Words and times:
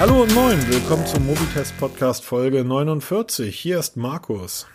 Hallo 0.00 0.22
und 0.22 0.34
moin, 0.34 0.58
willkommen 0.70 1.04
zum 1.04 1.26
Mobitest 1.26 1.76
Podcast 1.78 2.24
Folge 2.24 2.64
49. 2.64 3.54
Hier 3.54 3.78
ist 3.78 3.98
Markus. 3.98 4.66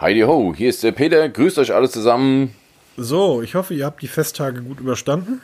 Heidi 0.00 0.22
ho, 0.22 0.52
hier 0.56 0.70
ist 0.70 0.82
der 0.82 0.90
Peter, 0.90 1.28
grüßt 1.28 1.58
euch 1.58 1.72
alle 1.72 1.88
zusammen. 1.88 2.52
So, 2.96 3.42
ich 3.42 3.54
hoffe, 3.54 3.74
ihr 3.74 3.86
habt 3.86 4.02
die 4.02 4.08
Festtage 4.08 4.60
gut 4.60 4.80
überstanden. 4.80 5.40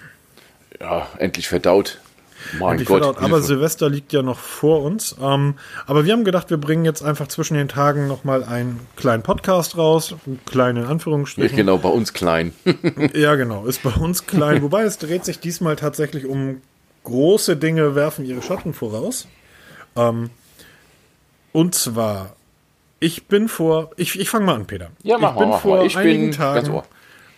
Ja, 0.81 1.07
endlich 1.19 1.47
verdaut. 1.47 2.01
Mein 2.59 2.73
endlich 2.73 2.89
Gott. 2.89 3.05
Verdaut. 3.05 3.23
Aber 3.23 3.41
Silvester 3.41 3.89
liegt 3.89 4.13
ja 4.13 4.23
noch 4.23 4.41
vor 4.41 4.83
uns. 4.83 5.15
Ähm, 5.23 5.55
aber 5.87 6.05
wir 6.05 6.15
haben 6.15 6.25
gedacht, 6.25 6.51
wir 6.51 6.59
bringen 6.59 6.85
jetzt 6.85 7.05
einfach 7.05 7.29
zwischen 7.29 7.55
den 7.55 7.69
Tagen 7.69 8.09
nochmal 8.09 8.43
einen 8.43 8.81
kleinen 8.97 9.23
Podcast 9.23 9.77
raus. 9.77 10.17
Kleinen 10.47 10.83
in 10.83 10.91
Anführungsstrichen. 10.91 11.57
Ja, 11.57 11.63
genau, 11.63 11.79
bei 11.79 11.91
uns 11.91 12.13
klein. 12.13 12.55
ja, 13.15 13.37
genau, 13.37 13.67
ist 13.67 13.85
bei 13.85 13.91
uns 13.91 14.27
klein. 14.27 14.63
Wobei 14.63 14.83
es 14.83 14.99
dreht 14.99 15.25
sich 15.25 15.39
diesmal 15.39 15.77
tatsächlich 15.77 16.27
um 16.27 16.61
große 17.09 17.57
Dinge 17.57 17.95
werfen 17.95 18.25
ihre 18.25 18.43
Schatten 18.43 18.75
voraus. 18.75 19.27
Ähm, 19.97 20.31
und 21.53 21.75
zwar, 21.75 22.37
ich 23.01 23.27
bin 23.27 23.49
vor, 23.49 23.91
ich, 23.97 24.19
ich 24.19 24.31
fange 24.31 24.47
mal 24.47 24.55
an, 24.55 24.67
Peter. 24.67 24.91
Ja, 25.03 25.19
mach 25.19 25.33
ich 25.33 25.39
bin 25.39 25.49
mal, 25.49 25.59
vor 25.59 25.85
Ich 25.85 25.97
einigen 25.97 26.31
bin 26.31 26.33
Tagen 26.33 26.83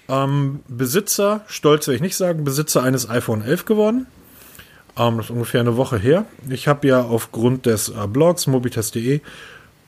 ähm, 0.09 0.61
Besitzer, 0.67 1.43
stolz 1.47 1.87
will 1.87 1.95
ich 1.95 2.01
nicht 2.01 2.17
sagen, 2.17 2.43
Besitzer 2.43 2.83
eines 2.83 3.09
iPhone 3.09 3.43
11 3.43 3.65
geworden. 3.65 4.07
Ähm, 4.97 5.17
das 5.17 5.27
ist 5.27 5.31
ungefähr 5.31 5.61
eine 5.61 5.77
Woche 5.77 5.99
her. 5.99 6.25
Ich 6.49 6.67
habe 6.67 6.89
ja 6.89 7.03
aufgrund 7.03 7.67
des 7.67 7.89
äh, 7.89 8.07
Blogs 8.09 8.47
mobitest.de 8.47 9.21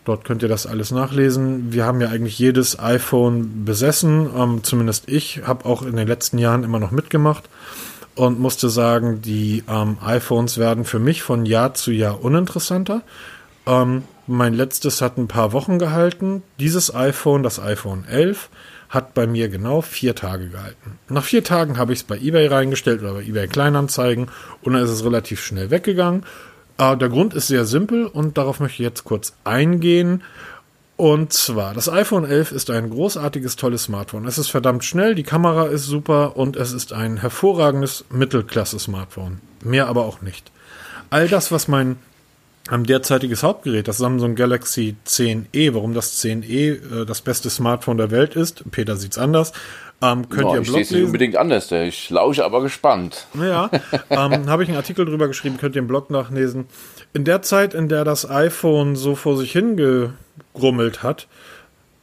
Dort 0.05 0.25
könnt 0.25 0.43
ihr 0.43 0.49
das 0.49 0.67
alles 0.67 0.91
nachlesen. 0.91 1.73
Wir 1.73 1.85
haben 1.85 2.01
ja 2.01 2.09
eigentlich 2.09 2.39
jedes 2.39 2.79
iPhone 2.79 3.65
besessen. 3.65 4.29
Ähm, 4.37 4.65
zumindest 4.65 5.09
ich 5.09 5.43
habe 5.47 5.65
auch 5.65 5.83
in 5.83 5.97
den 5.97 6.09
letzten 6.09 6.39
Jahren 6.39 6.65
immer 6.65 6.81
noch 6.81 6.91
mitgemacht 6.91 7.45
und 8.15 8.39
musste 8.39 8.69
sagen, 8.69 9.23
die 9.23 9.65
ähm, 9.69 9.99
iPhones 10.05 10.59
werden 10.59 10.85
für 10.85 10.99
mich 10.99 11.23
von 11.23 11.47
Jahr 11.47 11.75
zu 11.75 11.93
Jahr 11.93 12.23
uninteressanter. 12.23 13.03
Ähm, 13.67 14.05
mein 14.27 14.55
letztes 14.55 15.01
hat 15.01 15.19
ein 15.19 15.29
paar 15.29 15.53
Wochen 15.53 15.79
gehalten. 15.79 16.43
Dieses 16.59 16.95
iPhone, 16.95 17.43
das 17.43 17.59
iPhone 17.59 18.05
11, 18.05 18.51
hat 18.89 19.15
bei 19.15 19.27
mir 19.27 19.49
genau 19.49 19.81
vier 19.81 20.15
Tage 20.15 20.49
gehalten. 20.49 20.99
Nach 21.09 21.25
vier 21.25 21.43
Tagen 21.43 21.79
habe 21.79 21.93
ich 21.93 22.01
es 22.01 22.05
bei 22.05 22.19
eBay 22.19 22.47
reingestellt 22.47 23.03
oder 23.03 23.15
bei 23.15 23.23
eBay 23.23 23.49
Kleinanzeigen 23.49 24.29
und 24.61 24.75
dann 24.75 24.83
ist 24.83 24.91
es 24.91 25.05
relativ 25.05 25.43
schnell 25.43 25.71
weggegangen. 25.71 26.25
Äh, 26.79 26.97
der 26.97 27.09
Grund 27.09 27.35
ist 27.35 27.47
sehr 27.47 27.65
simpel 27.65 28.07
und 28.07 28.37
darauf 28.37 28.61
möchte 28.61 28.83
ich 28.83 28.87
jetzt 28.87 29.05
kurz 29.05 29.35
eingehen. 29.45 30.23
Und 31.03 31.33
zwar, 31.33 31.75
das 31.75 31.89
iPhone 31.89 32.25
11 32.25 32.53
ist 32.53 32.71
ein 32.71 32.89
großartiges, 32.89 33.57
tolles 33.57 33.83
Smartphone. 33.83 34.25
Es 34.25 34.39
ist 34.39 34.51
verdammt 34.51 34.85
schnell, 34.85 35.17
die 35.17 35.25
Kamera 35.25 35.67
ist 35.67 35.85
super 35.87 36.37
und 36.37 36.55
es 36.55 36.71
ist 36.71 36.93
ein 36.93 37.17
hervorragendes 37.17 38.05
Mittelklasse-Smartphone. 38.11 39.41
Mehr 39.65 39.89
aber 39.89 40.05
auch 40.05 40.23
nicht. 40.23 40.53
All 41.11 41.27
das, 41.27 41.51
was 41.51 41.67
mein 41.67 41.97
derzeitiges 42.71 43.43
Hauptgerät, 43.43 43.89
das 43.89 43.99
Samsung 43.99 44.37
Galaxy 44.37 44.95
10e, 45.05 45.75
warum 45.75 45.93
das 45.93 46.23
10e 46.23 47.01
äh, 47.03 47.05
das 47.05 47.21
beste 47.21 47.51
Smartphone 47.51 47.97
der 47.97 48.13
Welt 48.13 48.37
ist, 48.37 48.63
Peter 48.71 48.97
sieht's 48.97 49.19
anders, 49.19 49.53
ähm, 50.03 50.29
könnt 50.29 50.43
no, 50.43 50.53
ihr 50.55 50.59
im 50.59 50.65
Blog 50.65 50.77
lesen. 50.77 50.97
nicht 50.97 51.07
unbedingt 51.07 51.37
anders, 51.37 51.71
ich 51.71 52.11
lausche 52.11 52.45
aber 52.45 52.61
gespannt. 52.61 53.27
Ja, 53.35 53.71
ähm, 54.11 54.49
habe 54.49 54.63
ich 54.63 54.69
einen 54.69 54.77
Artikel 54.77 55.07
drüber 55.07 55.29
geschrieben, 55.29 55.57
könnt 55.59 55.77
ihr 55.77 55.81
im 55.81 55.87
Blog 55.87 56.11
nachlesen. 56.11 56.67
In 57.15 57.25
der 57.25 57.43
Zeit, 57.43 57.73
in 57.75 57.89
der 57.89 58.05
das 58.05 58.29
iPhone 58.29 58.97
so 58.97 59.15
vor 59.15 59.37
sich 59.37 59.53
hingegrummelt 59.53 61.03
hat, 61.03 61.29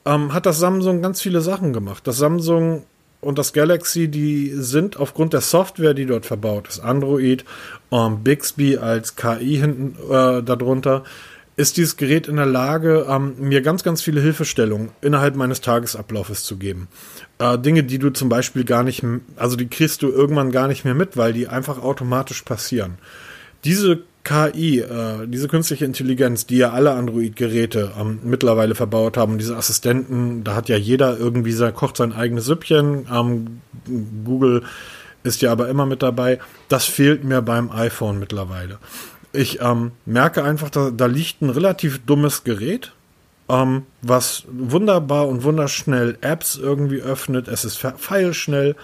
ähm, 0.05 0.33
hat 0.33 0.45
das 0.45 0.59
Samsung 0.59 1.01
ganz 1.01 1.21
viele 1.21 1.41
Sachen 1.41 1.73
gemacht. 1.73 2.07
Das 2.07 2.17
Samsung 2.17 2.83
und 3.21 3.37
das 3.37 3.51
Galaxy, 3.53 4.07
die 4.07 4.51
sind 4.53 4.97
aufgrund 4.97 5.33
der 5.33 5.41
Software, 5.41 5.93
die 5.93 6.05
dort 6.05 6.25
verbaut 6.25 6.69
ist, 6.69 6.79
Android, 6.79 7.43
ähm, 7.91 8.23
Bixby 8.23 8.77
als 8.77 9.15
KI 9.15 9.57
hinten 9.57 9.95
äh, 10.09 10.41
darunter, 10.41 11.03
ist 11.59 11.75
dieses 11.75 11.97
Gerät 11.97 12.29
in 12.29 12.37
der 12.37 12.45
Lage, 12.45 13.05
ähm, 13.09 13.35
mir 13.37 13.61
ganz, 13.61 13.83
ganz 13.83 14.01
viele 14.01 14.21
Hilfestellungen 14.21 14.91
innerhalb 15.01 15.35
meines 15.35 15.59
Tagesablaufes 15.59 16.45
zu 16.45 16.55
geben. 16.55 16.87
Äh, 17.37 17.59
Dinge, 17.59 17.83
die 17.83 17.99
du 17.99 18.11
zum 18.11 18.29
Beispiel 18.29 18.63
gar 18.63 18.83
nicht, 18.83 19.03
also 19.35 19.57
die 19.57 19.67
kriegst 19.67 20.01
du 20.01 20.07
irgendwann 20.07 20.51
gar 20.51 20.69
nicht 20.69 20.85
mehr 20.85 20.95
mit, 20.95 21.17
weil 21.17 21.33
die 21.33 21.49
einfach 21.49 21.83
automatisch 21.83 22.43
passieren. 22.43 22.97
Diese 23.65 24.03
KI, 24.23 24.79
äh, 24.79 25.27
diese 25.27 25.49
künstliche 25.49 25.83
Intelligenz, 25.83 26.45
die 26.45 26.59
ja 26.59 26.69
alle 26.69 26.91
Android-Geräte 26.91 27.91
ähm, 27.99 28.19
mittlerweile 28.23 28.73
verbaut 28.73 29.17
haben, 29.17 29.37
diese 29.37 29.57
Assistenten, 29.57 30.45
da 30.45 30.55
hat 30.55 30.69
ja 30.69 30.77
jeder 30.77 31.17
irgendwie 31.17 31.51
sein, 31.51 31.73
kocht 31.73 31.97
sein 31.97 32.13
eigenes 32.13 32.45
Süppchen. 32.45 33.05
Ähm, 33.13 33.59
Google 34.23 34.63
ist 35.23 35.41
ja 35.41 35.51
aber 35.51 35.67
immer 35.67 35.85
mit 35.85 36.03
dabei. 36.03 36.39
Das 36.69 36.85
fehlt 36.85 37.25
mir 37.25 37.41
beim 37.41 37.69
iPhone 37.69 38.17
mittlerweile 38.17 38.79
ich 39.31 39.61
ähm, 39.61 39.91
merke 40.05 40.43
einfach, 40.43 40.69
da, 40.69 40.91
da 40.91 41.05
liegt 41.05 41.41
ein 41.41 41.49
relativ 41.49 41.99
dummes 42.05 42.43
Gerät, 42.43 42.93
ähm, 43.47 43.83
was 44.01 44.43
wunderbar 44.51 45.27
und 45.27 45.43
wunderschnell 45.43 46.17
Apps 46.21 46.55
irgendwie 46.55 47.01
öffnet. 47.01 47.47
Es 47.47 47.65
ist 47.65 47.77
feilschnell. 47.77 48.75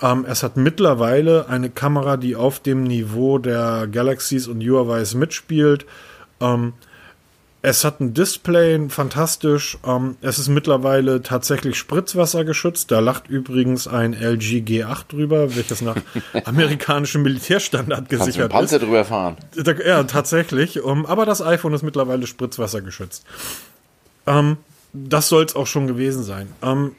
Ähm, 0.00 0.24
es 0.28 0.42
hat 0.42 0.56
mittlerweile 0.56 1.48
eine 1.48 1.70
Kamera, 1.70 2.16
die 2.16 2.36
auf 2.36 2.60
dem 2.60 2.84
Niveau 2.84 3.38
der 3.38 3.88
Galaxies 3.90 4.46
und 4.46 4.62
Huawei's 4.62 5.14
mitspielt. 5.14 5.86
Ähm, 6.40 6.74
es 7.68 7.84
hat 7.84 8.00
ein 8.00 8.14
Display, 8.14 8.88
fantastisch. 8.88 9.78
Ähm, 9.84 10.16
es 10.22 10.38
ist 10.38 10.48
mittlerweile 10.48 11.22
tatsächlich 11.22 11.76
Spritzwasser 11.76 12.44
geschützt. 12.44 12.90
Da 12.90 13.00
lacht 13.00 13.28
übrigens 13.28 13.86
ein 13.86 14.14
LG 14.14 14.64
G8 14.64 15.08
drüber, 15.08 15.54
welches 15.54 15.82
nach 15.82 15.96
amerikanischem 16.44 17.22
Militärstandard 17.22 18.08
gesichert 18.08 18.52
Kannst 18.52 18.72
ist. 18.72 18.78
Panzer 18.78 18.86
drüber 18.86 19.04
fahren. 19.04 19.36
Ja, 19.84 20.02
tatsächlich. 20.04 20.82
Um, 20.82 21.04
aber 21.04 21.26
das 21.26 21.42
iPhone 21.42 21.74
ist 21.74 21.82
mittlerweile 21.82 22.26
Spritzwasser 22.26 22.80
geschützt. 22.80 23.24
Ähm, 24.26 24.56
das 24.94 25.28
soll 25.28 25.44
es 25.44 25.54
auch 25.54 25.66
schon 25.66 25.86
gewesen 25.86 26.22
sein. 26.22 26.48
Ähm, 26.62 26.92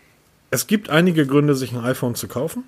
es 0.51 0.68
gibt 0.68 0.90
einige 0.90 1.25
Gründe, 1.25 1.56
sich 1.56 1.72
ein 1.74 1.84
iPhone 1.84 2.13
zu 2.13 2.28
kaufen. 2.28 2.63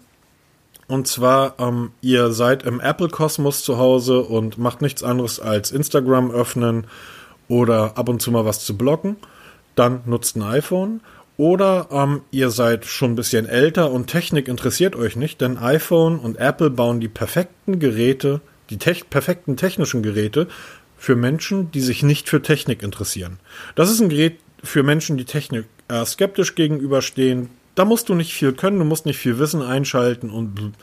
Und 0.88 1.08
zwar, 1.08 1.56
ähm, 1.60 1.92
ihr 2.02 2.32
seid 2.32 2.64
im 2.64 2.80
Apple-Kosmos 2.80 3.64
zu 3.64 3.78
Hause 3.78 4.22
und 4.22 4.58
macht 4.58 4.82
nichts 4.82 5.04
anderes 5.04 5.40
als 5.40 5.72
Instagram 5.72 6.32
öffnen 6.32 6.88
oder 7.52 7.98
ab 7.98 8.08
und 8.08 8.22
zu 8.22 8.32
mal 8.32 8.46
was 8.46 8.64
zu 8.64 8.78
blocken, 8.78 9.18
dann 9.76 10.02
nutzt 10.06 10.38
ein 10.38 10.42
iPhone. 10.42 11.02
Oder 11.36 11.88
ähm, 11.92 12.22
ihr 12.32 12.50
seid 12.50 12.86
schon 12.86 13.12
ein 13.12 13.16
bisschen 13.16 13.46
älter 13.46 13.92
und 13.92 14.08
Technik 14.08 14.48
interessiert 14.48 14.96
euch 14.96 15.18
nicht, 15.18 15.42
denn 15.42 15.58
iPhone 15.58 16.18
und 16.18 16.38
Apple 16.38 16.70
bauen 16.70 17.02
die 17.02 17.10
perfekten 17.10 17.80
Geräte, 17.80 18.40
die 18.70 18.78
te 18.78 18.96
perfekten 19.10 19.58
technischen 19.58 20.02
Geräte 20.02 20.48
für 20.98 21.18
Menschen, 21.18 21.72
die 21.72 21.82
sich 21.82 22.04
nicht 22.04 22.30
für 22.30 22.42
Technik 22.42 22.84
interessieren. 22.84 23.40
Das 23.76 23.92
ist 23.92 24.00
ein 24.00 24.10
Gerät 24.10 24.38
für 24.64 24.84
Menschen, 24.84 25.18
die 25.18 25.26
Technik 25.26 25.66
äh, 25.90 26.06
skeptisch 26.06 26.56
gegenüberstehen. 26.56 27.50
Da 27.76 27.84
musst 27.84 28.08
du 28.08 28.16
nicht 28.16 28.34
viel 28.34 28.54
können, 28.54 28.80
du 28.80 28.86
musst 28.86 29.06
nicht 29.06 29.18
viel 29.18 29.40
Wissen 29.40 29.62
einschalten 29.62 30.30
und 30.30 30.58
ähm, 30.60 30.74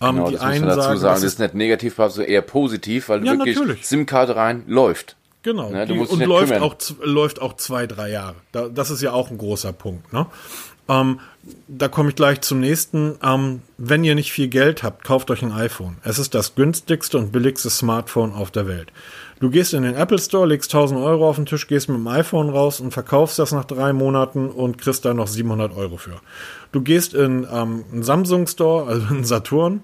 genau, 0.00 0.28
die 0.28 0.34
das 0.34 0.42
einen 0.42 0.64
muss 0.66 0.76
man 0.76 0.86
dazu 0.86 0.98
sagen, 0.98 1.14
das 1.14 1.22
ist 1.22 1.38
nicht 1.38 1.54
negativ, 1.54 1.94
sondern 1.96 2.24
eher 2.24 2.42
positiv, 2.42 3.08
weil 3.08 3.24
ja, 3.24 3.38
wirklich 3.38 3.86
SIM-Karte 3.86 4.36
rein 4.36 4.64
läuft. 4.66 5.16
Genau. 5.42 5.70
Ne, 5.70 5.86
die, 5.86 5.98
und 5.98 6.20
läuft 6.20 6.52
auch, 6.60 6.76
läuft 7.02 7.40
auch 7.40 7.56
zwei, 7.56 7.86
drei 7.86 8.10
Jahre. 8.10 8.36
Da, 8.52 8.68
das 8.68 8.90
ist 8.90 9.00
ja 9.00 9.12
auch 9.12 9.30
ein 9.30 9.38
großer 9.38 9.72
Punkt. 9.72 10.12
Ne? 10.12 10.26
Ähm, 10.90 11.20
da 11.68 11.88
komme 11.88 12.10
ich 12.10 12.16
gleich 12.16 12.40
zum 12.42 12.60
nächsten. 12.60 13.16
Ähm, 13.22 13.62
wenn 13.78 14.04
ihr 14.04 14.14
nicht 14.14 14.32
viel 14.32 14.48
Geld 14.48 14.82
habt, 14.82 15.04
kauft 15.04 15.30
euch 15.30 15.42
ein 15.42 15.52
iPhone. 15.52 15.96
Es 16.02 16.18
ist 16.18 16.34
das 16.34 16.56
günstigste 16.56 17.16
und 17.16 17.32
billigste 17.32 17.70
Smartphone 17.70 18.32
auf 18.32 18.50
der 18.50 18.66
Welt. 18.66 18.92
Du 19.38 19.48
gehst 19.48 19.72
in 19.72 19.84
den 19.84 19.94
Apple 19.94 20.18
Store, 20.18 20.46
legst 20.46 20.74
1000 20.74 21.00
Euro 21.00 21.28
auf 21.28 21.36
den 21.36 21.46
Tisch, 21.46 21.66
gehst 21.66 21.88
mit 21.88 21.96
dem 21.96 22.08
iPhone 22.08 22.50
raus 22.50 22.80
und 22.80 22.90
verkaufst 22.90 23.38
das 23.38 23.52
nach 23.52 23.64
drei 23.64 23.94
Monaten 23.94 24.50
und 24.50 24.76
kriegst 24.76 25.04
da 25.04 25.14
noch 25.14 25.28
700 25.28 25.74
Euro 25.74 25.96
für. 25.96 26.20
Du 26.72 26.82
gehst 26.82 27.14
in 27.14 27.46
ähm, 27.50 27.84
einen 27.90 28.02
Samsung 28.02 28.46
Store, 28.46 28.86
also 28.86 29.14
in 29.14 29.24
Saturn, 29.24 29.82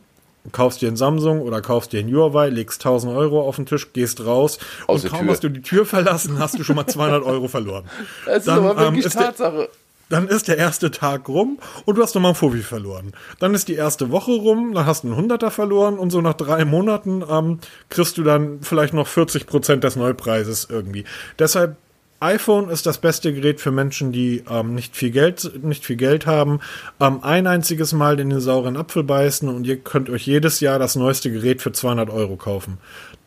kaufst 0.53 0.83
dir 0.83 0.89
ein 0.89 0.97
Samsung 0.97 1.41
oder 1.41 1.61
kaufst 1.61 1.93
dir 1.93 2.01
ein 2.01 2.13
Huawei, 2.13 2.49
legst 2.49 2.85
1000 2.85 3.15
Euro 3.15 3.47
auf 3.47 3.57
den 3.57 3.67
Tisch, 3.67 3.93
gehst 3.93 4.25
raus 4.25 4.59
Aus 4.87 5.05
und 5.05 5.11
kaum 5.11 5.21
Tür. 5.23 5.31
hast 5.31 5.45
du 5.45 5.49
die 5.49 5.63
Tür 5.63 5.87
verlassen, 5.87 6.39
hast 6.39 6.59
du 6.59 6.65
schon 6.65 6.77
mal 6.77 6.87
200 6.87 7.23
Euro 7.25 7.49
verloren. 7.49 7.85
Das 8.25 8.39
ist 8.39 8.49
dann, 8.49 8.65
aber 8.65 8.79
wirklich 8.79 9.05
ähm, 9.07 9.11
Tatsache. 9.11 9.57
Der, 9.57 9.69
dann 10.09 10.29
ist 10.29 10.47
der 10.47 10.57
erste 10.57 10.91
Tag 10.91 11.29
rum 11.29 11.59
und 11.85 11.99
du 11.99 12.03
hast 12.03 12.15
nochmal 12.15 12.33
ein 12.33 12.37
Fovi 12.37 12.61
verloren. 12.61 13.13
Dann 13.41 13.55
ist 13.55 13.67
die 13.69 13.75
erste 13.75 14.11
Woche 14.11 14.33
rum, 14.33 14.73
dann 14.73 14.87
hast 14.87 15.03
du 15.03 15.09
einen 15.09 15.17
Hunderter 15.17 15.51
verloren 15.51 15.99
und 15.99 16.11
so 16.11 16.21
nach 16.21 16.35
drei 16.35 16.65
Monaten 16.65 17.25
ähm, 17.29 17.59
kriegst 17.89 18.17
du 18.17 18.23
dann 18.23 18.61
vielleicht 18.63 18.95
noch 18.95 19.09
40 19.09 19.47
Prozent 19.47 19.83
des 19.83 19.97
Neupreises 19.97 20.69
irgendwie. 20.71 21.05
Deshalb 21.39 21.77
iPhone 22.21 22.71
ist 22.71 22.87
das 22.87 22.99
beste 22.99 23.33
Gerät 23.35 23.61
für 23.61 23.71
Menschen, 23.71 24.11
die 24.11 24.43
ähm, 24.49 24.75
nicht 24.75 24.97
viel 24.97 25.11
Geld, 25.11 25.63
nicht 25.63 25.85
viel 25.85 25.97
Geld 25.97 26.27
haben. 26.27 26.61
Ähm, 26.99 27.23
ein 27.23 27.47
einziges 27.47 27.93
Mal 27.93 28.19
in 28.19 28.31
den 28.31 28.41
sauren 28.41 28.77
Apfel 28.77 29.03
beißen 29.03 29.49
und 29.49 29.67
ihr 29.67 29.77
könnt 29.77 30.09
euch 30.09 30.27
jedes 30.27 30.61
Jahr 30.61 30.79
das 30.79 30.97
neueste 30.97 31.31
Gerät 31.31 31.61
für 31.61 31.73
200 31.73 32.09
Euro 32.09 32.37
kaufen. 32.37 32.79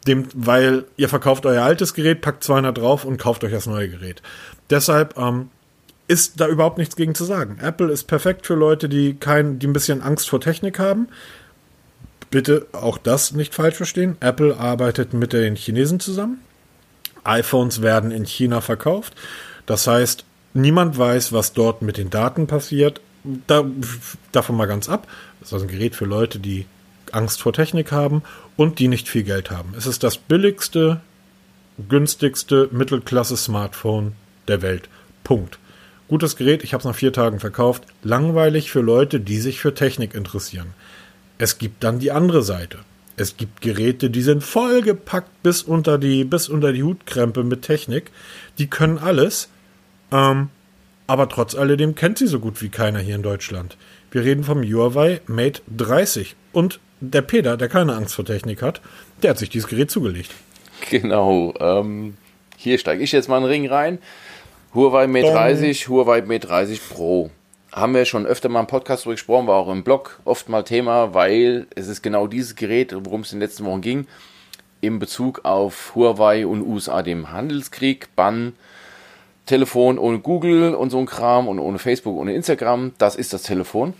Dem, 0.07 0.27
weil 0.33 0.85
ihr 0.97 1.09
verkauft 1.09 1.45
euer 1.45 1.63
altes 1.63 1.93
Gerät, 1.93 2.21
packt 2.21 2.43
200 2.43 2.77
drauf 2.77 3.05
und 3.05 3.17
kauft 3.17 3.43
euch 3.43 3.51
das 3.51 3.67
neue 3.67 3.89
Gerät. 3.89 4.23
Deshalb 4.71 5.17
ähm, 5.17 5.49
ist 6.07 6.39
da 6.39 6.47
überhaupt 6.47 6.79
nichts 6.79 6.95
gegen 6.95 7.13
zu 7.13 7.25
sagen. 7.25 7.59
Apple 7.61 7.91
ist 7.91 8.05
perfekt 8.05 8.47
für 8.47 8.55
Leute, 8.55 8.89
die 8.89 9.13
kein, 9.13 9.59
die 9.59 9.67
ein 9.67 9.73
bisschen 9.73 10.01
Angst 10.01 10.29
vor 10.29 10.41
Technik 10.41 10.79
haben. 10.79 11.09
Bitte 12.31 12.65
auch 12.71 12.97
das 12.97 13.33
nicht 13.33 13.53
falsch 13.53 13.75
verstehen. 13.75 14.17
Apple 14.19 14.57
arbeitet 14.57 15.13
mit 15.13 15.33
den 15.33 15.55
Chinesen 15.55 15.99
zusammen 15.99 16.39
iPhones 17.23 17.81
werden 17.81 18.11
in 18.11 18.25
China 18.25 18.61
verkauft. 18.61 19.13
Das 19.65 19.87
heißt, 19.87 20.25
niemand 20.53 20.97
weiß, 20.97 21.33
was 21.33 21.53
dort 21.53 21.81
mit 21.81 21.97
den 21.97 22.09
Daten 22.09 22.47
passiert. 22.47 23.01
Da, 23.47 23.65
davon 24.31 24.55
mal 24.55 24.65
ganz 24.65 24.89
ab. 24.89 25.07
Das 25.39 25.49
ist 25.49 25.53
also 25.53 25.65
ein 25.65 25.71
Gerät 25.71 25.95
für 25.95 26.05
Leute, 26.05 26.39
die 26.39 26.65
Angst 27.11 27.41
vor 27.41 27.53
Technik 27.53 27.91
haben 27.91 28.23
und 28.55 28.79
die 28.79 28.87
nicht 28.87 29.07
viel 29.07 29.23
Geld 29.23 29.51
haben. 29.51 29.73
Es 29.77 29.85
ist 29.85 30.03
das 30.03 30.17
billigste, 30.17 31.01
günstigste 31.87 32.69
Mittelklasse-Smartphone 32.71 34.13
der 34.47 34.61
Welt. 34.61 34.89
Punkt. 35.23 35.59
Gutes 36.07 36.35
Gerät, 36.35 36.63
ich 36.63 36.73
habe 36.73 36.79
es 36.79 36.85
nach 36.85 36.95
vier 36.95 37.13
Tagen 37.13 37.39
verkauft. 37.39 37.83
Langweilig 38.03 38.71
für 38.71 38.81
Leute, 38.81 39.19
die 39.19 39.39
sich 39.39 39.59
für 39.59 39.75
Technik 39.75 40.15
interessieren. 40.15 40.73
Es 41.37 41.57
gibt 41.57 41.83
dann 41.83 41.99
die 41.99 42.11
andere 42.11 42.41
Seite. 42.41 42.79
Es 43.19 43.35
gibt 43.35 43.59
Geräte, 43.59 44.09
die 44.09 44.21
sind 44.21 44.45
vollgepackt 44.45 45.43
bis 45.43 45.61
unter 45.61 45.97
die, 45.97 46.23
bis 46.23 46.47
unter 46.47 46.71
die 46.71 46.83
Hutkrempe 46.83 47.43
mit 47.43 47.63
Technik. 47.63 48.11
Die 48.57 48.67
können 48.67 48.97
alles. 48.97 49.49
Ähm, 50.09 50.47
aber 51.05 51.27
trotz 51.27 51.53
alledem 51.53 51.95
kennt 51.95 52.17
sie 52.17 52.27
so 52.27 52.39
gut 52.39 52.61
wie 52.61 52.69
keiner 52.69 52.99
hier 52.99 53.15
in 53.15 53.21
Deutschland. 53.21 53.75
Wir 54.09 54.23
reden 54.23 54.45
vom 54.45 54.63
Huawei 54.63 55.19
Mate 55.27 55.61
30. 55.75 56.37
Und 56.53 56.79
der 57.01 57.21
Peter, 57.21 57.57
der 57.57 57.67
keine 57.67 57.93
Angst 57.93 58.15
vor 58.15 58.23
Technik 58.23 58.61
hat, 58.61 58.79
der 59.21 59.31
hat 59.31 59.37
sich 59.37 59.49
dieses 59.49 59.67
Gerät 59.67 59.91
zugelegt. 59.91 60.31
Genau. 60.89 61.53
Ähm, 61.59 62.15
hier 62.55 62.77
steige 62.77 63.03
ich 63.03 63.11
jetzt 63.11 63.27
mal 63.27 63.35
einen 63.35 63.47
Ring 63.47 63.67
rein. 63.67 63.99
Huawei 64.73 65.07
Mate 65.07 65.29
30, 65.29 65.89
Huawei 65.89 66.21
Mate 66.21 66.47
30 66.47 66.87
Pro. 66.87 67.31
Haben 67.71 67.93
wir 67.93 68.05
schon 68.05 68.25
öfter 68.25 68.49
mal 68.49 68.61
im 68.61 68.67
Podcast 68.67 69.05
drüber 69.05 69.13
gesprochen, 69.13 69.45
war 69.45 69.57
auch 69.57 69.71
im 69.71 69.83
Blog 69.83 70.19
oft 70.25 70.49
mal 70.49 70.63
Thema, 70.63 71.13
weil 71.13 71.67
es 71.75 71.87
ist 71.87 72.01
genau 72.01 72.25
dieses 72.25 72.55
Gerät, 72.55 72.95
worum 73.05 73.21
es 73.21 73.31
in 73.31 73.39
den 73.39 73.47
letzten 73.47 73.63
Wochen 73.65 73.81
ging, 73.81 74.07
in 74.81 74.97
Bezug 74.97 75.45
auf 75.45 75.93
Huawei 75.93 76.47
und 76.47 76.65
USA, 76.65 77.03
dem 77.03 77.31
Handelskrieg, 77.31 78.07
Bann, 78.15 78.53
Telefon 79.45 79.99
ohne 79.99 80.17
Google 80.17 80.73
und 80.73 80.89
so 80.89 80.97
ein 80.97 81.05
Kram 81.05 81.47
und 81.47 81.59
ohne 81.59 81.77
Facebook, 81.77 82.17
ohne 82.17 82.33
Instagram. 82.33 82.93
Das 82.97 83.15
ist 83.15 83.33
das 83.33 83.43
Telefon. 83.43 83.93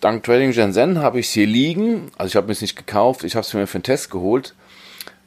Dank 0.00 0.22
Trading 0.22 0.54
Shenzhen 0.54 0.98
habe 0.98 1.20
ich 1.20 1.26
es 1.26 1.32
hier 1.32 1.46
liegen. 1.46 2.10
Also 2.16 2.30
ich 2.30 2.36
habe 2.36 2.50
es 2.50 2.62
nicht 2.62 2.76
gekauft, 2.76 3.24
ich 3.24 3.34
habe 3.34 3.44
es 3.46 3.52
mir 3.52 3.66
für 3.66 3.76
einen 3.76 3.82
Test 3.82 4.10
geholt, 4.10 4.54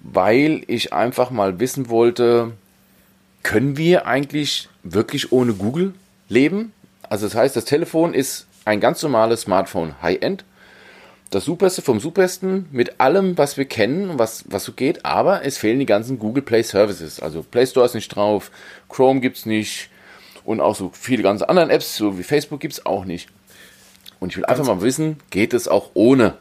weil 0.02 0.64
ich 0.66 0.92
einfach 0.92 1.30
mal 1.30 1.60
wissen 1.60 1.90
wollte, 1.90 2.54
können 3.44 3.78
wir 3.78 4.08
eigentlich 4.08 4.70
wirklich 4.82 5.32
ohne 5.32 5.54
Google 5.54 5.94
leben? 6.30 6.74
Also 7.10 7.26
das 7.26 7.36
heißt, 7.36 7.56
das 7.56 7.66
Telefon 7.66 8.14
ist 8.14 8.48
ein 8.66 8.80
ganz 8.80 9.02
normales 9.02 9.42
Smartphone, 9.42 9.96
High-End. 10.02 10.46
Das 11.32 11.46
Superste 11.46 11.82
vom 11.82 12.00
Supersten 12.00 12.68
mit 12.72 13.00
allem, 13.00 13.38
was 13.38 13.58
wir 13.58 13.66
kennen 13.66 14.10
und 14.10 14.20
was, 14.20 14.46
was 14.48 14.64
so 14.64 14.74
geht, 14.74 15.06
aber 15.06 15.46
es 15.46 15.58
fehlen 15.58 15.80
die 15.80 15.86
ganzen 15.86 16.18
Google 16.18 16.42
Play 16.42 16.64
Services. 16.64 17.20
Also 17.20 17.44
Play 17.44 17.68
Store 17.68 17.86
ist 17.86 17.94
nicht 17.94 18.10
drauf, 18.10 18.50
Chrome 18.88 19.20
gibt 19.20 19.38
es 19.38 19.46
nicht 19.46 19.90
und 20.44 20.60
auch 20.60 20.76
so 20.76 20.92
viele 20.94 21.22
ganz 21.22 21.44
anderen 21.44 21.70
Apps, 21.70 21.96
so 21.98 22.18
wie 22.18 22.24
Facebook 22.24 22.60
gibt 22.60 22.74
es 22.74 22.86
auch 22.86 23.06
nicht. 23.06 23.30
Und 24.20 24.30
ich 24.30 24.38
will 24.38 24.44
ganz 24.44 24.60
einfach 24.60 24.76
mal 24.76 24.82
wissen, 24.82 25.18
geht 25.30 25.54
es 25.54 25.68
auch 25.68 25.92
ohne? 25.94 26.36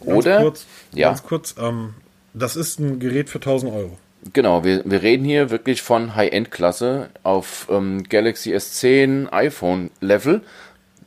Oder? 0.00 0.32
Ganz 0.32 0.42
kurz, 0.42 0.66
ja. 0.92 1.08
Ganz 1.08 1.22
kurz 1.22 1.54
ähm, 1.58 1.94
das 2.34 2.56
ist 2.56 2.78
ein 2.78 2.98
Gerät 2.98 3.28
für 3.28 3.38
1000 3.38 3.72
Euro. 3.72 3.98
Genau, 4.32 4.64
wir, 4.64 4.82
wir 4.84 5.02
reden 5.02 5.24
hier 5.24 5.50
wirklich 5.50 5.82
von 5.82 6.14
High-End-Klasse 6.14 7.10
auf 7.22 7.66
ähm, 7.70 8.04
Galaxy 8.08 8.54
S10 8.54 9.32
iPhone-Level. 9.32 10.42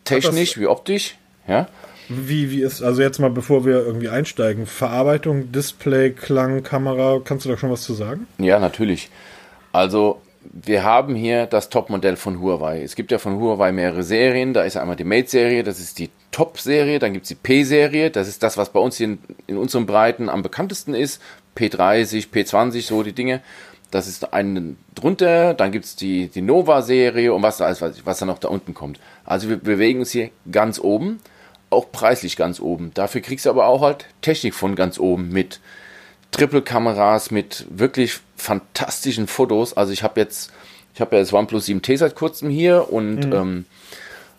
Technisch 0.03 0.59
wie 0.59 0.67
optisch, 0.67 1.17
ja. 1.47 1.67
Wie, 2.09 2.51
wie 2.51 2.61
ist, 2.61 2.83
also 2.83 3.01
jetzt 3.01 3.19
mal 3.19 3.31
bevor 3.31 3.65
wir 3.65 3.85
irgendwie 3.85 4.09
einsteigen, 4.09 4.67
Verarbeitung, 4.67 5.51
Display, 5.51 6.11
Klang, 6.11 6.61
Kamera, 6.61 7.19
kannst 7.23 7.45
du 7.45 7.49
da 7.49 7.57
schon 7.57 7.71
was 7.71 7.81
zu 7.81 7.93
sagen? 7.93 8.27
Ja, 8.37 8.59
natürlich. 8.59 9.09
Also 9.71 10.21
wir 10.51 10.83
haben 10.83 11.15
hier 11.15 11.47
das 11.47 11.69
Top-Modell 11.69 12.15
von 12.17 12.39
Huawei. 12.39 12.83
Es 12.83 12.95
gibt 12.95 13.11
ja 13.11 13.17
von 13.17 13.39
Huawei 13.39 13.71
mehrere 13.71 14.03
Serien. 14.03 14.53
Da 14.53 14.63
ist 14.63 14.77
einmal 14.77 14.95
die 14.95 15.03
Mate-Serie, 15.03 15.63
das 15.63 15.79
ist 15.79 15.97
die 15.97 16.09
Top-Serie. 16.31 16.99
Dann 16.99 17.13
gibt 17.13 17.23
es 17.23 17.29
die 17.29 17.35
P-Serie, 17.35 18.11
das 18.11 18.27
ist 18.27 18.43
das, 18.43 18.57
was 18.57 18.69
bei 18.69 18.79
uns 18.79 18.97
hier 18.97 19.07
in, 19.07 19.19
in 19.47 19.57
unseren 19.57 19.85
Breiten 19.85 20.29
am 20.29 20.43
bekanntesten 20.43 20.93
ist. 20.93 21.21
P30, 21.55 22.27
P20, 22.33 22.81
so 22.81 23.03
die 23.03 23.13
Dinge. 23.13 23.41
Das 23.91 24.07
ist 24.07 24.33
einen 24.33 24.77
drunter. 24.93 25.53
Dann 25.53 25.71
gibt 25.71 25.85
es 25.85 25.95
die, 25.95 26.27
die 26.27 26.41
Nova-Serie 26.41 27.33
und 27.33 27.43
was 27.43 27.57
da 27.57 27.65
alles, 27.65 27.81
was, 27.81 28.05
was 28.05 28.19
da 28.19 28.25
noch 28.25 28.39
da 28.39 28.49
unten 28.49 28.73
kommt. 28.73 28.99
Also 29.23 29.49
wir 29.49 29.57
bewegen 29.57 29.99
uns 29.99 30.11
hier 30.11 30.31
ganz 30.51 30.79
oben, 30.79 31.19
auch 31.69 31.91
preislich 31.91 32.35
ganz 32.35 32.59
oben. 32.59 32.91
Dafür 32.93 33.21
kriegst 33.21 33.45
du 33.45 33.49
aber 33.49 33.67
auch 33.67 33.81
halt 33.81 34.05
Technik 34.21 34.53
von 34.53 34.75
ganz 34.75 34.99
oben 34.99 35.29
mit. 35.29 35.59
Triple-Kameras 36.31 37.31
mit 37.31 37.65
wirklich 37.69 38.19
fantastischen 38.35 39.27
Fotos. 39.27 39.77
Also 39.77 39.93
ich 39.93 40.03
habe 40.03 40.19
jetzt, 40.19 40.51
ich 40.93 40.99
habe 40.99 41.15
ja 41.15 41.21
das 41.21 41.31
OnePlus 41.31 41.67
7T 41.67 41.97
seit 41.97 42.15
kurzem 42.15 42.49
hier 42.49 42.91
und 42.91 43.27
mhm. 43.27 43.33
ähm, 43.33 43.65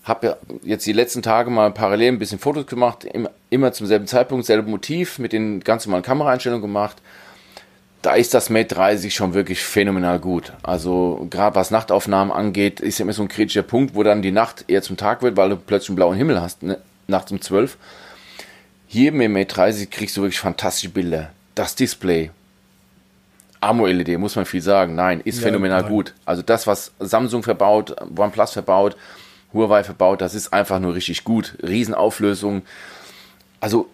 habe 0.07 0.27
ja 0.27 0.37
jetzt 0.63 0.87
die 0.87 0.93
letzten 0.93 1.21
Tage 1.21 1.51
mal 1.51 1.71
parallel 1.71 2.13
ein 2.13 2.19
bisschen 2.19 2.39
Fotos 2.39 2.67
gemacht, 2.67 3.07
immer, 3.51 3.73
zum 3.73 3.87
selben 3.87 4.07
Zeitpunkt, 4.07 4.47
selbe 4.47 4.71
Motiv, 4.71 5.19
mit 5.19 5.33
den 5.33 5.61
ganz 5.61 5.87
normalen 5.87 6.05
Kameraeinstellungen 6.05 6.63
gemacht. 6.63 6.97
Da 8.03 8.15
ist 8.15 8.33
das 8.33 8.51
Mate 8.51 8.75
30 8.75 9.15
schon 9.15 9.35
wirklich 9.35 9.63
phänomenal 9.63 10.21
gut. 10.21 10.53
Also 10.63 11.27
gerade 11.29 11.57
was 11.57 11.71
Nachtaufnahmen 11.71 12.33
angeht, 12.33 12.81
ist 12.81 12.99
ja 12.99 13.03
immer 13.03 13.13
so 13.13 13.23
ein 13.23 13.29
kritischer 13.29 13.63
Punkt, 13.63 13.95
wo 13.95 14.03
dann 14.05 14.23
die 14.23 14.31
Nacht 14.31 14.65
eher 14.69 14.83
zum 14.83 14.97
Tag 14.97 15.23
wird, 15.23 15.37
weil 15.37 15.51
du 15.51 15.57
plötzlich 15.57 15.91
einen 15.91 15.97
blauen 15.97 16.17
Himmel 16.17 16.41
hast, 16.41 16.63
ne? 16.63 16.79
nachts 17.09 17.33
um 17.33 17.41
12. 17.41 17.77
Hier 18.87 19.11
mit 19.11 19.31
Mate 19.31 19.55
30 19.55 19.91
kriegst 19.91 20.17
du 20.17 20.23
wirklich 20.23 20.39
fantastische 20.39 20.91
Bilder 20.91 21.31
das 21.57 21.75
Display, 21.75 22.31
AMO-LED, 23.61 24.19
muss 24.19 24.37
man 24.37 24.45
viel 24.45 24.61
sagen. 24.61 24.95
Nein, 24.95 25.21
ist 25.25 25.39
ja, 25.39 25.47
phänomenal 25.47 25.83
nein. 25.83 25.91
gut. 25.91 26.15
Also 26.25 26.43
das, 26.43 26.69
was 26.69 26.93
Samsung 27.01 27.43
verbaut, 27.43 27.97
OnePlus 28.17 28.53
verbaut, 28.53 28.97
Huawei 29.57 29.83
verbaut, 29.83 30.21
das 30.21 30.35
ist 30.35 30.53
einfach 30.53 30.79
nur 30.79 30.95
richtig 30.95 31.25
gut. 31.25 31.57
Riesenauflösung. 31.63 32.63
Also 33.61 33.89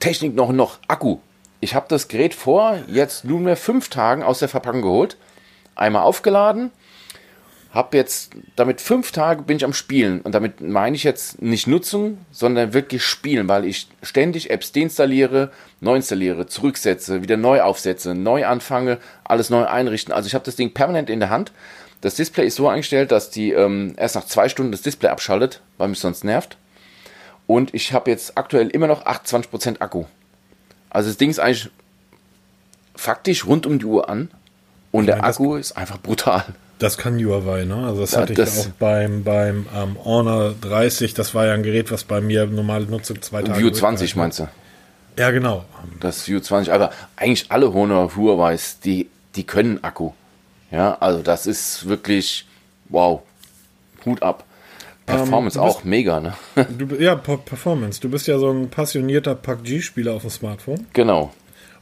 Technik 0.00 0.34
noch 0.34 0.52
noch 0.52 0.78
Akku. 0.88 1.18
Ich 1.60 1.74
habe 1.74 1.86
das 1.88 2.08
Gerät 2.08 2.34
vor 2.34 2.78
jetzt 2.88 3.24
nunmehr 3.24 3.56
fünf 3.56 3.88
Tagen 3.88 4.22
aus 4.22 4.40
der 4.40 4.48
Verpackung 4.48 4.82
geholt, 4.82 5.16
einmal 5.74 6.02
aufgeladen 6.02 6.70
habe 7.74 7.96
jetzt 7.96 8.30
damit 8.54 8.80
fünf 8.80 9.10
Tage 9.10 9.42
bin 9.42 9.56
ich 9.56 9.64
am 9.64 9.72
Spielen 9.72 10.20
und 10.20 10.32
damit 10.32 10.60
meine 10.60 10.94
ich 10.94 11.02
jetzt 11.02 11.42
nicht 11.42 11.66
Nutzung, 11.66 12.18
sondern 12.30 12.72
wirklich 12.72 13.02
Spielen, 13.02 13.48
weil 13.48 13.64
ich 13.64 13.88
ständig 14.00 14.50
Apps 14.50 14.70
deinstalliere, 14.70 15.50
neu 15.80 15.96
installiere, 15.96 16.46
zurücksetze, 16.46 17.22
wieder 17.22 17.36
neu 17.36 17.62
aufsetze, 17.62 18.14
neu 18.14 18.46
anfange, 18.46 18.98
alles 19.24 19.50
neu 19.50 19.64
einrichten. 19.64 20.14
Also 20.14 20.28
ich 20.28 20.34
habe 20.34 20.44
das 20.44 20.54
Ding 20.54 20.72
permanent 20.72 21.10
in 21.10 21.18
der 21.18 21.30
Hand. 21.30 21.50
Das 22.04 22.16
Display 22.16 22.46
ist 22.46 22.56
so 22.56 22.68
eingestellt, 22.68 23.12
dass 23.12 23.30
die 23.30 23.52
ähm, 23.52 23.94
erst 23.96 24.14
nach 24.14 24.26
zwei 24.26 24.50
Stunden 24.50 24.72
das 24.72 24.82
Display 24.82 25.08
abschaltet, 25.08 25.62
weil 25.78 25.88
mich 25.88 26.00
sonst 26.00 26.22
nervt. 26.22 26.58
Und 27.46 27.72
ich 27.72 27.94
habe 27.94 28.10
jetzt 28.10 28.36
aktuell 28.36 28.68
immer 28.68 28.86
noch 28.86 29.06
28% 29.06 29.80
Akku. 29.80 30.04
Also 30.90 31.08
das 31.08 31.16
Ding 31.16 31.30
ist 31.30 31.38
eigentlich 31.38 31.70
faktisch 32.94 33.46
rund 33.46 33.64
um 33.64 33.78
die 33.78 33.86
Uhr 33.86 34.10
an 34.10 34.30
und 34.92 35.06
der 35.06 35.24
Akku 35.24 35.56
ist 35.56 35.78
einfach 35.78 35.96
brutal. 35.96 36.44
Das 36.78 36.98
kann 36.98 37.18
Huawei, 37.18 37.64
ne? 37.64 37.86
Also 37.86 38.02
das 38.02 38.12
ja, 38.12 38.20
hatte 38.20 38.34
das 38.34 38.58
ich 38.58 38.66
auch 38.66 38.70
beim, 38.78 39.24
beim 39.24 39.66
ähm, 39.74 39.96
Honor 40.04 40.54
30, 40.60 41.14
das 41.14 41.34
war 41.34 41.46
ja 41.46 41.54
ein 41.54 41.62
Gerät, 41.62 41.90
was 41.90 42.04
bei 42.04 42.20
mir 42.20 42.44
normale 42.44 42.84
Nutzung 42.84 43.22
zwei 43.22 43.42
Tage. 43.42 43.58
View 43.58 43.70
20 43.70 44.14
meinst 44.14 44.40
du? 44.40 44.48
Ja, 45.18 45.30
genau. 45.30 45.64
Das 46.00 46.28
View 46.28 46.40
20, 46.40 46.70
aber 46.70 46.90
eigentlich 47.16 47.50
alle 47.50 47.72
Honor 47.72 48.14
Huawei's, 48.14 48.78
die, 48.80 49.08
die 49.36 49.44
können 49.44 49.82
Akku. 49.82 50.12
Ja, 50.74 50.96
also 51.00 51.22
das 51.22 51.46
ist 51.46 51.88
wirklich, 51.88 52.46
wow, 52.88 53.22
Hut 54.04 54.22
ab. 54.22 54.44
Performance 55.06 55.58
ähm, 55.58 55.64
bist, 55.64 55.76
auch 55.76 55.84
mega, 55.84 56.20
ne? 56.20 56.34
Du, 56.78 56.96
ja, 56.96 57.14
Performance. 57.14 58.00
Du 58.00 58.08
bist 58.08 58.26
ja 58.26 58.38
so 58.38 58.50
ein 58.50 58.70
passionierter 58.70 59.34
PUBG-Spieler 59.34 60.12
auf 60.14 60.22
dem 60.22 60.30
Smartphone. 60.30 60.86
Genau. 60.94 61.32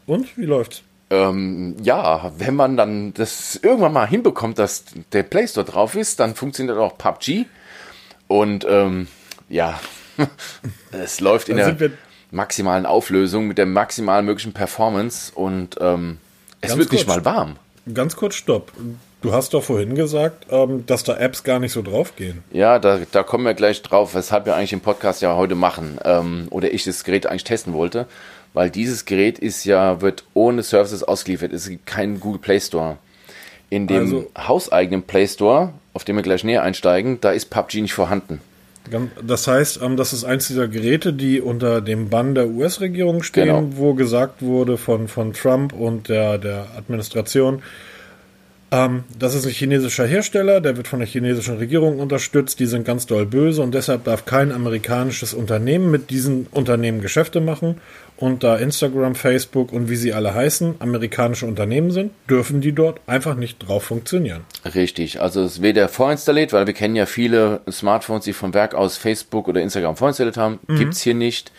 Und 0.06 0.36
wie 0.36 0.44
läuft's? 0.44 0.82
ähm, 1.12 1.76
ja, 1.82 2.32
wenn 2.38 2.56
man 2.56 2.78
dann 2.78 3.12
das 3.12 3.56
irgendwann 3.62 3.92
mal 3.92 4.08
hinbekommt, 4.08 4.58
dass 4.58 4.84
der 5.12 5.22
Play 5.22 5.46
Store 5.46 5.66
drauf 5.66 5.94
ist, 5.94 6.18
dann 6.20 6.34
funktioniert 6.34 6.78
auch 6.78 6.96
PUBG. 6.96 7.44
Und 8.28 8.66
ähm, 8.66 9.08
ja, 9.50 9.78
es 10.90 11.20
läuft 11.20 11.50
in 11.50 11.58
der 11.58 11.76
maximalen 12.30 12.86
Auflösung 12.86 13.46
mit 13.46 13.58
der 13.58 13.66
maximal 13.66 14.22
möglichen 14.22 14.54
Performance 14.54 15.32
und 15.34 15.76
ähm, 15.80 16.16
es 16.62 16.78
wird 16.78 16.88
kurz, 16.88 17.00
nicht 17.00 17.08
mal 17.08 17.26
warm. 17.26 17.56
Ganz 17.92 18.16
kurz, 18.16 18.34
stopp. 18.34 18.72
Du 19.22 19.32
hast 19.32 19.54
doch 19.54 19.62
vorhin 19.62 19.94
gesagt, 19.94 20.46
ähm, 20.50 20.84
dass 20.86 21.04
da 21.04 21.16
Apps 21.16 21.44
gar 21.44 21.58
nicht 21.58 21.72
so 21.72 21.82
draufgehen. 21.82 22.42
Ja, 22.50 22.78
da, 22.78 23.00
da 23.10 23.22
kommen 23.22 23.44
wir 23.44 23.54
gleich 23.54 23.82
drauf, 23.82 24.14
weshalb 24.14 24.46
wir 24.46 24.56
eigentlich 24.56 24.72
im 24.72 24.80
Podcast 24.80 25.22
ja 25.22 25.36
heute 25.36 25.54
machen 25.54 25.98
ähm, 26.04 26.48
oder 26.50 26.72
ich 26.72 26.84
das 26.84 27.04
Gerät 27.04 27.26
eigentlich 27.26 27.44
testen 27.44 27.72
wollte 27.72 28.06
weil 28.54 28.70
dieses 28.70 29.04
Gerät 29.04 29.38
ist 29.38 29.64
ja, 29.64 30.00
wird 30.00 30.24
ohne 30.34 30.62
Services 30.62 31.02
ausgeliefert. 31.02 31.52
Es 31.52 31.68
gibt 31.68 31.86
keinen 31.86 32.20
Google 32.20 32.40
Play 32.40 32.60
Store. 32.60 32.98
In 33.70 33.86
dem 33.86 34.02
also, 34.02 34.30
hauseigenen 34.36 35.02
Play 35.02 35.26
Store, 35.26 35.72
auf 35.94 36.04
dem 36.04 36.16
wir 36.16 36.22
gleich 36.22 36.44
näher 36.44 36.62
einsteigen, 36.62 37.18
da 37.20 37.30
ist 37.30 37.46
PUBG 37.46 37.80
nicht 37.80 37.94
vorhanden. 37.94 38.40
Das 39.24 39.46
heißt, 39.46 39.80
ähm, 39.82 39.96
das 39.96 40.12
ist 40.12 40.24
eins 40.24 40.48
dieser 40.48 40.68
Geräte, 40.68 41.12
die 41.12 41.40
unter 41.40 41.80
dem 41.80 42.10
Bann 42.10 42.34
der 42.34 42.48
US-Regierung 42.48 43.22
stehen, 43.22 43.46
genau. 43.46 43.68
wo 43.76 43.94
gesagt 43.94 44.42
wurde 44.42 44.76
von, 44.76 45.08
von 45.08 45.32
Trump 45.32 45.72
und 45.72 46.08
der, 46.08 46.38
der 46.38 46.66
Administration, 46.76 47.62
Ähm, 48.72 49.04
das 49.18 49.34
ist 49.34 49.44
ein 49.44 49.52
chinesischer 49.52 50.06
Hersteller, 50.06 50.62
der 50.62 50.78
wird 50.78 50.88
von 50.88 50.98
der 50.98 51.06
chinesischen 51.06 51.58
Regierung 51.58 52.00
unterstützt. 52.00 52.58
Die 52.58 52.66
sind 52.66 52.86
ganz 52.86 53.06
doll 53.06 53.26
böse 53.26 53.60
und 53.60 53.74
deshalb 53.74 54.04
darf 54.04 54.24
kein 54.24 54.50
amerikanisches 54.50 55.34
Unternehmen 55.34 55.90
mit 55.90 56.08
diesen 56.08 56.46
Unternehmen 56.50 57.02
Geschäfte 57.02 57.42
machen. 57.42 57.76
Und 58.22 58.44
da 58.44 58.54
Instagram, 58.54 59.16
Facebook 59.16 59.72
und 59.72 59.90
wie 59.90 59.96
sie 59.96 60.12
alle 60.12 60.32
heißen, 60.32 60.76
amerikanische 60.78 61.44
Unternehmen 61.44 61.90
sind, 61.90 62.12
dürfen 62.30 62.60
die 62.60 62.70
dort 62.70 63.00
einfach 63.08 63.34
nicht 63.34 63.58
drauf 63.58 63.82
funktionieren. 63.82 64.44
Richtig, 64.76 65.20
also 65.20 65.42
es 65.42 65.54
ist 65.54 65.62
weder 65.62 65.88
vorinstalliert, 65.88 66.52
weil 66.52 66.68
wir 66.68 66.72
kennen 66.72 66.94
ja 66.94 67.06
viele 67.06 67.62
Smartphones, 67.68 68.22
die 68.22 68.32
vom 68.32 68.54
Werk 68.54 68.76
aus 68.76 68.96
Facebook 68.96 69.48
oder 69.48 69.60
Instagram 69.60 69.96
vorinstalliert 69.96 70.36
haben. 70.36 70.60
Mhm. 70.68 70.78
Gibt 70.78 70.94
es 70.94 71.00
hier 71.00 71.14
nicht. 71.14 71.50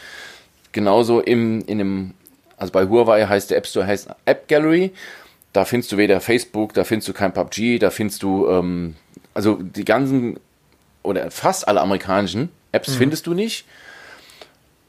Genauso 0.72 1.20
im, 1.20 1.66
in 1.66 1.80
dem, 1.80 2.14
also 2.56 2.72
bei 2.72 2.88
Huawei 2.88 3.26
heißt 3.26 3.52
der 3.52 3.58
App 3.58 3.68
Store 3.68 3.86
heißt 3.86 4.08
App 4.24 4.48
Gallery. 4.48 4.94
Da 5.52 5.66
findest 5.66 5.92
du 5.92 5.98
weder 5.98 6.22
Facebook, 6.22 6.74
da 6.76 6.86
findest 6.86 7.10
du 7.10 7.14
kein 7.14 7.34
PUBG, 7.34 7.78
da 7.78 7.90
findest 7.90 8.24
du, 8.24 8.48
ähm, 8.48 8.96
also 9.34 9.56
die 9.62 9.84
ganzen 9.84 10.40
oder 11.02 11.30
fast 11.30 11.68
alle 11.68 11.82
amerikanischen 11.82 12.48
Apps 12.72 12.92
mhm. 12.92 13.00
findest 13.00 13.28
du 13.28 13.34
nicht 13.34 13.66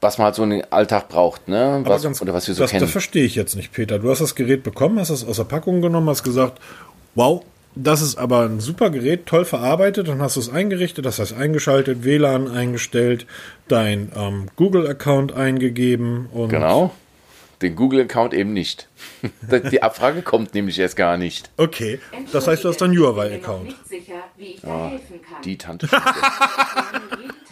was 0.05 0.19
man 0.19 0.25
halt 0.25 0.35
so 0.35 0.43
in 0.43 0.51
den 0.51 0.71
Alltag 0.71 1.09
braucht, 1.09 1.47
ne? 1.47 1.81
Was, 1.83 2.03
ganz, 2.03 2.21
oder 2.21 2.33
was 2.33 2.47
wir 2.47 2.53
so 2.53 2.61
das, 2.61 2.69
kennen. 2.69 2.81
Das 2.81 2.91
verstehe 2.91 3.25
ich 3.25 3.33
jetzt 3.33 3.55
nicht, 3.55 3.73
Peter. 3.73 3.97
Du 3.97 4.11
hast 4.11 4.21
das 4.21 4.35
Gerät 4.35 4.61
bekommen, 4.61 4.99
hast 4.99 5.09
es 5.09 5.25
aus 5.25 5.37
der 5.37 5.45
Packung 5.45 5.81
genommen, 5.81 6.07
hast 6.07 6.21
gesagt, 6.21 6.61
wow, 7.15 7.43
das 7.73 8.03
ist 8.03 8.17
aber 8.17 8.41
ein 8.41 8.59
super 8.59 8.91
Gerät, 8.91 9.25
toll 9.25 9.45
verarbeitet, 9.45 10.07
dann 10.07 10.21
hast 10.21 10.35
du 10.35 10.41
es 10.41 10.49
eingerichtet, 10.49 11.05
das 11.05 11.17
heißt 11.17 11.33
eingeschaltet, 11.33 12.03
WLAN 12.03 12.47
eingestellt, 12.49 13.25
dein 13.67 14.11
ähm, 14.15 14.45
Google-Account 14.55 15.33
eingegeben 15.33 16.27
und. 16.31 16.49
Genau. 16.49 16.91
Den 17.63 17.75
Google-Account 17.75 18.33
eben 18.35 18.53
nicht. 18.53 18.89
Die 19.71 19.81
Abfrage 19.81 20.21
kommt 20.21 20.53
nämlich 20.53 20.77
erst 20.77 20.97
gar 20.97 21.17
nicht. 21.17 21.49
Okay, 21.57 21.99
das 22.31 22.47
heißt, 22.47 22.63
du 22.63 22.69
hast 22.69 22.81
deinen 22.81 22.95
Huawei-Account. 22.95 23.75
Ja, 24.61 24.91
die 25.43 25.57
Tante. 25.57 25.89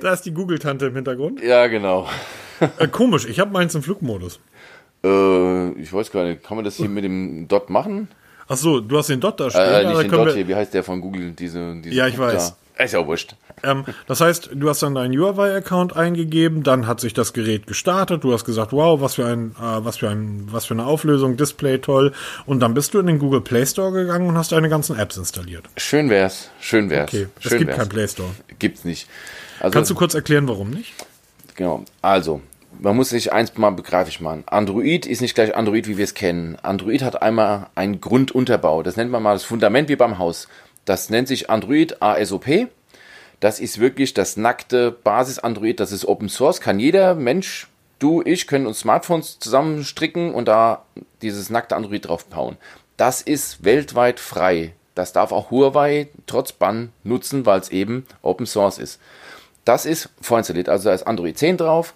da 0.00 0.12
ist 0.12 0.22
die 0.22 0.32
Google-Tante 0.32 0.86
im 0.86 0.94
Hintergrund. 0.94 1.42
Ja, 1.42 1.66
genau. 1.66 2.08
Äh, 2.78 2.88
komisch, 2.88 3.26
ich 3.26 3.38
habe 3.40 3.50
meins 3.52 3.74
im 3.74 3.82
Flugmodus. 3.82 4.40
Äh, 5.04 5.70
ich 5.72 5.92
weiß 5.92 6.10
gar 6.10 6.24
nicht, 6.24 6.42
kann 6.42 6.56
man 6.56 6.64
das 6.64 6.76
hier 6.76 6.88
mit 6.88 7.04
dem 7.04 7.46
Dot 7.48 7.70
machen? 7.70 8.08
Ach 8.48 8.56
so, 8.56 8.80
du 8.80 8.96
hast 8.96 9.08
den 9.08 9.20
Dot 9.20 9.40
da 9.40 9.50
stehen. 9.50 9.62
Äh, 9.62 9.86
nicht 9.86 10.02
den 10.02 10.10
Dot 10.10 10.32
hier, 10.32 10.48
wie 10.48 10.54
heißt 10.54 10.72
der 10.72 10.82
von 10.82 11.00
Google? 11.00 11.32
Diese, 11.32 11.74
diese 11.76 11.94
ja, 11.94 12.06
ich 12.06 12.18
weiß. 12.18 12.56
Ist 12.78 12.92
ja 12.92 13.06
wurscht. 13.06 13.36
Ähm, 13.62 13.84
das 14.06 14.20
heißt, 14.20 14.50
du 14.52 14.68
hast 14.68 14.82
dann 14.82 14.94
deinen 14.94 15.18
Huawei-Account 15.18 15.96
eingegeben, 15.96 16.62
dann 16.62 16.86
hat 16.86 17.00
sich 17.00 17.14
das 17.14 17.32
Gerät 17.32 17.66
gestartet, 17.66 18.22
du 18.22 18.34
hast 18.34 18.44
gesagt, 18.44 18.72
wow, 18.72 19.00
was 19.00 19.14
für 19.14 19.24
ein, 19.24 19.52
äh, 19.52 19.84
was 19.84 19.96
für 19.96 20.10
ein, 20.10 20.48
was 20.50 20.66
für 20.66 20.74
eine 20.74 20.84
Auflösung, 20.84 21.38
Display 21.38 21.78
toll, 21.78 22.12
und 22.44 22.60
dann 22.60 22.74
bist 22.74 22.92
du 22.92 22.98
in 22.98 23.06
den 23.06 23.18
Google 23.18 23.40
Play 23.40 23.64
Store 23.64 23.92
gegangen 23.92 24.28
und 24.28 24.36
hast 24.36 24.52
deine 24.52 24.68
ganzen 24.68 24.98
Apps 24.98 25.16
installiert. 25.16 25.64
Schön 25.78 26.10
wär's, 26.10 26.50
schön 26.60 26.90
wär's. 26.90 27.08
Okay, 27.08 27.28
es 27.42 27.50
gibt 27.50 27.68
wär's. 27.68 27.78
keinen 27.78 27.88
Play 27.88 28.08
Store. 28.08 28.30
Gibt's 28.58 28.84
nicht. 28.84 29.08
Also, 29.60 29.72
Kannst 29.72 29.90
du 29.90 29.94
kurz 29.94 30.12
erklären, 30.14 30.46
warum 30.46 30.68
nicht? 30.68 30.92
Genau. 31.54 31.82
Also, 32.02 32.42
man 32.78 32.94
muss 32.94 33.08
sich 33.08 33.32
eins 33.32 33.56
mal 33.56 33.70
begreiflich 33.70 34.20
machen. 34.20 34.44
Android 34.46 35.06
ist 35.06 35.22
nicht 35.22 35.34
gleich 35.34 35.56
Android, 35.56 35.88
wie 35.88 35.96
wir 35.96 36.04
es 36.04 36.12
kennen. 36.12 36.58
Android 36.62 37.02
hat 37.02 37.22
einmal 37.22 37.68
einen 37.74 38.02
Grundunterbau. 38.02 38.82
Das 38.82 38.96
nennt 38.96 39.10
man 39.10 39.22
mal 39.22 39.32
das 39.32 39.44
Fundament 39.44 39.88
wie 39.88 39.96
beim 39.96 40.18
Haus. 40.18 40.48
Das 40.86 41.10
nennt 41.10 41.28
sich 41.28 41.50
Android 41.50 42.00
ASOP. 42.00 42.68
Das 43.40 43.60
ist 43.60 43.78
wirklich 43.78 44.14
das 44.14 44.38
nackte 44.38 44.90
Basis-Android. 44.90 45.78
Das 45.78 45.92
ist 45.92 46.06
Open 46.06 46.30
Source. 46.30 46.62
Kann 46.62 46.80
jeder 46.80 47.14
Mensch, 47.14 47.66
du, 47.98 48.22
ich, 48.24 48.46
können 48.46 48.66
uns 48.66 48.80
Smartphones 48.80 49.38
zusammenstricken 49.38 50.32
und 50.32 50.48
da 50.48 50.84
dieses 51.20 51.50
nackte 51.50 51.76
Android 51.76 52.08
drauf 52.08 52.24
bauen. 52.24 52.56
Das 52.96 53.20
ist 53.20 53.64
weltweit 53.64 54.20
frei. 54.20 54.72
Das 54.94 55.12
darf 55.12 55.32
auch 55.32 55.50
Huawei 55.50 56.08
trotz 56.26 56.52
Bann 56.52 56.90
nutzen, 57.04 57.44
weil 57.44 57.60
es 57.60 57.68
eben 57.68 58.06
Open 58.22 58.46
Source 58.46 58.78
ist. 58.78 58.98
Das 59.66 59.84
ist 59.84 60.08
vorinstalliert, 60.22 60.68
also 60.68 60.88
da 60.88 60.94
ist 60.94 61.06
Android 61.06 61.36
10 61.36 61.58
drauf. 61.58 61.92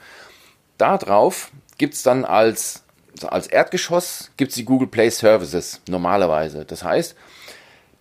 Da 0.77 0.99
drauf 0.99 1.51
gibt 1.79 1.95
es 1.95 2.03
dann 2.03 2.25
als, 2.25 2.83
als 3.23 3.47
Erdgeschoss 3.47 4.33
gibt's 4.37 4.57
die 4.57 4.65
Google 4.65 4.89
Play 4.89 5.09
Services 5.09 5.81
normalerweise. 5.89 6.65
Das 6.67 6.85
heißt, 6.85 7.15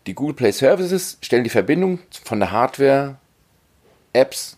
die 0.10 0.16
Google 0.16 0.34
Play 0.34 0.52
Services 0.52 1.20
stellen 1.22 1.44
die 1.44 1.52
Verbindung 1.52 2.00
von 2.24 2.40
der 2.40 2.52
Hardware 2.52 3.18
Apps 4.12 4.58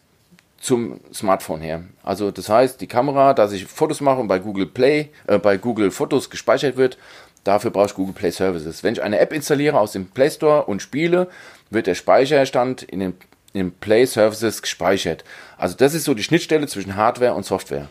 zum 0.62 1.02
Smartphone 1.14 1.60
her. 1.60 1.84
Also 2.04 2.32
das 2.32 2.48
heißt, 2.48 2.80
die 2.80 2.88
Kamera, 2.88 3.34
dass 3.34 3.52
ich 3.52 3.66
Fotos 3.66 4.00
mache 4.00 4.22
und 4.22 4.30
bei 4.30 4.40
Google 4.40 4.66
Play, 4.66 5.10
äh, 5.28 5.40
bei 5.40 5.58
Google 5.58 5.92
Fotos 5.92 6.30
gespeichert 6.30 6.78
wird, 6.78 6.98
dafür 7.44 7.70
brauche 7.70 7.88
ich 7.88 7.96
Google 7.96 8.14
Play 8.14 8.32
Services. 8.32 8.82
Wenn 8.82 8.94
ich 8.94 9.04
eine 9.04 9.20
App 9.20 9.34
installiere 9.34 9.78
aus 9.78 9.92
dem 9.92 10.06
Play 10.06 10.30
Store 10.30 10.64
und 10.64 10.82
spiele, 10.82 11.28
wird 11.70 11.86
der 11.86 11.96
Speicherstand 11.96 12.84
in 12.84 13.02
den, 13.02 13.14
in 13.52 13.74
Play 13.74 14.06
Services 14.06 14.62
gespeichert. 14.62 15.26
Also 15.58 15.76
das 15.76 15.94
ist 15.94 16.06
so 16.06 16.14
die 16.14 16.24
Schnittstelle 16.24 16.68
zwischen 16.68 16.96
Hardware 16.96 17.34
und 17.34 17.44
Software. 17.46 17.90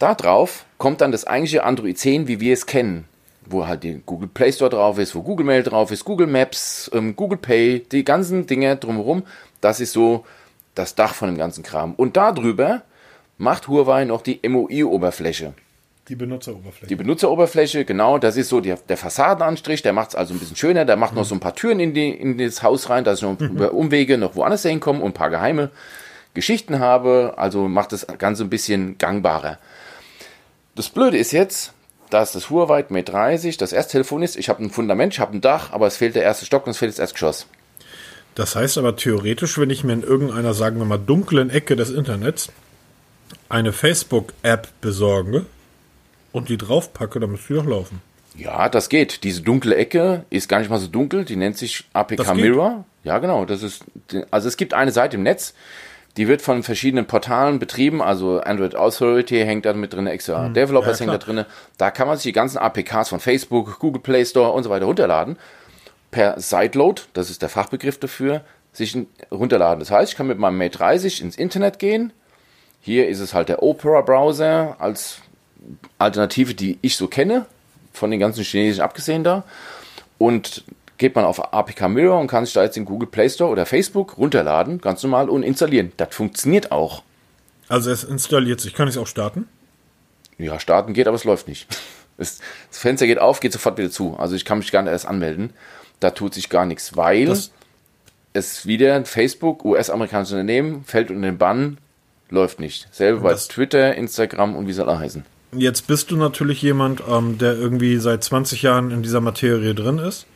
Darauf 0.00 0.64
kommt 0.76 1.02
dann 1.02 1.12
das 1.12 1.24
eigentliche 1.24 1.62
Android 1.62 1.96
10, 1.96 2.26
wie 2.26 2.40
wir 2.40 2.52
es 2.52 2.66
kennen, 2.66 3.04
wo 3.50 3.66
halt 3.66 3.82
die 3.82 4.02
Google 4.04 4.28
Play 4.28 4.52
Store 4.52 4.70
drauf 4.70 4.98
ist, 4.98 5.14
wo 5.14 5.22
Google 5.22 5.46
Mail 5.46 5.62
drauf 5.62 5.90
ist, 5.90 6.04
Google 6.04 6.26
Maps, 6.26 6.90
ähm, 6.94 7.16
Google 7.16 7.38
Pay, 7.38 7.80
die 7.90 8.04
ganzen 8.04 8.46
Dinge 8.46 8.76
drumherum. 8.76 9.22
Das 9.60 9.80
ist 9.80 9.92
so 9.92 10.24
das 10.74 10.94
Dach 10.94 11.14
von 11.14 11.28
dem 11.28 11.38
ganzen 11.38 11.62
Kram. 11.62 11.94
Und 11.94 12.16
darüber 12.16 12.82
macht 13.36 13.68
Huawei 13.68 14.04
noch 14.04 14.22
die 14.22 14.40
MOI-Oberfläche. 14.46 15.54
Die 16.08 16.16
Benutzeroberfläche. 16.16 16.86
Die 16.86 16.96
Benutzeroberfläche, 16.96 17.84
genau, 17.84 18.18
das 18.18 18.36
ist 18.36 18.48
so 18.48 18.60
die, 18.60 18.74
der 18.88 18.96
Fassadenanstrich, 18.96 19.82
der 19.82 19.92
macht 19.92 20.10
es 20.10 20.14
also 20.14 20.32
ein 20.32 20.40
bisschen 20.40 20.56
schöner, 20.56 20.86
der 20.86 20.96
macht 20.96 21.12
mhm. 21.12 21.18
noch 21.18 21.24
so 21.24 21.34
ein 21.34 21.40
paar 21.40 21.54
Türen 21.54 21.80
in, 21.80 21.92
die, 21.92 22.08
in 22.08 22.38
das 22.38 22.62
Haus 22.62 22.88
rein, 22.88 23.04
dass 23.04 23.18
ich 23.18 23.22
noch 23.24 23.38
mhm. 23.38 23.48
über 23.48 23.74
Umwege 23.74 24.16
noch 24.16 24.34
woanders 24.34 24.62
hinkomme 24.62 25.00
und 25.00 25.10
ein 25.10 25.14
paar 25.14 25.30
geheime 25.30 25.70
Geschichten 26.32 26.78
habe, 26.78 27.34
also 27.36 27.68
macht 27.68 27.92
das 27.92 28.06
Ganze 28.18 28.44
ein 28.44 28.50
bisschen 28.50 28.96
gangbarer. 28.96 29.58
Das 30.76 30.88
Blöde 30.88 31.18
ist 31.18 31.32
jetzt, 31.32 31.72
dass 32.10 32.32
das 32.32 32.50
Huawei 32.50 32.84
Mate 32.88 33.12
30 33.12 33.56
das 33.56 33.72
erste 33.72 33.92
Telefon 33.92 34.22
ist. 34.22 34.36
Ich 34.36 34.48
habe 34.48 34.62
ein 34.62 34.70
Fundament, 34.70 35.14
ich 35.14 35.20
habe 35.20 35.36
ein 35.36 35.40
Dach, 35.40 35.72
aber 35.72 35.86
es 35.86 35.96
fehlt 35.96 36.14
der 36.14 36.22
erste 36.22 36.46
Stock 36.46 36.66
und 36.66 36.70
es 36.70 36.78
fehlt 36.78 36.92
das 36.92 36.98
Erstgeschoss. 36.98 37.46
Das 38.34 38.54
heißt 38.54 38.78
aber 38.78 38.96
theoretisch, 38.96 39.58
wenn 39.58 39.70
ich 39.70 39.82
mir 39.84 39.94
in 39.94 40.02
irgendeiner, 40.02 40.54
sagen 40.54 40.78
wir 40.78 40.84
mal, 40.84 40.98
dunklen 40.98 41.50
Ecke 41.50 41.74
des 41.74 41.90
Internets 41.90 42.50
eine 43.48 43.72
Facebook-App 43.72 44.68
besorge 44.80 45.46
und 46.32 46.48
die 46.48 46.56
draufpacke, 46.56 47.18
dann 47.18 47.32
müsste 47.32 47.54
die 47.54 47.60
doch 47.60 47.66
laufen. 47.66 48.00
Ja, 48.36 48.68
das 48.68 48.88
geht. 48.88 49.24
Diese 49.24 49.42
dunkle 49.42 49.74
Ecke 49.74 50.24
ist 50.30 50.48
gar 50.48 50.60
nicht 50.60 50.70
mal 50.70 50.78
so 50.78 50.86
dunkel. 50.86 51.24
Die 51.24 51.34
nennt 51.34 51.58
sich 51.58 51.84
APK 51.92 52.34
Mirror. 52.34 52.84
Ja, 53.02 53.18
genau. 53.18 53.44
Das 53.44 53.62
ist, 53.64 53.84
also 54.30 54.46
es 54.46 54.56
gibt 54.56 54.74
eine 54.74 54.92
Seite 54.92 55.16
im 55.16 55.24
Netz, 55.24 55.54
die 56.18 56.26
wird 56.26 56.42
von 56.42 56.64
verschiedenen 56.64 57.06
Portalen 57.06 57.60
betrieben, 57.60 58.02
also 58.02 58.40
Android 58.40 58.74
Authority 58.74 59.38
hängt 59.38 59.64
da 59.64 59.72
mit 59.72 59.92
drin, 59.92 60.08
extra 60.08 60.46
hm. 60.46 60.54
Developers 60.54 60.98
ja, 60.98 61.06
hängt 61.06 61.14
da 61.14 61.24
drin. 61.24 61.44
Da 61.78 61.92
kann 61.92 62.08
man 62.08 62.16
sich 62.16 62.24
die 62.24 62.32
ganzen 62.32 62.58
APKs 62.58 63.08
von 63.08 63.20
Facebook, 63.20 63.78
Google 63.78 64.02
Play 64.02 64.24
Store 64.24 64.50
und 64.50 64.64
so 64.64 64.70
weiter 64.70 64.86
runterladen. 64.86 65.38
Per 66.10 66.40
Sideload, 66.40 67.02
das 67.12 67.30
ist 67.30 67.40
der 67.40 67.48
Fachbegriff 67.48 68.00
dafür, 68.00 68.40
sich 68.72 68.98
runterladen. 69.30 69.78
Das 69.78 69.92
heißt, 69.92 70.10
ich 70.10 70.18
kann 70.18 70.26
mit 70.26 70.38
meinem 70.38 70.58
Mate 70.58 70.76
30 70.78 71.22
ins 71.22 71.36
Internet 71.36 71.78
gehen. 71.78 72.12
Hier 72.80 73.08
ist 73.08 73.20
es 73.20 73.32
halt 73.32 73.48
der 73.48 73.62
Opera 73.62 74.00
Browser 74.00 74.74
als 74.80 75.20
Alternative, 75.98 76.54
die 76.54 76.78
ich 76.82 76.96
so 76.96 77.06
kenne, 77.06 77.46
von 77.92 78.10
den 78.10 78.18
ganzen 78.18 78.42
chinesischen 78.42 78.82
abgesehen 78.82 79.22
da. 79.22 79.44
Und 80.18 80.64
geht 80.98 81.14
man 81.14 81.24
auf 81.24 81.52
APK 81.52 81.88
Mirror 81.88 82.20
und 82.20 82.26
kann 82.26 82.44
sich 82.44 82.54
da 82.54 82.62
jetzt 82.62 82.76
in 82.76 82.84
Google 82.84 83.08
Play 83.08 83.28
Store 83.30 83.50
oder 83.50 83.66
Facebook 83.66 84.18
runterladen, 84.18 84.80
ganz 84.80 85.02
normal 85.02 85.30
und 85.30 85.42
installieren. 85.42 85.92
Das 85.96 86.14
funktioniert 86.14 86.72
auch. 86.72 87.02
Also 87.68 87.90
es 87.90 88.04
installiert 88.04 88.60
sich. 88.60 88.74
Kann 88.74 88.88
ich 88.88 88.94
es 88.94 89.00
auch 89.00 89.06
starten? 89.06 89.46
Ja, 90.38 90.60
starten 90.60 90.92
geht, 90.92 91.06
aber 91.06 91.16
es 91.16 91.24
läuft 91.24 91.48
nicht. 91.48 91.66
Das, 92.20 92.40
Fenster 92.72 93.06
geht 93.06 93.20
auf, 93.20 93.38
geht 93.38 93.52
sofort 93.52 93.78
wieder 93.78 93.92
zu. 93.92 94.16
Also 94.18 94.34
ich 94.34 94.44
kann 94.44 94.58
mich 94.58 94.72
gar 94.72 94.82
nicht 94.82 94.90
erst 94.90 95.06
anmelden. 95.06 95.50
Da 96.00 96.10
tut 96.10 96.34
sich 96.34 96.48
gar 96.48 96.66
nichts, 96.66 96.96
weil 96.96 97.26
das 97.26 97.52
es 98.32 98.66
wieder 98.66 99.04
Facebook, 99.04 99.64
US-amerikanisches 99.64 100.32
Unternehmen, 100.32 100.84
fällt 100.84 101.10
unter 101.10 101.28
den 101.28 101.38
Bann, 101.38 101.78
läuft 102.28 102.58
nicht. 102.58 102.88
Selber 102.92 103.20
bei 103.20 103.34
Twitter, 103.34 103.94
Instagram 103.94 104.56
und 104.56 104.66
wie 104.66 104.72
soll 104.72 104.88
er 104.88 104.98
heißen. 104.98 105.24
Jetzt 105.52 105.86
bist 105.86 106.10
du 106.10 106.16
natürlich 106.16 106.60
jemand, 106.60 107.02
ähm, 107.08 107.38
der 107.38 107.54
irgendwie 107.54 107.96
seit 107.98 108.22
20 108.22 108.62
Jahren 108.62 108.90
in 108.90 109.02
dieser 109.02 109.20
Materie 109.20 109.74
drin 109.74 109.98
ist. 109.98 110.26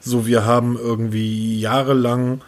So, 0.00 0.26
wir 0.26 0.44
haben 0.44 0.76
irgendwie 0.76 1.58
jahrelang, 1.60 2.40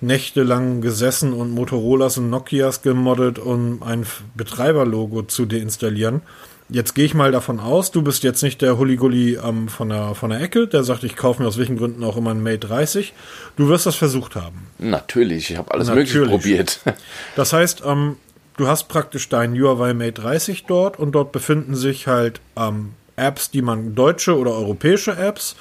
nächtelang 0.00 0.80
gesessen 0.80 1.32
und 1.32 1.50
Motorolas 1.50 2.18
und 2.18 2.30
Nokias 2.30 2.82
gemoddet, 2.82 3.38
um 3.38 3.82
ein 3.82 4.06
Betreiberlogo 4.34 5.22
zu 5.22 5.46
deinstallieren. 5.46 6.22
Jetzt 6.68 6.94
gehe 6.94 7.04
ich 7.04 7.12
mal 7.12 7.32
davon 7.32 7.60
aus, 7.60 7.90
du 7.90 8.00
bist 8.00 8.22
jetzt 8.22 8.42
nicht 8.42 8.62
der 8.62 8.78
Huligulli 8.78 9.34
ähm, 9.34 9.68
von, 9.68 9.90
der, 9.90 10.14
von 10.14 10.30
der 10.30 10.40
Ecke, 10.40 10.66
der 10.66 10.84
sagt, 10.84 11.04
ich 11.04 11.16
kaufe 11.16 11.42
mir 11.42 11.48
aus 11.48 11.58
welchen 11.58 11.76
Gründen 11.76 12.02
auch 12.02 12.16
immer 12.16 12.30
ein 12.30 12.42
Mate 12.42 12.60
30. 12.60 13.12
Du 13.56 13.68
wirst 13.68 13.84
das 13.84 13.94
versucht 13.94 14.36
haben. 14.36 14.68
Natürlich, 14.78 15.50
ich 15.50 15.58
habe 15.58 15.70
alles 15.70 15.88
Natürlich. 15.88 16.14
Mögliche 16.14 16.30
probiert. 16.30 16.80
Das 17.36 17.52
heißt, 17.52 17.82
ähm, 17.84 18.16
du 18.56 18.68
hast 18.68 18.88
praktisch 18.88 19.28
dein 19.28 19.54
Huawei 19.54 19.92
Mate 19.92 20.22
30 20.22 20.64
dort 20.64 20.98
und 20.98 21.12
dort 21.12 21.32
befinden 21.32 21.74
sich 21.74 22.06
halt 22.06 22.40
ähm, 22.56 22.92
Apps, 23.16 23.50
die 23.50 23.60
man 23.60 23.94
deutsche 23.94 24.38
oder 24.38 24.52
europäische 24.52 25.14
Apps, 25.14 25.56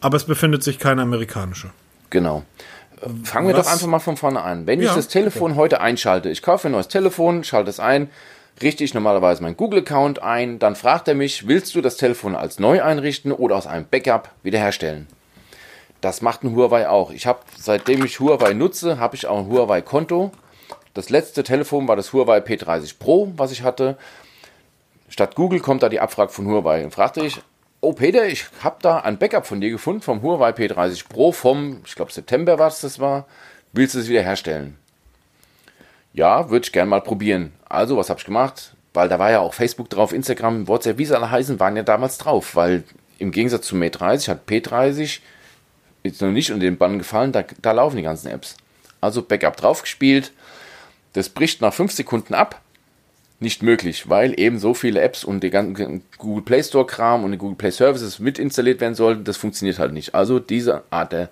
Aber 0.00 0.16
es 0.16 0.24
befindet 0.24 0.62
sich 0.62 0.78
keine 0.78 1.02
amerikanische. 1.02 1.70
Genau. 2.10 2.44
Fangen 3.24 3.48
wir 3.48 3.56
Was? 3.56 3.66
doch 3.66 3.72
einfach 3.72 3.86
mal 3.86 3.98
von 3.98 4.16
vorne 4.16 4.42
an. 4.42 4.66
Wenn 4.66 4.80
Ja, 4.80 4.90
ich 4.90 4.96
das 4.96 5.08
Telefon 5.08 5.56
heute 5.56 5.80
einschalte, 5.80 6.30
ich 6.30 6.42
kaufe 6.42 6.68
ein 6.68 6.72
neues 6.72 6.88
Telefon, 6.88 7.44
schalte 7.44 7.68
es 7.70 7.78
ein, 7.78 8.10
richte 8.62 8.84
ich 8.84 8.94
normalerweise 8.94 9.42
meinen 9.42 9.56
Google-Account 9.56 10.22
ein, 10.22 10.58
dann 10.58 10.76
fragt 10.76 11.08
er 11.08 11.14
mich, 11.14 11.46
willst 11.46 11.74
du 11.74 11.82
das 11.82 11.96
Telefon 11.96 12.34
als 12.34 12.58
neu 12.58 12.82
einrichten 12.82 13.32
oder 13.32 13.56
aus 13.56 13.66
einem 13.66 13.86
Backup 13.86 14.30
wiederherstellen? 14.42 15.06
Das 16.00 16.22
macht 16.22 16.42
ein 16.42 16.54
Huawei 16.54 16.88
auch. 16.88 17.10
Ich 17.10 17.26
habe, 17.26 17.40
seitdem 17.58 18.04
ich 18.04 18.20
Huawei 18.20 18.54
nutze, 18.54 18.98
habe 18.98 19.16
ich 19.16 19.26
auch 19.26 19.38
ein 19.38 19.46
Huawei-Konto. 19.46 20.32
Das 20.94 21.10
letzte 21.10 21.42
Telefon 21.42 21.88
war 21.88 21.96
das 21.96 22.12
Huawei 22.12 22.38
P30 22.38 22.94
Pro, 22.98 23.32
was 23.36 23.52
ich 23.52 23.62
hatte. 23.62 23.98
Statt 25.08 25.34
Google 25.34 25.60
kommt 25.60 25.82
da 25.82 25.88
die 25.88 26.00
Abfrage 26.00 26.32
von 26.32 26.46
Huawei 26.46 26.84
und 26.84 26.92
fragte 26.92 27.24
ich, 27.24 27.40
oh 27.80 27.92
Peter, 27.92 28.26
ich 28.26 28.46
habe 28.62 28.76
da 28.82 29.00
ein 29.00 29.18
Backup 29.18 29.46
von 29.46 29.60
dir 29.60 29.70
gefunden 29.70 30.02
vom 30.02 30.22
Huawei 30.22 30.50
P30 30.50 31.08
Pro 31.08 31.32
vom, 31.32 31.82
ich 31.84 31.94
glaube 31.94 32.12
September 32.12 32.58
war 32.58 32.68
es 32.68 32.80
das 32.80 32.98
war. 32.98 33.26
Willst 33.72 33.94
du 33.94 33.98
es 33.98 34.08
wieder 34.08 34.22
herstellen? 34.22 34.76
Ja, 36.12 36.48
würde 36.48 36.64
ich 36.64 36.72
gerne 36.72 36.88
mal 36.88 37.02
probieren. 37.02 37.52
Also, 37.68 37.96
was 37.96 38.08
habe 38.08 38.18
ich 38.18 38.24
gemacht? 38.24 38.74
Weil 38.94 39.08
da 39.08 39.18
war 39.18 39.30
ja 39.30 39.40
auch 39.40 39.52
Facebook 39.52 39.90
drauf, 39.90 40.14
Instagram, 40.14 40.66
WhatsApp, 40.66 40.96
wie 40.96 41.04
sie 41.04 41.14
alle 41.14 41.30
heißen, 41.30 41.60
waren 41.60 41.76
ja 41.76 41.82
damals 41.82 42.16
drauf. 42.16 42.56
Weil 42.56 42.84
im 43.18 43.32
Gegensatz 43.32 43.66
zu 43.66 43.76
Mate 43.76 43.98
30 43.98 44.30
hat 44.30 44.48
P30 44.48 45.20
jetzt 46.02 46.22
noch 46.22 46.30
nicht 46.30 46.50
unter 46.50 46.64
den 46.64 46.78
Bann 46.78 46.98
gefallen, 46.98 47.32
da, 47.32 47.44
da 47.60 47.72
laufen 47.72 47.96
die 47.96 48.02
ganzen 48.02 48.28
Apps. 48.28 48.56
Also 49.00 49.22
Backup 49.22 49.56
draufgespielt. 49.56 50.32
Das 51.12 51.28
bricht 51.28 51.60
nach 51.60 51.74
5 51.74 51.92
Sekunden 51.92 52.34
ab. 52.34 52.60
Nicht 53.38 53.62
möglich, 53.62 54.08
weil 54.08 54.38
eben 54.40 54.58
so 54.58 54.72
viele 54.72 55.02
Apps 55.02 55.22
und 55.22 55.42
der 55.42 55.50
ganze 55.50 56.00
Google 56.16 56.42
Play 56.42 56.62
Store 56.62 56.86
Kram 56.86 57.22
und 57.22 57.32
die 57.32 57.38
Google 57.38 57.56
Play 57.56 57.70
Services 57.70 58.18
mit 58.18 58.38
installiert 58.38 58.80
werden 58.80 58.94
sollten, 58.94 59.24
das 59.24 59.36
funktioniert 59.36 59.78
halt 59.78 59.92
nicht. 59.92 60.14
Also 60.14 60.38
diese 60.38 60.84
Art 60.88 61.12
der 61.12 61.28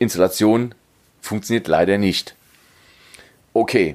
Installation 0.00 0.74
funktioniert 1.20 1.68
leider 1.68 1.98
nicht. 1.98 2.34
Okay, 3.52 3.94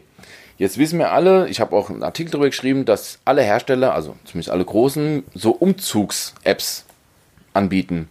jetzt 0.58 0.78
wissen 0.78 0.98
wir 0.98 1.12
alle, 1.12 1.50
ich 1.50 1.60
habe 1.60 1.76
auch 1.76 1.90
einen 1.90 2.04
Artikel 2.04 2.32
darüber 2.32 2.48
geschrieben, 2.48 2.86
dass 2.86 3.20
alle 3.26 3.42
Hersteller, 3.42 3.94
also 3.94 4.16
zumindest 4.24 4.52
alle 4.52 4.64
großen, 4.64 5.24
so 5.34 5.52
Umzugs-Apps 5.52 6.86
anbieten. 7.54 8.08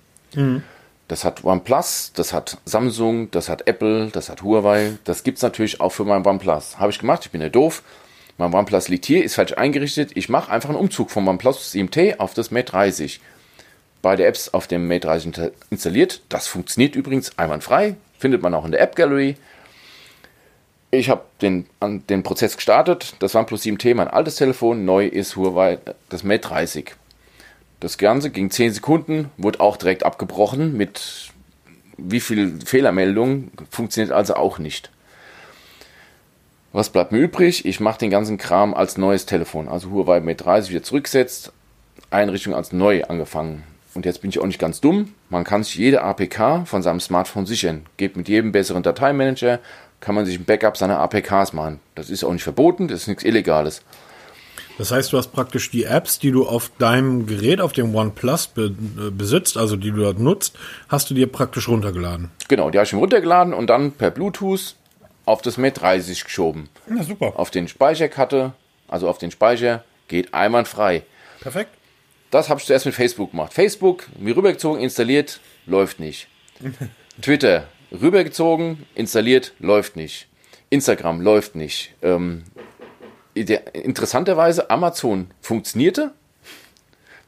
Das 1.08 1.24
hat 1.24 1.42
OnePlus, 1.44 2.12
das 2.14 2.34
hat 2.34 2.58
Samsung, 2.66 3.30
das 3.30 3.48
hat 3.48 3.66
Apple, 3.66 4.08
das 4.12 4.28
hat 4.28 4.42
Huawei. 4.42 4.98
Das 5.04 5.22
gibt 5.22 5.38
es 5.38 5.42
natürlich 5.42 5.80
auch 5.80 5.92
für 5.92 6.04
mein 6.04 6.26
OnePlus. 6.26 6.78
Habe 6.78 6.90
ich 6.90 6.98
gemacht, 6.98 7.24
ich 7.24 7.30
bin 7.30 7.40
ja 7.40 7.48
doof. 7.48 7.82
Mein 8.38 8.54
OnePlus 8.54 8.88
liegt 8.88 9.04
hier, 9.04 9.24
ist 9.24 9.34
falsch 9.34 9.52
eingerichtet. 9.54 10.12
Ich 10.14 10.28
mache 10.28 10.50
einfach 10.52 10.68
einen 10.68 10.78
Umzug 10.78 11.10
vom 11.10 11.26
OnePlus 11.26 11.72
7T 11.74 12.18
auf 12.18 12.34
das 12.34 12.50
Mate 12.52 12.70
30. 12.70 13.20
Beide 14.00 14.24
Apps 14.26 14.54
auf 14.54 14.68
dem 14.68 14.86
Mate 14.86 15.08
30 15.08 15.32
insta- 15.32 15.52
installiert. 15.70 16.22
Das 16.28 16.46
funktioniert 16.46 16.94
übrigens 16.94 17.36
einwandfrei. 17.36 17.96
Findet 18.18 18.40
man 18.42 18.54
auch 18.54 18.64
in 18.64 18.70
der 18.70 18.80
App 18.80 18.94
Gallery. 18.94 19.36
Ich 20.92 21.10
habe 21.10 21.22
den, 21.42 21.66
den 21.82 22.22
Prozess 22.22 22.54
gestartet. 22.56 23.14
Das 23.18 23.34
OnePlus 23.34 23.62
7T, 23.64 23.94
mein 23.96 24.08
altes 24.08 24.36
Telefon. 24.36 24.84
Neu 24.84 25.06
ist 25.06 25.34
Huawei 25.36 25.78
das 26.08 26.22
Mate 26.22 26.48
30. 26.48 26.94
Das 27.80 27.98
Ganze 27.98 28.30
ging 28.30 28.50
10 28.50 28.72
Sekunden, 28.72 29.30
wurde 29.36 29.60
auch 29.60 29.76
direkt 29.76 30.04
abgebrochen 30.04 30.76
mit 30.76 31.30
wie 31.96 32.20
viel 32.20 32.60
Fehlermeldungen. 32.64 33.50
Funktioniert 33.70 34.12
also 34.12 34.34
auch 34.34 34.58
nicht. 34.58 34.90
Was 36.72 36.90
bleibt 36.90 37.12
mir 37.12 37.18
übrig? 37.18 37.64
Ich 37.64 37.80
mache 37.80 37.98
den 37.98 38.10
ganzen 38.10 38.36
Kram 38.36 38.74
als 38.74 38.98
neues 38.98 39.24
Telefon. 39.24 39.68
Also 39.68 39.90
Huawei 39.90 40.20
Mate 40.20 40.44
30 40.44 40.70
wieder 40.70 40.82
zurückgesetzt, 40.82 41.52
Einrichtung 42.10 42.54
als 42.54 42.72
neu 42.72 43.04
angefangen. 43.04 43.64
Und 43.94 44.04
jetzt 44.04 44.20
bin 44.20 44.30
ich 44.30 44.38
auch 44.38 44.46
nicht 44.46 44.58
ganz 44.58 44.80
dumm. 44.80 45.14
Man 45.30 45.44
kann 45.44 45.64
sich 45.64 45.76
jede 45.76 46.02
APK 46.02 46.66
von 46.66 46.82
seinem 46.82 47.00
Smartphone 47.00 47.46
sichern. 47.46 47.86
Geht 47.96 48.16
mit 48.16 48.28
jedem 48.28 48.52
besseren 48.52 48.82
Dateimanager, 48.82 49.60
kann 50.00 50.14
man 50.14 50.26
sich 50.26 50.38
ein 50.38 50.44
Backup 50.44 50.76
seiner 50.76 50.98
APKs 51.00 51.54
machen. 51.54 51.80
Das 51.94 52.10
ist 52.10 52.22
auch 52.22 52.32
nicht 52.32 52.42
verboten, 52.42 52.88
das 52.88 53.02
ist 53.02 53.08
nichts 53.08 53.24
Illegales. 53.24 53.82
Das 54.76 54.92
heißt, 54.92 55.12
du 55.12 55.16
hast 55.16 55.32
praktisch 55.32 55.70
die 55.72 55.84
Apps, 55.84 56.20
die 56.20 56.30
du 56.30 56.46
auf 56.46 56.70
deinem 56.78 57.26
Gerät, 57.26 57.60
auf 57.60 57.72
dem 57.72 57.92
OnePlus 57.92 58.46
be 58.48 58.66
äh, 58.66 59.10
besitzt, 59.10 59.56
also 59.56 59.74
die 59.74 59.90
du 59.90 59.96
dort 60.02 60.20
nutzt, 60.20 60.56
hast 60.88 61.10
du 61.10 61.14
dir 61.14 61.26
praktisch 61.26 61.66
runtergeladen. 61.66 62.30
Genau, 62.46 62.70
die 62.70 62.78
habe 62.78 62.86
ich 62.86 62.92
mir 62.92 63.00
runtergeladen 63.00 63.52
und 63.54 63.68
dann 63.68 63.90
per 63.90 64.12
Bluetooth 64.12 64.76
auf 65.28 65.42
das 65.42 65.56
Mate 65.58 65.80
30 65.80 66.24
geschoben. 66.24 66.68
Ja, 66.88 67.02
super. 67.02 67.34
Auf 67.38 67.50
den 67.50 67.68
Speicherkarte, 67.68 68.52
also 68.88 69.08
auf 69.08 69.18
den 69.18 69.30
Speicher, 69.30 69.84
geht 70.08 70.32
einwandfrei. 70.34 71.02
Perfekt. 71.40 71.70
Das 72.30 72.48
habe 72.48 72.60
ich 72.60 72.66
zuerst 72.66 72.86
mit 72.86 72.94
Facebook 72.94 73.30
gemacht. 73.30 73.52
Facebook, 73.52 74.06
mir 74.18 74.36
rübergezogen, 74.36 74.80
installiert, 74.80 75.40
läuft 75.66 76.00
nicht. 76.00 76.28
Twitter, 77.22 77.68
rübergezogen, 77.92 78.86
installiert, 78.94 79.52
läuft 79.58 79.96
nicht. 79.96 80.28
Instagram 80.70 81.20
läuft 81.20 81.54
nicht. 81.54 81.94
Ähm, 82.02 82.44
ide- 83.34 83.62
interessanterweise, 83.72 84.70
Amazon 84.70 85.30
funktionierte. 85.40 86.12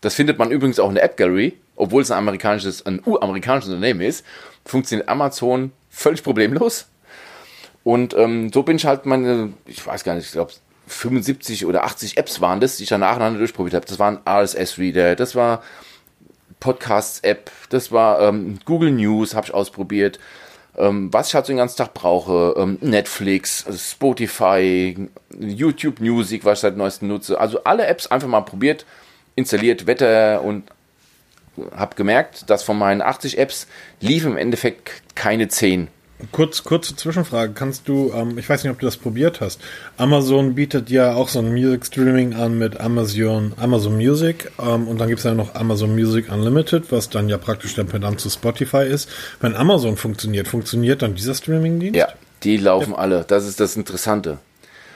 Das 0.01 0.15
findet 0.15 0.39
man 0.39 0.51
übrigens 0.51 0.79
auch 0.81 0.89
in 0.89 0.95
der 0.95 1.05
App 1.05 1.17
Gallery, 1.17 1.57
obwohl 1.77 2.03
es 2.03 2.11
ein 2.11 2.19
amerikanisches, 2.19 2.85
ein 2.87 3.01
uramerikanisches 3.05 3.69
Unternehmen 3.71 4.01
ist. 4.01 4.25
Funktioniert 4.65 5.09
Amazon 5.09 5.73
völlig 5.91 6.23
problemlos. 6.23 6.87
Und 7.85 8.15
ähm, 8.15 8.53
so 8.53 8.63
bin 8.63 8.77
ich 8.77 8.87
halt 8.87 9.07
meine, 9.07 9.53
ich 9.67 9.85
weiß 9.87 10.05
gar 10.05 10.15
nicht, 10.15 10.27
ich 10.27 10.33
glaube 10.33 10.53
75 10.87 11.67
oder 11.67 11.85
80 11.85 12.17
Apps 12.17 12.41
waren 12.41 12.61
das, 12.61 12.77
die 12.77 12.83
ich 12.83 12.89
dann 12.89 13.01
nacheinander 13.01 13.39
durchprobiert 13.39 13.75
habe. 13.75 13.87
Das 13.87 13.99
waren 13.99 14.19
RSS-Reader, 14.27 15.17
das 15.17 15.35
war 15.35 15.63
Podcasts-App, 16.59 17.51
das 17.71 17.91
war 17.91 18.21
ähm, 18.21 18.59
Google 18.65 18.91
News, 18.91 19.35
habe 19.35 19.47
ich 19.47 19.55
ausprobiert. 19.55 20.19
Ähm, 20.77 21.13
was 21.13 21.29
ich 21.29 21.35
halt 21.35 21.47
so 21.47 21.53
den 21.53 21.59
ganzen 21.59 21.79
Tag 21.79 21.95
brauche, 21.95 22.55
ähm, 22.57 22.79
Netflix, 22.81 23.65
Spotify, 23.77 24.97
YouTube 25.39 26.01
Music, 26.01 26.45
was 26.45 26.59
ich 26.59 26.63
seit 26.63 26.77
neuestem 26.77 27.09
nutze. 27.09 27.41
Also 27.41 27.65
alle 27.65 27.87
Apps 27.87 28.07
einfach 28.09 28.29
mal 28.29 28.43
probiert, 28.43 28.85
installiert, 29.37 29.87
Wetter 29.87 30.43
und 30.43 30.65
habe 31.75 31.97
gemerkt, 31.97 32.49
dass 32.49 32.63
von 32.63 32.79
meinen 32.79 33.03
80 33.03 33.39
Apps 33.39 33.67
lief 34.01 34.25
im 34.25 34.37
Endeffekt 34.37 35.03
keine 35.15 35.49
10. 35.49 35.89
Kurz, 36.33 36.65
kurze 36.65 36.97
Zwischenfrage. 36.97 37.53
Kannst 37.55 37.89
du, 37.89 38.13
ähm, 38.15 38.39
ich 38.39 38.49
weiß 38.49 38.63
nicht, 38.63 38.73
ob 38.73 38.79
du 38.79 38.87
das 38.87 38.97
probiert 38.97 39.41
hast. 39.41 39.61
Amazon 39.97 40.55
bietet 40.55 40.91
ja 40.91 41.15
auch 41.15 41.29
so 41.29 41.39
ein 41.41 41.53
Music 41.53 41.87
Streaming 41.87 42.35
an 42.35 42.59
mit 42.59 42.81
Amazon, 42.81 43.53
Amazon 43.57 43.97
Music. 43.97 44.51
Ähm, 44.59 44.89
und 44.89 44.99
dann 44.99 45.09
gibt 45.09 45.19
es 45.19 45.25
ja 45.25 45.35
noch 45.35 45.55
Amazon 45.55 45.95
Music 45.95 46.31
Unlimited, 46.31 46.91
was 46.93 47.11
dann 47.11 47.29
ja 47.29 47.39
praktisch 47.39 47.75
der 47.75 47.85
Pendant 47.85 48.21
zu 48.21 48.31
Spotify 48.31 48.85
ist. 48.85 49.09
Wenn 49.41 49.55
Amazon 49.55 49.97
funktioniert, 49.97 50.49
funktioniert 50.49 51.03
dann 51.03 51.15
dieser 51.15 51.35
Streaming-Dienst? 51.35 51.97
Ja, 51.97 52.09
die 52.43 52.57
laufen 52.57 52.95
alle. 52.95 53.25
Das 53.27 53.47
ist 53.47 53.61
das 53.61 53.77
Interessante. 53.77 54.39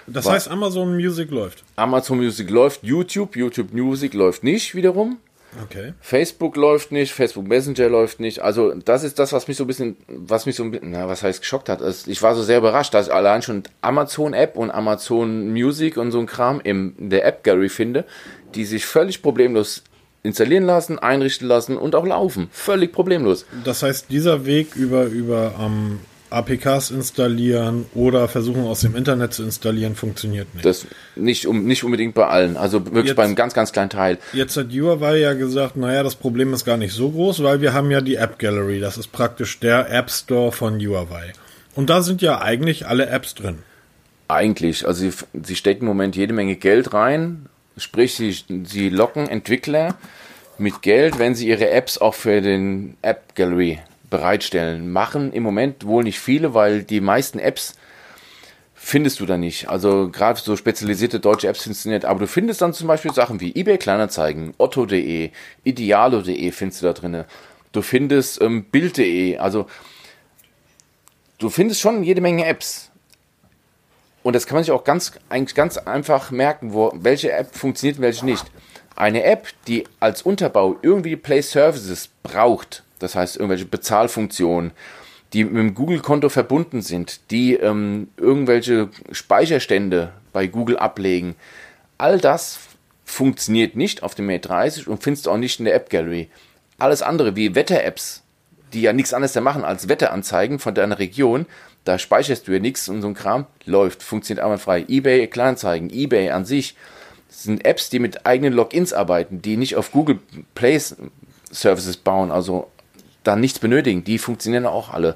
Das 0.06 0.26
Was? 0.26 0.32
heißt, 0.32 0.50
Amazon 0.50 0.94
Music 0.94 1.30
läuft. 1.30 1.64
Amazon 1.76 2.18
Music 2.18 2.50
läuft, 2.50 2.82
YouTube, 2.82 3.37
YouTube 3.37 3.72
Music 3.72 4.12
läuft 4.12 4.44
nicht 4.44 4.74
wiederum. 4.74 5.18
Okay. 5.62 5.94
Facebook 6.00 6.56
läuft 6.56 6.92
nicht, 6.92 7.12
Facebook 7.12 7.46
Messenger 7.46 7.88
läuft 7.88 8.20
nicht. 8.20 8.40
Also 8.40 8.74
das 8.74 9.04
ist 9.04 9.18
das, 9.18 9.32
was 9.32 9.48
mich 9.48 9.56
so 9.56 9.64
ein 9.64 9.66
bisschen, 9.66 9.96
was 10.08 10.46
mich 10.46 10.56
so 10.56 10.64
ein 10.64 10.70
bisschen, 10.70 10.90
na, 10.90 11.08
was 11.08 11.22
heißt 11.22 11.40
geschockt 11.40 11.68
hat. 11.68 11.82
Also 11.82 12.10
ich 12.10 12.22
war 12.22 12.34
so 12.34 12.42
sehr 12.42 12.58
überrascht, 12.58 12.94
dass 12.94 13.06
ich 13.06 13.12
allein 13.12 13.42
schon 13.42 13.62
Amazon 13.80 14.34
App 14.34 14.56
und 14.56 14.70
Amazon 14.70 15.52
Music 15.52 15.96
und 15.96 16.10
so 16.10 16.18
ein 16.18 16.26
Kram 16.26 16.60
in 16.60 16.94
der 16.98 17.24
App 17.24 17.44
Gallery 17.44 17.68
finde, 17.68 18.04
die 18.54 18.64
sich 18.64 18.86
völlig 18.86 19.22
problemlos 19.22 19.82
installieren 20.22 20.64
lassen, 20.64 20.98
einrichten 20.98 21.46
lassen 21.46 21.76
und 21.76 21.94
auch 21.94 22.06
laufen. 22.06 22.48
Völlig 22.50 22.92
problemlos. 22.92 23.44
Das 23.64 23.82
heißt, 23.82 24.06
dieser 24.10 24.46
Weg 24.46 24.74
über, 24.74 25.04
über 25.04 25.54
ähm, 25.60 26.00
APKs 26.30 26.90
installieren 26.90 27.87
oder 27.94 28.26
versuchen 28.28 28.64
aus 28.64 28.80
dem 28.80 28.96
Internet 28.96 29.34
zu 29.34 29.42
installieren, 29.44 29.94
funktioniert 29.94 30.52
nicht. 30.54 30.64
Das 30.64 30.87
nicht, 31.16 31.46
um, 31.46 31.64
nicht 31.64 31.84
unbedingt 31.84 32.14
bei 32.14 32.26
allen. 32.26 32.56
Also 32.56 32.84
wirklich 32.87 33.06
Jetzt- 33.06 33.16
bei 33.16 33.24
einem 33.24 33.34
ganz, 33.37 33.54
ganz 33.54 33.72
kleinen 33.72 33.90
Teil. 33.90 34.18
Jetzt 34.32 34.56
hat 34.56 34.72
Huawei 34.72 35.18
ja 35.18 35.34
gesagt, 35.34 35.76
naja, 35.76 36.02
das 36.02 36.16
Problem 36.16 36.52
ist 36.52 36.64
gar 36.64 36.76
nicht 36.76 36.92
so 36.92 37.10
groß, 37.10 37.42
weil 37.42 37.60
wir 37.60 37.72
haben 37.72 37.90
ja 37.90 38.00
die 38.00 38.16
App 38.16 38.38
Gallery. 38.38 38.80
Das 38.80 38.98
ist 38.98 39.12
praktisch 39.12 39.60
der 39.60 39.90
App 39.92 40.10
Store 40.10 40.50
von 40.50 40.80
Huawei. 40.80 41.32
Und 41.76 41.90
da 41.90 42.02
sind 42.02 42.22
ja 42.22 42.40
eigentlich 42.40 42.87
alle 42.87 43.06
Apps 43.06 43.34
drin. 43.34 43.58
Eigentlich, 44.26 44.87
also 44.87 45.00
sie, 45.08 45.12
sie 45.42 45.56
stecken 45.56 45.82
im 45.82 45.88
Moment 45.88 46.16
jede 46.16 46.32
Menge 46.32 46.56
Geld 46.56 46.94
rein, 46.94 47.46
sprich 47.76 48.14
sie, 48.14 48.34
sie 48.64 48.88
locken 48.88 49.28
Entwickler 49.28 49.96
mit 50.56 50.82
Geld, 50.82 51.18
wenn 51.18 51.34
sie 51.34 51.48
ihre 51.48 51.68
Apps 51.70 51.98
auch 51.98 52.14
für 52.14 52.40
den 52.40 52.96
App 53.02 53.34
Gallery 53.34 53.80
bereitstellen. 54.14 54.92
Machen 54.92 55.33
im 55.33 55.42
Moment 55.42 55.87
wohl 55.87 56.05
nicht 56.05 56.20
viele, 56.20 56.55
weil 56.55 56.85
die 56.85 57.00
meisten 57.00 57.40
Apps 57.40 57.74
findest 58.72 59.18
du 59.18 59.27
da 59.27 59.37
nicht. 59.37 59.68
Also 59.68 60.09
gerade 60.09 60.38
so 60.38 60.57
spezialisierte 60.57 61.18
deutsche 61.18 61.48
Apps 61.48 61.64
findest 61.64 61.85
du 61.85 61.88
nicht. 61.88 62.05
Aber 62.05 62.20
du 62.20 62.29
findest 62.29 62.62
dann 62.62 62.72
zum 62.72 62.87
Beispiel 62.87 63.12
Sachen 63.12 63.40
wie 63.40 63.53
eBay 63.57 63.77
Kleinanzeigen, 63.77 64.55
Otto.de, 64.57 65.33
Idealo.de 65.64 66.53
findest 66.53 66.83
du 66.83 66.87
da 66.87 66.92
drinne. 66.92 67.27
Du 67.72 67.83
findest 67.83 68.40
ähm, 68.40 68.62
Bild.de. 68.64 69.38
Also 69.38 69.66
du 71.38 71.50
findest 71.50 71.81
schon 71.81 72.05
jede 72.05 72.20
Menge 72.20 72.46
Apps. 72.46 72.92
Und 74.22 74.37
das 74.37 74.46
kann 74.46 74.55
man 74.55 74.62
sich 74.62 74.72
auch 74.72 74.85
ganz, 74.85 75.12
eigentlich 75.29 75.57
ganz 75.57 75.77
einfach 75.77 76.31
merken, 76.31 76.72
wo, 76.72 76.92
welche 76.94 77.33
App 77.33 77.53
funktioniert 77.53 77.98
und 77.98 78.03
welche 78.03 78.24
nicht. 78.24 78.44
Eine 78.94 79.24
App, 79.24 79.48
die 79.66 79.88
als 79.98 80.22
Unterbau 80.22 80.77
irgendwie 80.83 81.16
Play 81.16 81.42
Services 81.42 82.11
braucht, 82.22 82.85
das 82.98 83.14
heißt 83.14 83.37
irgendwelche 83.37 83.66
Bezahlfunktionen, 83.66 84.72
die 85.33 85.44
mit 85.44 85.57
dem 85.57 85.74
Google-Konto 85.74 86.28
verbunden 86.28 86.80
sind, 86.80 87.30
die 87.30 87.54
ähm, 87.54 88.09
irgendwelche 88.16 88.88
Speicherstände 89.11 90.12
bei 90.33 90.46
Google 90.46 90.76
ablegen, 90.76 91.35
all 91.98 92.18
das 92.18 92.59
funktioniert 93.04 93.76
nicht 93.76 94.02
auf 94.02 94.14
dem 94.14 94.26
Mate 94.26 94.48
30 94.48 94.88
und 94.88 95.02
findest 95.02 95.26
du 95.26 95.30
auch 95.30 95.37
nicht 95.37 95.59
in 95.59 95.66
der 95.66 95.74
App 95.74 95.90
Gallery. 95.90 96.30
Alles 96.78 97.02
andere 97.02 97.37
wie 97.37 97.54
Wetter-Apps, 97.54 98.22
die 98.72 98.83
ja 98.83 98.92
nichts 98.92 99.12
anderes 99.12 99.35
machen 99.37 99.64
als 99.64 99.88
Wetteranzeigen 99.88 100.59
von 100.59 100.74
deiner 100.74 100.98
Region, 100.98 101.46
da 101.85 101.98
speicherst 101.98 102.48
du 102.48 102.52
ja 102.52 102.61
nichts 102.61 102.88
und 102.88 103.02
so 103.02 103.09
ein 103.09 103.14
Kram 103.14 103.46
läuft, 103.66 104.02
funktioniert 104.02 104.44
einwandfrei. 104.44 104.85
eBay 104.88 105.26
Kleinanzeigen, 105.26 105.90
eBay 105.90 106.30
an 106.30 106.44
sich 106.44 106.76
sind 107.28 107.64
Apps, 107.64 107.90
die 107.90 107.98
mit 107.98 108.26
eigenen 108.26 108.54
Logins 108.54 108.92
arbeiten, 108.92 109.42
die 109.42 109.57
nicht 109.57 109.76
auf 109.76 109.92
Google 109.92 110.18
Play 110.54 110.80
Services 111.50 111.96
bauen, 111.96 112.30
also 112.30 112.70
da 113.24 113.37
nichts 113.37 113.58
benötigen. 113.58 114.04
Die 114.04 114.18
funktionieren 114.18 114.66
auch 114.66 114.92
alle. 114.92 115.14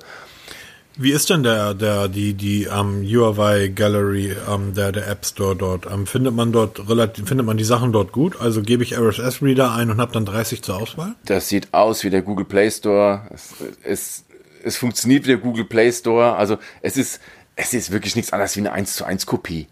Wie 1.00 1.12
ist 1.12 1.30
denn 1.30 1.44
der, 1.44 1.74
der, 1.74 2.08
die, 2.08 2.34
die 2.34 2.66
um, 2.66 3.02
URI 3.02 3.70
Gallery, 3.70 4.34
um, 4.52 4.74
der, 4.74 4.90
der 4.90 5.06
App 5.06 5.24
Store 5.24 5.54
dort? 5.54 5.86
Um, 5.86 6.08
findet 6.08 6.34
man 6.34 6.50
dort 6.50 6.88
relativ, 6.88 7.28
findet 7.28 7.46
man 7.46 7.56
die 7.56 7.62
Sachen 7.62 7.92
dort 7.92 8.10
gut? 8.10 8.40
Also 8.40 8.62
gebe 8.62 8.82
ich 8.82 8.98
RSS 8.98 9.40
Reader 9.40 9.72
ein 9.72 9.92
und 9.92 10.00
habe 10.00 10.12
dann 10.12 10.24
30 10.24 10.60
zur 10.60 10.76
Auswahl? 10.76 11.14
Das 11.24 11.48
sieht 11.48 11.72
aus 11.72 12.02
wie 12.02 12.10
der 12.10 12.22
Google 12.22 12.46
Play 12.46 12.68
Store. 12.68 13.28
Es, 13.32 13.54
es, 13.84 14.24
es 14.64 14.76
funktioniert 14.76 15.22
wie 15.22 15.28
der 15.28 15.36
Google 15.36 15.66
Play 15.66 15.92
Store. 15.92 16.34
Also 16.34 16.58
es 16.82 16.96
ist, 16.96 17.20
es 17.54 17.74
ist 17.74 17.92
wirklich 17.92 18.16
nichts 18.16 18.32
anderes 18.32 18.56
wie 18.56 18.60
eine 18.60 18.72
1 18.72 18.96
zu 18.96 19.04
1 19.04 19.24
Kopie. 19.26 19.68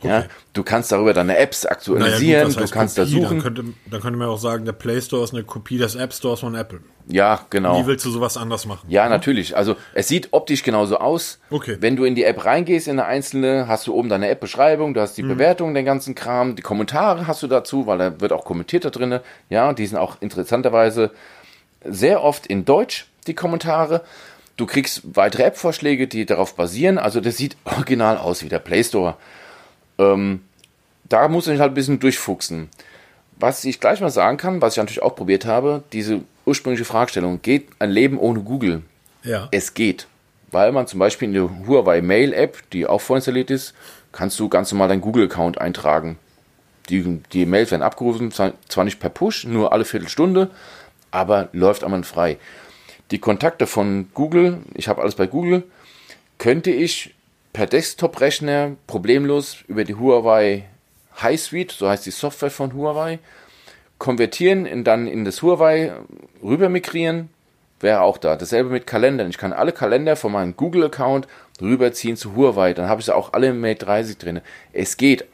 Okay. 0.00 0.08
Ja, 0.08 0.24
du 0.54 0.62
kannst 0.62 0.90
darüber 0.92 1.12
deine 1.12 1.36
Apps 1.36 1.66
aktualisieren, 1.66 2.48
naja, 2.48 2.60
gut, 2.60 2.70
du 2.70 2.72
kannst 2.72 2.96
Kopie? 2.96 3.10
da 3.12 3.20
suchen. 3.20 3.36
Dann 3.36 3.42
könnte, 3.42 3.64
dann 3.90 4.00
könnte 4.00 4.18
man 4.18 4.28
auch 4.28 4.38
sagen, 4.38 4.64
der 4.64 4.72
Play 4.72 5.00
Store 5.00 5.22
ist 5.22 5.34
eine 5.34 5.44
Kopie 5.44 5.76
des 5.76 5.94
App 5.94 6.14
Stores 6.14 6.40
von 6.40 6.54
Apple. 6.54 6.80
Ja, 7.06 7.40
genau. 7.50 7.82
Wie 7.82 7.86
willst 7.86 8.06
du 8.06 8.10
sowas 8.10 8.36
anders 8.38 8.64
machen? 8.64 8.86
Ja, 8.88 9.04
mhm. 9.04 9.10
natürlich. 9.10 9.56
Also 9.56 9.76
es 9.92 10.08
sieht 10.08 10.28
optisch 10.30 10.62
genauso 10.62 10.98
aus. 10.98 11.38
Okay. 11.50 11.76
Wenn 11.80 11.96
du 11.96 12.04
in 12.04 12.14
die 12.14 12.24
App 12.24 12.44
reingehst, 12.44 12.88
in 12.88 12.98
eine 12.98 13.06
einzelne, 13.06 13.68
hast 13.68 13.86
du 13.86 13.94
oben 13.94 14.08
deine 14.08 14.28
App-Beschreibung, 14.28 14.94
du 14.94 15.00
hast 15.02 15.18
die 15.18 15.22
mhm. 15.22 15.28
Bewertung, 15.28 15.74
den 15.74 15.84
ganzen 15.84 16.14
Kram, 16.14 16.56
die 16.56 16.62
Kommentare 16.62 17.26
hast 17.26 17.42
du 17.42 17.46
dazu, 17.46 17.86
weil 17.86 17.98
da 17.98 18.20
wird 18.20 18.32
auch 18.32 18.44
kommentiert 18.44 18.86
da 18.86 18.90
drin. 18.90 19.20
Ja, 19.50 19.72
die 19.74 19.86
sind 19.86 19.98
auch 19.98 20.16
interessanterweise 20.20 21.10
sehr 21.84 22.22
oft 22.22 22.46
in 22.46 22.64
Deutsch, 22.64 23.06
die 23.26 23.34
Kommentare. 23.34 24.02
Du 24.56 24.66
kriegst 24.66 25.02
weitere 25.16 25.44
App-Vorschläge, 25.44 26.06
die 26.06 26.26
darauf 26.26 26.54
basieren. 26.54 26.98
Also 26.98 27.20
das 27.20 27.36
sieht 27.36 27.56
original 27.64 28.18
aus 28.18 28.42
wie 28.42 28.48
der 28.48 28.58
Play 28.58 28.84
Store. 28.84 29.16
Ähm, 30.00 30.40
da 31.08 31.28
muss 31.28 31.46
ich 31.46 31.60
halt 31.60 31.72
ein 31.72 31.74
bisschen 31.74 32.00
durchfuchsen. 32.00 32.68
Was 33.36 33.64
ich 33.64 33.80
gleich 33.80 34.00
mal 34.00 34.10
sagen 34.10 34.36
kann, 34.36 34.60
was 34.60 34.74
ich 34.74 34.78
natürlich 34.78 35.02
auch 35.02 35.14
probiert 35.14 35.44
habe, 35.44 35.82
diese 35.92 36.22
ursprüngliche 36.46 36.84
Fragestellung, 36.84 37.40
geht 37.42 37.68
ein 37.78 37.90
Leben 37.90 38.18
ohne 38.18 38.40
Google? 38.40 38.82
Ja. 39.22 39.48
Es 39.50 39.74
geht. 39.74 40.06
Weil 40.50 40.72
man 40.72 40.86
zum 40.86 40.98
Beispiel 40.98 41.28
in 41.28 41.34
der 41.34 41.66
Huawei 41.66 42.00
Mail 42.02 42.32
App, 42.32 42.58
die 42.72 42.86
auch 42.86 43.00
vorinstalliert 43.00 43.50
ist, 43.50 43.74
kannst 44.12 44.38
du 44.40 44.48
ganz 44.48 44.72
normal 44.72 44.88
deinen 44.88 45.00
Google-Account 45.00 45.58
eintragen. 45.60 46.18
Die, 46.88 47.20
die 47.32 47.46
Mails 47.46 47.70
werden 47.70 47.82
abgerufen, 47.82 48.32
zwar 48.32 48.84
nicht 48.84 48.98
per 48.98 49.10
Push, 49.10 49.44
nur 49.44 49.72
alle 49.72 49.84
Viertelstunde, 49.84 50.50
aber 51.12 51.48
läuft 51.52 51.84
einmal 51.84 52.02
frei. 52.02 52.38
Die 53.10 53.18
Kontakte 53.18 53.66
von 53.66 54.08
Google, 54.14 54.58
ich 54.74 54.88
habe 54.88 55.00
alles 55.02 55.14
bei 55.14 55.26
Google, 55.26 55.62
könnte 56.38 56.70
ich 56.70 57.14
per 57.52 57.66
Desktop-Rechner 57.66 58.76
problemlos 58.86 59.58
über 59.66 59.84
die 59.84 59.94
Huawei 59.94 60.66
High 61.20 61.40
Suite, 61.40 61.72
so 61.72 61.88
heißt 61.88 62.06
die 62.06 62.10
Software 62.10 62.50
von 62.50 62.74
Huawei, 62.74 63.18
konvertieren, 63.98 64.66
in, 64.66 64.84
dann 64.84 65.06
in 65.06 65.24
das 65.24 65.42
Huawei 65.42 65.92
rüber 66.42 66.68
migrieren, 66.68 67.28
wäre 67.80 68.00
auch 68.02 68.18
da. 68.18 68.36
Dasselbe 68.36 68.70
mit 68.70 68.86
Kalendern. 68.86 69.30
Ich 69.30 69.38
kann 69.38 69.52
alle 69.52 69.72
Kalender 69.72 70.16
von 70.16 70.32
meinem 70.32 70.56
Google-Account 70.56 71.26
rüberziehen 71.60 72.16
zu 72.16 72.34
Huawei. 72.36 72.74
Dann 72.74 72.88
habe 72.88 73.00
ich 73.00 73.06
sie 73.06 73.14
auch 73.14 73.32
alle 73.32 73.48
im 73.48 73.60
Mate 73.60 73.84
30 73.84 74.18
drin. 74.18 74.40
Es 74.72 74.96
geht. 74.96 75.24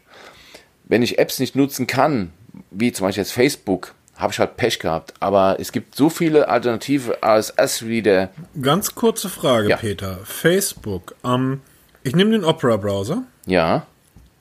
Wenn 0.85 1.02
ich 1.02 1.18
Apps 1.18 1.40
nicht 1.40 1.57
nutzen 1.57 1.87
kann, 1.87 2.33
wie 2.70 2.92
zum 2.92 3.07
Beispiel 3.07 3.22
jetzt 3.22 3.33
Facebook, 3.33 3.94
habe 4.16 4.33
ich 4.33 4.38
halt 4.38 4.57
Pech 4.57 4.79
gehabt. 4.79 5.14
Aber 5.20 5.57
es 5.59 5.72
gibt 5.72 5.96
so 5.96 6.09
viele 6.09 6.48
alternative 6.48 7.18
RSS-Reader. 7.22 8.31
Ganz 8.61 8.94
kurze 8.94 9.29
Frage, 9.29 9.68
ja. 9.70 9.76
Peter. 9.76 10.18
Facebook. 10.24 11.14
Ähm, 11.24 11.61
ich 12.07 12.14
nehme 12.14 12.31
den 12.31 12.45
Opera-Browser. 12.45 13.25
Ja. 13.47 13.85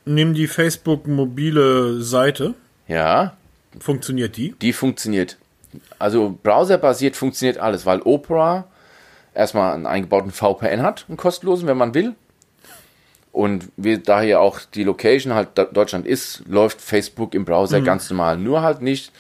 Nehme 0.06 0.34
die 0.34 0.46
Facebook 0.46 1.08
mobile 1.08 2.00
Seite. 2.02 2.54
Ja. 2.88 3.36
Funktioniert 3.80 4.38
die? 4.38 4.54
Die 4.62 4.72
funktioniert. 4.72 5.38
Also 5.98 6.38
browserbasiert 6.44 7.16
funktioniert 7.16 7.58
alles, 7.58 7.88
weil 7.88 8.02
Opera 8.04 8.66
erstmal 9.34 9.74
einen 9.74 9.88
eingebauten 9.88 10.32
VPN 10.32 10.84
hat, 10.84 11.06
einen 11.08 11.18
kostenlosen, 11.18 11.68
wenn 11.68 11.78
man 11.78 11.96
will. 11.96 12.14
Und 13.32 13.70
wie 13.78 13.98
daher 13.98 14.42
auch 14.42 14.60
die 14.60 14.84
Location 14.84 15.34
halt 15.34 15.50
Deutschland 15.74 16.06
ist, 16.06 16.44
läuft 16.48 16.80
Facebook 16.80 17.34
im 17.34 17.46
Browser 17.46 17.80
mhm. 17.80 17.86
ganz 17.86 18.10
normal. 18.12 18.38
Nur 18.38 18.62
halt 18.62 18.84
nicht 18.84 19.12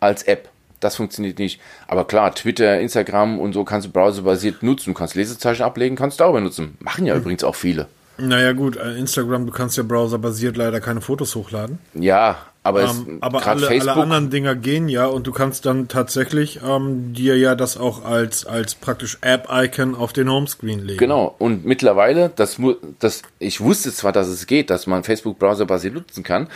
als 0.00 0.22
App. 0.22 0.50
Das 0.80 0.96
funktioniert 0.96 1.38
nicht. 1.38 1.60
Aber 1.88 2.06
klar, 2.06 2.34
Twitter, 2.34 2.80
Instagram 2.80 3.38
und 3.38 3.52
so 3.52 3.64
kannst 3.64 3.86
du 3.86 3.92
browserbasiert 3.92 4.62
nutzen. 4.62 4.92
Du 4.92 4.98
kannst 4.98 5.14
Lesezeichen 5.14 5.62
ablegen, 5.62 5.96
kannst 5.96 6.20
darüber 6.20 6.40
nutzen. 6.40 6.76
Machen 6.80 7.06
ja 7.06 7.14
mhm. 7.14 7.20
übrigens 7.20 7.44
auch 7.44 7.54
viele. 7.54 7.86
Naja, 8.18 8.52
gut, 8.52 8.76
äh, 8.76 8.96
Instagram, 8.96 9.46
du 9.46 9.52
kannst 9.52 9.76
ja 9.76 9.82
browserbasiert 9.82 10.56
leider 10.56 10.80
keine 10.80 11.00
Fotos 11.02 11.34
hochladen. 11.34 11.78
Ja, 11.92 12.38
aber, 12.66 12.82
ähm, 12.82 13.18
aber 13.20 13.46
alle, 13.46 13.68
alle, 13.68 13.92
anderen 13.92 14.30
Dinger 14.30 14.56
gehen 14.56 14.88
ja 14.88 15.06
und 15.06 15.26
du 15.26 15.32
kannst 15.32 15.66
dann 15.66 15.86
tatsächlich 15.86 16.60
ähm, 16.66 17.12
dir 17.12 17.38
ja 17.38 17.54
das 17.54 17.76
auch 17.76 18.04
als, 18.04 18.44
als 18.44 18.74
praktisch 18.74 19.18
App-Icon 19.20 19.94
auf 19.94 20.12
den 20.12 20.28
Homescreen 20.28 20.80
legen. 20.80 20.98
Genau, 20.98 21.34
und 21.38 21.64
mittlerweile, 21.64 22.32
das, 22.34 22.56
das, 22.98 23.22
ich 23.38 23.60
wusste 23.60 23.92
zwar, 23.92 24.10
dass 24.10 24.26
es 24.26 24.46
geht, 24.46 24.70
dass 24.70 24.88
man 24.88 25.04
Facebook 25.04 25.38
browserbasiert 25.38 25.94
nutzen 25.94 26.24
kann, 26.24 26.48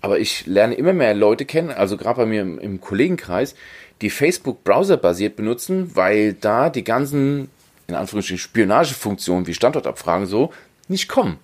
aber 0.00 0.18
ich 0.18 0.46
lerne 0.46 0.74
immer 0.74 0.92
mehr 0.92 1.14
Leute 1.14 1.44
kennen, 1.44 1.70
also 1.70 1.96
gerade 1.96 2.20
bei 2.20 2.26
mir 2.26 2.42
im, 2.42 2.58
im 2.58 2.80
Kollegenkreis, 2.80 3.54
die 4.00 4.10
Facebook 4.10 4.62
browserbasiert 4.64 5.36
benutzen, 5.36 5.90
weil 5.94 6.34
da 6.34 6.70
die 6.70 6.84
ganzen, 6.84 7.50
in 7.88 7.94
Anführungsstrichen, 7.94 8.38
Spionagefunktionen 8.38 9.46
wie 9.46 9.54
Standortabfragen 9.54 10.26
so 10.26 10.52
nicht 10.88 11.08
kommen 11.08 11.38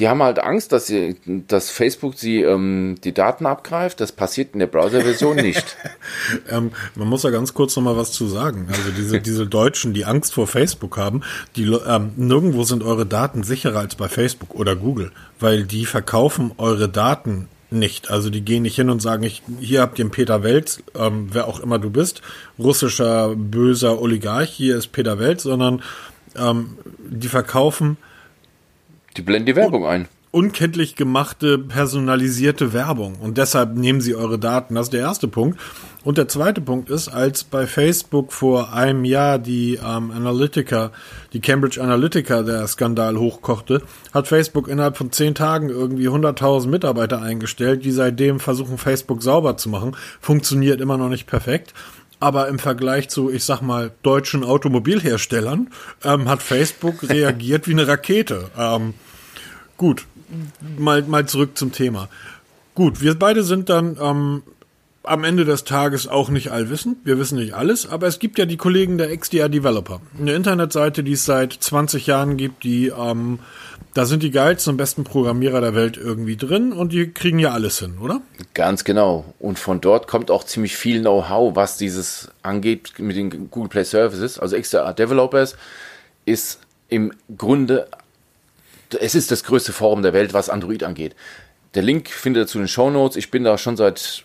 die 0.00 0.08
haben 0.08 0.22
halt 0.22 0.38
Angst, 0.38 0.72
dass, 0.72 0.86
sie, 0.86 1.16
dass 1.46 1.68
Facebook 1.68 2.14
sie 2.16 2.40
ähm, 2.40 2.96
die 3.04 3.12
Daten 3.12 3.44
abgreift. 3.44 4.00
Das 4.00 4.12
passiert 4.12 4.54
in 4.54 4.60
der 4.60 4.66
Browser-Version 4.66 5.36
nicht. 5.36 5.76
ähm, 6.50 6.72
man 6.94 7.06
muss 7.06 7.22
ja 7.22 7.30
ganz 7.30 7.52
kurz 7.52 7.76
noch 7.76 7.82
mal 7.82 7.98
was 7.98 8.10
zu 8.10 8.26
sagen. 8.26 8.66
Also 8.70 8.90
diese, 8.96 9.20
diese 9.20 9.46
Deutschen, 9.46 9.92
die 9.92 10.06
Angst 10.06 10.32
vor 10.32 10.46
Facebook 10.46 10.96
haben, 10.96 11.20
die 11.54 11.64
ähm, 11.64 12.12
nirgendwo 12.16 12.64
sind 12.64 12.82
eure 12.82 13.04
Daten 13.04 13.42
sicherer 13.42 13.80
als 13.80 13.94
bei 13.94 14.08
Facebook 14.08 14.54
oder 14.54 14.74
Google, 14.74 15.12
weil 15.38 15.64
die 15.64 15.84
verkaufen 15.84 16.52
eure 16.56 16.88
Daten 16.88 17.48
nicht. 17.70 18.10
Also 18.10 18.30
die 18.30 18.40
gehen 18.40 18.62
nicht 18.62 18.76
hin 18.76 18.88
und 18.88 19.02
sagen, 19.02 19.22
ich, 19.22 19.42
hier 19.60 19.82
habt 19.82 19.98
ihr 19.98 20.04
einen 20.06 20.12
Peter 20.12 20.42
Welz, 20.42 20.82
ähm, 20.98 21.28
wer 21.30 21.46
auch 21.46 21.60
immer 21.60 21.78
du 21.78 21.90
bist, 21.90 22.22
russischer 22.58 23.36
böser 23.36 24.00
Oligarch, 24.00 24.50
hier 24.50 24.78
ist 24.78 24.92
Peter 24.92 25.18
Welz, 25.18 25.42
sondern 25.42 25.82
ähm, 26.36 26.78
die 26.98 27.28
verkaufen 27.28 27.98
die 29.16 29.22
blenden 29.22 29.46
die 29.46 29.56
Werbung 29.56 29.86
ein. 29.86 30.08
Unkenntlich 30.32 30.94
gemachte, 30.94 31.58
personalisierte 31.58 32.72
Werbung. 32.72 33.16
Und 33.16 33.36
deshalb 33.36 33.74
nehmen 33.74 34.00
sie 34.00 34.14
eure 34.14 34.38
Daten. 34.38 34.76
Das 34.76 34.86
ist 34.86 34.92
der 34.92 35.00
erste 35.00 35.26
Punkt. 35.26 35.58
Und 36.04 36.18
der 36.18 36.28
zweite 36.28 36.60
Punkt 36.60 36.88
ist, 36.88 37.08
als 37.08 37.42
bei 37.42 37.66
Facebook 37.66 38.32
vor 38.32 38.72
einem 38.72 39.04
Jahr 39.04 39.40
die 39.40 39.74
ähm, 39.74 40.12
Analytica, 40.12 40.92
die 41.32 41.40
Cambridge 41.40 41.82
Analytica, 41.82 42.42
der 42.42 42.64
Skandal 42.68 43.18
hochkochte, 43.18 43.82
hat 44.14 44.28
Facebook 44.28 44.68
innerhalb 44.68 44.96
von 44.96 45.10
zehn 45.10 45.34
Tagen 45.34 45.68
irgendwie 45.68 46.08
100.000 46.08 46.68
Mitarbeiter 46.68 47.20
eingestellt, 47.20 47.84
die 47.84 47.90
seitdem 47.90 48.38
versuchen, 48.38 48.78
Facebook 48.78 49.24
sauber 49.24 49.56
zu 49.56 49.68
machen. 49.68 49.96
Funktioniert 50.20 50.80
immer 50.80 50.96
noch 50.96 51.08
nicht 51.08 51.26
perfekt. 51.26 51.74
Aber 52.20 52.48
im 52.48 52.58
Vergleich 52.58 53.08
zu, 53.08 53.30
ich 53.30 53.44
sag 53.44 53.62
mal, 53.62 53.92
deutschen 54.02 54.44
Automobilherstellern 54.44 55.70
ähm, 56.04 56.28
hat 56.28 56.42
Facebook 56.42 57.02
reagiert 57.08 57.66
wie 57.66 57.72
eine 57.72 57.88
Rakete. 57.88 58.50
Ähm, 58.56 58.94
gut, 59.76 60.04
mal, 60.78 61.02
mal 61.02 61.26
zurück 61.26 61.56
zum 61.56 61.72
Thema. 61.72 62.08
Gut, 62.74 63.00
wir 63.00 63.18
beide 63.18 63.42
sind 63.42 63.68
dann 63.68 63.96
ähm, 64.00 64.42
am 65.02 65.24
Ende 65.24 65.44
des 65.44 65.64
Tages 65.64 66.06
auch 66.06 66.28
nicht 66.28 66.52
allwissend. 66.52 66.98
Wir 67.04 67.18
wissen 67.18 67.38
nicht 67.38 67.54
alles, 67.54 67.88
aber 67.88 68.06
es 68.06 68.18
gibt 68.18 68.38
ja 68.38 68.44
die 68.44 68.56
Kollegen 68.56 68.98
der 68.98 69.16
XDR 69.16 69.48
Developer. 69.48 70.00
Eine 70.18 70.34
Internetseite, 70.34 71.02
die 71.02 71.12
es 71.12 71.24
seit 71.24 71.52
20 71.52 72.06
Jahren 72.06 72.36
gibt, 72.36 72.64
die 72.64 72.88
ähm, 72.88 73.38
da 73.94 74.04
sind 74.04 74.22
die 74.22 74.30
geilsten 74.30 74.72
und 74.72 74.76
besten 74.76 75.04
Programmierer 75.04 75.60
der 75.60 75.74
Welt 75.74 75.96
irgendwie 75.96 76.36
drin 76.36 76.72
und 76.72 76.92
die 76.92 77.10
kriegen 77.10 77.38
ja 77.38 77.50
alles 77.50 77.78
hin, 77.78 77.98
oder? 77.98 78.22
Ganz 78.54 78.84
genau. 78.84 79.34
Und 79.38 79.58
von 79.58 79.80
dort 79.80 80.06
kommt 80.06 80.30
auch 80.30 80.44
ziemlich 80.44 80.76
viel 80.76 81.00
Know-how, 81.00 81.56
was 81.56 81.76
dieses 81.76 82.30
angeht 82.42 82.98
mit 82.98 83.16
den 83.16 83.50
Google 83.50 83.68
Play 83.68 83.84
Services. 83.84 84.38
Also 84.38 84.56
XDR 84.56 84.92
Developers 84.92 85.56
ist 86.24 86.60
im 86.88 87.12
Grunde, 87.36 87.88
es 89.00 89.14
ist 89.14 89.30
das 89.30 89.44
größte 89.44 89.72
Forum 89.72 90.02
der 90.02 90.12
Welt, 90.12 90.34
was 90.34 90.50
Android 90.50 90.84
angeht. 90.84 91.16
Der 91.74 91.82
Link 91.82 92.08
findet 92.08 92.44
ihr 92.44 92.46
zu 92.46 92.58
den 92.58 92.68
Show 92.68 92.90
Notes. 92.90 93.16
Ich 93.16 93.30
bin 93.30 93.44
da 93.44 93.58
schon 93.58 93.76
seit 93.76 94.24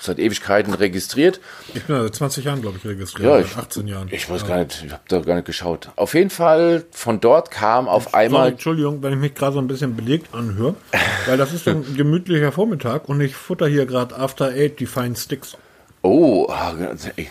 seit 0.00 0.18
Ewigkeiten 0.18 0.74
registriert. 0.74 1.40
Ich 1.74 1.84
bin 1.84 1.96
seit 2.00 2.14
20 2.14 2.44
Jahren, 2.44 2.60
glaube 2.60 2.78
ich, 2.78 2.84
registriert. 2.84 3.30
Ja, 3.30 3.40
ich, 3.40 3.56
18 3.56 3.86
Jahren. 3.86 4.08
Ich 4.10 4.28
weiß 4.28 4.42
ja. 4.42 4.48
gar 4.48 4.58
nicht, 4.58 4.84
ich 4.84 4.92
habe 4.92 5.02
da 5.08 5.20
gar 5.20 5.34
nicht 5.34 5.46
geschaut. 5.46 5.90
Auf 5.96 6.14
jeden 6.14 6.30
Fall, 6.30 6.84
von 6.90 7.20
dort 7.20 7.50
kam 7.50 7.88
auf 7.88 8.14
einmal. 8.14 8.40
Sorry, 8.40 8.52
Entschuldigung, 8.52 9.02
wenn 9.02 9.12
ich 9.12 9.18
mich 9.18 9.34
gerade 9.34 9.54
so 9.54 9.58
ein 9.58 9.68
bisschen 9.68 9.96
belegt 9.96 10.34
anhöre, 10.34 10.74
weil 11.26 11.36
das 11.36 11.52
ist 11.52 11.66
ein 11.68 11.96
gemütlicher 11.96 12.52
Vormittag 12.52 13.08
und 13.08 13.20
ich 13.20 13.34
futter 13.34 13.66
hier 13.66 13.86
gerade 13.86 14.16
After 14.16 14.48
Eight 14.48 14.80
die 14.80 14.86
feinen 14.86 15.16
Sticks. 15.16 15.56
Oh, 16.02 16.46
ah, 16.48 16.74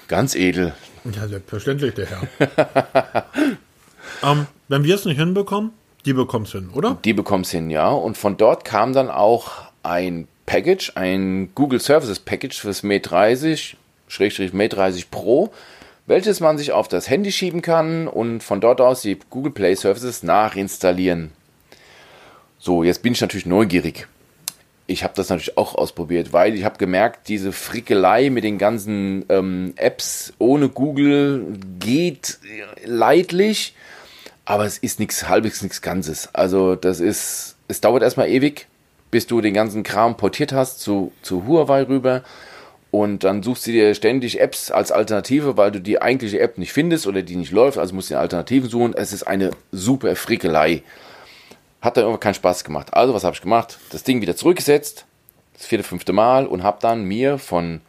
ganz- 0.08 0.36
edel. 0.36 0.74
Ja, 1.06 1.28
selbstverständlich, 1.28 1.94
der 1.94 2.08
Herr. 2.08 3.26
ähm, 4.24 4.48
wenn 4.68 4.84
wir 4.84 4.96
es 4.96 5.06
nicht 5.06 5.18
hinbekommen, 5.18 5.72
die 6.06 6.14
bekomm's 6.14 6.52
hin, 6.52 6.70
oder? 6.74 6.98
Die 7.04 7.14
bekommst 7.14 7.52
hin, 7.52 7.70
ja. 7.70 7.90
Und 7.90 8.18
von 8.18 8.38
dort 8.38 8.66
kam 8.66 8.94
dann 8.94 9.10
auch 9.10 9.52
ein 9.84 10.28
Package, 10.48 10.94
ein 10.96 11.50
Google 11.54 11.80
Services 11.80 12.20
Package 12.20 12.60
fürs 12.60 12.82
Mate 12.82 13.10
30, 13.10 13.78
Schrägstrich 14.08 14.54
Mate 14.54 14.76
30 14.76 15.12
Pro, 15.12 15.52
welches 16.08 16.40
man 16.40 16.58
sich 16.58 16.72
auf 16.72 16.88
das 16.88 17.10
Handy 17.10 17.32
schieben 17.32 17.62
kann 17.62 18.08
und 18.08 18.42
von 18.42 18.62
dort 18.62 18.82
aus 18.82 19.02
die 19.02 19.20
Google 19.30 19.52
Play 19.52 19.76
Services 19.76 20.24
nachinstallieren. 20.24 21.32
So, 22.58 22.84
jetzt 22.84 23.04
bin 23.04 23.14
ich 23.14 23.22
natürlich 23.22 23.46
neugierig. 23.46 24.08
Ich 24.88 25.04
habe 25.04 25.14
das 25.18 25.28
natürlich 25.28 25.58
auch 25.58 25.76
ausprobiert, 25.76 26.32
weil 26.32 26.56
ich 26.56 26.64
habe 26.64 26.78
gemerkt, 26.78 27.28
diese 27.28 27.52
Frickelei 27.52 28.30
mit 28.30 28.46
den 28.46 28.58
ganzen 28.58 29.26
ähm, 29.28 29.74
Apps 29.76 30.34
ohne 30.40 30.70
Google 30.70 31.60
geht 31.80 32.40
leidlich, 32.86 33.76
aber 34.46 34.66
es 34.66 34.78
ist 34.78 35.02
nichts 35.02 35.28
halbwegs 35.28 35.62
nichts 35.62 35.82
Ganzes. 35.82 36.34
Also 36.34 36.76
das 36.76 37.02
ist, 37.02 37.58
es 37.68 37.82
dauert 37.82 38.02
erstmal 38.02 38.30
ewig, 38.30 38.68
bis 39.18 39.26
du 39.26 39.42
den 39.42 39.56
ganzen 39.56 39.82
Kram 39.82 40.16
portiert 40.16 40.54
hast 40.54 40.80
zu, 40.80 41.12
zu 41.24 41.48
Huawei 41.48 41.82
rüber 41.82 42.22
und 42.92 43.24
dann 43.24 43.42
suchst 43.42 43.66
du 43.66 43.72
dir 43.72 43.96
ständig 43.96 44.40
Apps 44.40 44.70
als 44.70 44.92
Alternative, 44.92 45.58
weil 45.58 45.72
du 45.72 45.82
die 45.82 46.00
eigentliche 46.00 46.40
App 46.40 46.60
nicht 46.60 46.72
findest 46.72 47.08
oder 47.08 47.24
die 47.24 47.36
nicht 47.36 47.52
läuft, 47.52 47.80
also 47.80 47.96
musst 47.96 48.12
du 48.12 48.14
dir 48.14 48.20
Alternativen 48.20 48.70
suchen. 48.70 48.94
Es 48.94 49.14
ist 49.14 49.24
eine 49.24 49.50
super 49.72 50.16
Frickelei. 50.16 50.84
Hat 51.82 51.98
dann 51.98 52.04
irgendwann 52.04 52.20
keinen 52.20 52.36
Spaß 52.36 52.64
gemacht. 52.64 52.94
Also, 52.94 53.16
was 53.16 53.24
habe 53.24 53.34
ich 53.34 53.42
gemacht? 53.42 53.80
Das 53.90 54.04
Ding 54.04 54.22
wieder 54.22 54.36
zurückgesetzt, 54.36 55.08
das 55.58 55.66
vierte, 55.66 55.84
fünfte 55.84 56.14
Mal 56.14 56.46
und 56.46 56.62
habe 56.62 56.78
dann 56.80 57.04
mir 57.04 57.40
von, 57.40 57.82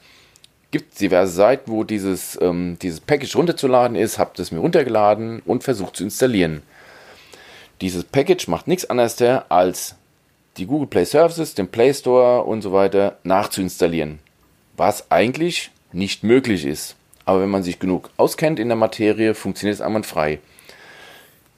gibt 0.70 0.98
diverse 0.98 1.34
Seiten, 1.34 1.70
wo 1.70 1.84
dieses, 1.84 2.40
ähm, 2.40 2.78
dieses 2.80 3.00
Package 3.00 3.36
runterzuladen 3.36 3.98
ist, 3.98 4.18
habe 4.18 4.30
das 4.34 4.50
mir 4.50 4.60
runtergeladen 4.60 5.42
und 5.44 5.62
versucht 5.62 5.94
zu 5.94 6.04
installieren. 6.04 6.62
Dieses 7.82 8.04
Package 8.04 8.48
macht 8.48 8.66
nichts 8.66 8.88
anderes 8.88 9.20
als 9.50 9.94
die 10.58 10.66
Google 10.66 10.88
Play 10.88 11.04
Services, 11.04 11.54
den 11.54 11.68
Play 11.68 11.94
Store 11.94 12.42
und 12.44 12.62
so 12.62 12.72
weiter 12.72 13.18
nachzuinstallieren. 13.22 14.18
Was 14.76 15.10
eigentlich 15.10 15.70
nicht 15.92 16.22
möglich 16.24 16.64
ist. 16.64 16.96
Aber 17.24 17.42
wenn 17.42 17.50
man 17.50 17.62
sich 17.62 17.78
genug 17.78 18.10
auskennt 18.16 18.58
in 18.58 18.68
der 18.68 18.76
Materie, 18.76 19.34
funktioniert 19.34 19.74
es 19.74 19.80
einwandfrei. 19.80 20.38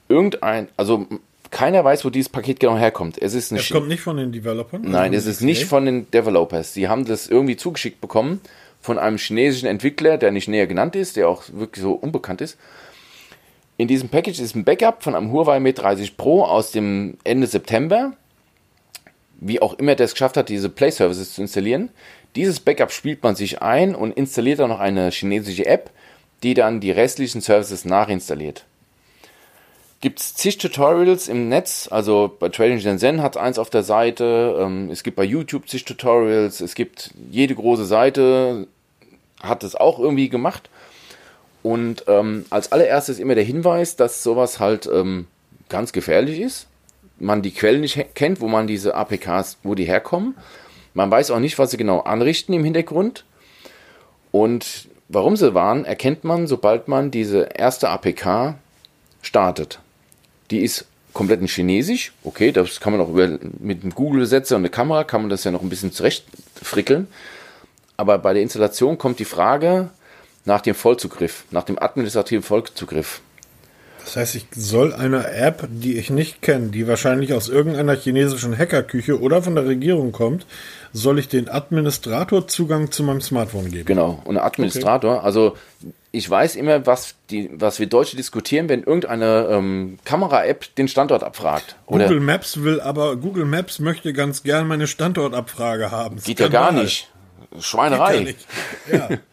Irgendein, 0.09 0.67
also 0.75 1.07
keiner 1.49 1.83
weiß, 1.83 2.03
wo 2.03 2.09
dieses 2.09 2.29
Paket 2.29 2.59
genau 2.59 2.77
herkommt. 2.77 3.21
Es 3.21 3.33
ist 3.33 3.51
ein 3.51 3.57
Es 3.57 3.69
kommt 3.69 3.87
nicht 3.87 4.01
von 4.01 4.17
den 4.17 4.31
Developern. 4.31 4.81
Nein, 4.83 5.13
es 5.13 5.25
also 5.25 5.31
ist 5.31 5.41
nicht 5.41 5.65
von 5.65 5.85
den 5.85 6.09
Developers. 6.11 6.73
Sie 6.73 6.87
haben 6.87 7.05
das 7.05 7.27
irgendwie 7.27 7.57
zugeschickt 7.57 8.01
bekommen 8.01 8.41
von 8.81 8.97
einem 8.97 9.17
chinesischen 9.17 9.67
Entwickler, 9.67 10.17
der 10.17 10.31
nicht 10.31 10.47
näher 10.47 10.67
genannt 10.67 10.95
ist, 10.95 11.15
der 11.15 11.29
auch 11.29 11.43
wirklich 11.53 11.83
so 11.83 11.91
unbekannt 11.91 12.41
ist. 12.41 12.57
In 13.77 13.87
diesem 13.87 14.09
Package 14.09 14.39
ist 14.39 14.55
ein 14.55 14.63
Backup 14.63 15.03
von 15.03 15.15
einem 15.15 15.31
Huawei 15.31 15.59
Mate 15.59 15.81
30 15.81 16.17
Pro 16.17 16.43
aus 16.43 16.71
dem 16.71 17.17
Ende 17.23 17.47
September. 17.47 18.13
Wie 19.41 19.61
auch 19.61 19.73
immer 19.73 19.95
der 19.95 20.05
es 20.05 20.13
geschafft 20.13 20.37
hat, 20.37 20.47
diese 20.47 20.69
Play 20.69 20.91
Services 20.91 21.33
zu 21.33 21.41
installieren. 21.41 21.89
Dieses 22.35 22.61
Backup 22.61 22.91
spielt 22.91 23.21
man 23.21 23.35
sich 23.35 23.61
ein 23.61 23.93
und 23.93 24.13
installiert 24.13 24.59
dann 24.59 24.69
noch 24.69 24.79
eine 24.79 25.09
chinesische 25.11 25.65
App, 25.65 25.89
die 26.43 26.53
dann 26.53 26.79
die 26.79 26.91
restlichen 26.91 27.41
Services 27.41 27.83
nachinstalliert 27.83 28.65
gibt 30.01 30.19
es 30.19 30.33
zig 30.33 30.57
Tutorials 30.57 31.27
im 31.27 31.47
Netz. 31.47 31.87
Also 31.89 32.35
bei 32.39 32.49
Trading 32.49 32.79
Shenzhen 32.79 33.21
hat 33.21 33.37
eins 33.37 33.59
auf 33.59 33.69
der 33.69 33.83
Seite. 33.83 34.57
Ähm, 34.59 34.89
es 34.89 35.03
gibt 35.03 35.15
bei 35.15 35.23
YouTube 35.23 35.69
zig 35.69 35.85
Tutorials. 35.85 36.59
Es 36.59 36.73
gibt 36.75 37.11
jede 37.29 37.55
große 37.55 37.85
Seite 37.85 38.67
hat 39.41 39.63
es 39.63 39.75
auch 39.75 39.99
irgendwie 39.99 40.29
gemacht. 40.29 40.69
Und 41.63 42.05
ähm, 42.07 42.45
als 42.49 42.71
allererstes 42.71 43.19
immer 43.19 43.35
der 43.35 43.43
Hinweis, 43.43 43.95
dass 43.95 44.23
sowas 44.23 44.59
halt 44.59 44.89
ähm, 44.91 45.27
ganz 45.69 45.93
gefährlich 45.93 46.39
ist. 46.39 46.67
Man 47.21 47.41
die 47.41 47.51
Quellen 47.51 47.81
nicht 47.81 48.15
kennt, 48.15 48.41
wo 48.41 48.47
man 48.47 48.67
diese 48.67 48.95
APKs, 48.95 49.57
wo 49.63 49.75
die 49.75 49.85
herkommen. 49.85 50.35
Man 50.93 51.11
weiß 51.11 51.31
auch 51.31 51.39
nicht, 51.39 51.59
was 51.59 51.71
sie 51.71 51.77
genau 51.77 51.99
anrichten 52.01 52.53
im 52.53 52.63
Hintergrund. 52.63 53.23
Und 54.31 54.89
warum 55.07 55.35
sie 55.35 55.53
waren, 55.53 55.85
erkennt 55.85 56.23
man, 56.23 56.47
sobald 56.47 56.87
man 56.87 57.11
diese 57.11 57.49
erste 57.55 57.89
APK 57.89 58.55
startet. 59.21 59.79
Die 60.49 60.59
ist 60.59 60.85
komplett 61.13 61.41
in 61.41 61.47
Chinesisch. 61.47 62.13
Okay, 62.23 62.51
das 62.51 62.79
kann 62.79 62.93
man 62.93 63.01
auch 63.01 63.09
über, 63.09 63.39
mit 63.59 63.83
einem 63.83 63.93
Google-Setzer 63.93 64.55
und 64.55 64.61
einer 64.61 64.69
Kamera 64.69 65.03
kann 65.03 65.21
man 65.21 65.29
das 65.29 65.43
ja 65.43 65.51
noch 65.51 65.61
ein 65.61 65.69
bisschen 65.69 65.91
zurechtfrickeln. 65.91 67.07
Aber 67.97 68.17
bei 68.17 68.33
der 68.33 68.41
Installation 68.41 68.97
kommt 68.97 69.19
die 69.19 69.25
Frage 69.25 69.89
nach 70.45 70.61
dem 70.61 70.75
Vollzugriff, 70.75 71.45
nach 71.51 71.63
dem 71.63 71.77
administrativen 71.77 72.43
Vollzugriff. 72.43 73.21
Das 74.03 74.15
heißt, 74.15 74.35
ich 74.35 74.47
soll 74.55 74.93
einer 74.93 75.33
App, 75.33 75.67
die 75.69 75.97
ich 75.97 76.09
nicht 76.09 76.41
kenne, 76.41 76.69
die 76.69 76.87
wahrscheinlich 76.87 77.33
aus 77.33 77.49
irgendeiner 77.49 77.95
chinesischen 77.95 78.57
Hackerküche 78.57 79.19
oder 79.19 79.41
von 79.41 79.55
der 79.55 79.65
Regierung 79.65 80.11
kommt, 80.11 80.45
soll 80.93 81.19
ich 81.19 81.27
den 81.27 81.49
Administrator 81.49 82.47
Zugang 82.47 82.91
zu 82.91 83.03
meinem 83.03 83.21
Smartphone 83.21 83.71
geben. 83.71 83.85
Genau, 83.85 84.21
und 84.25 84.37
Administrator. 84.37 85.23
Also 85.23 85.55
ich 86.11 86.29
weiß 86.29 86.55
immer, 86.57 86.85
was, 86.85 87.15
die, 87.29 87.49
was 87.53 87.79
wir 87.79 87.87
Deutsche 87.87 88.17
diskutieren, 88.17 88.67
wenn 88.67 88.83
irgendeine 88.83 89.47
ähm, 89.49 89.97
Kamera-App 90.03 90.75
den 90.75 90.87
Standort 90.87 91.23
abfragt. 91.23 91.77
Oder 91.85 92.07
Google 92.07 92.19
Maps 92.19 92.63
will 92.63 92.81
aber, 92.81 93.15
Google 93.15 93.45
Maps 93.45 93.79
möchte 93.79 94.11
ganz 94.11 94.43
gern 94.43 94.67
meine 94.67 94.87
Standortabfrage 94.87 95.91
haben. 95.91 96.17
geht 96.17 96.39
ja 96.39 96.49
gar 96.49 96.71
nicht. 96.71 97.09
Schweinerei. 97.59 98.17
Geht 98.17 98.37
ja 98.91 99.07
nicht. 99.07 99.11
Ja. 99.11 99.17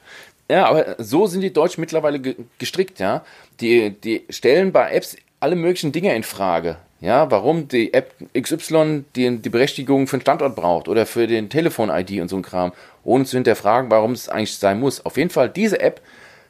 Ja, 0.50 0.66
aber 0.66 0.96
so 0.98 1.26
sind 1.26 1.42
die 1.42 1.52
Deutschen 1.52 1.80
mittlerweile 1.80 2.20
ge 2.20 2.36
gestrickt, 2.58 2.98
ja. 2.98 3.24
Die, 3.60 3.90
die 3.90 4.24
stellen 4.30 4.72
bei 4.72 4.90
Apps 4.92 5.16
alle 5.40 5.56
möglichen 5.56 5.92
Dinge 5.92 6.14
in 6.14 6.22
Frage. 6.22 6.76
Ja, 7.00 7.30
warum 7.30 7.68
die 7.68 7.94
App 7.94 8.14
XY 8.36 9.04
die, 9.14 9.38
die 9.38 9.48
Berechtigung 9.50 10.08
für 10.08 10.16
den 10.16 10.22
Standort 10.22 10.56
braucht 10.56 10.88
oder 10.88 11.06
für 11.06 11.28
den 11.28 11.48
Telefon-ID 11.48 12.20
und 12.20 12.28
so 12.28 12.36
ein 12.36 12.42
Kram, 12.42 12.72
ohne 13.04 13.24
zu 13.24 13.36
hinterfragen, 13.36 13.90
warum 13.90 14.12
es 14.12 14.28
eigentlich 14.28 14.56
sein 14.56 14.80
muss. 14.80 15.04
Auf 15.04 15.16
jeden 15.16 15.30
Fall, 15.30 15.48
diese 15.48 15.80
App 15.80 16.00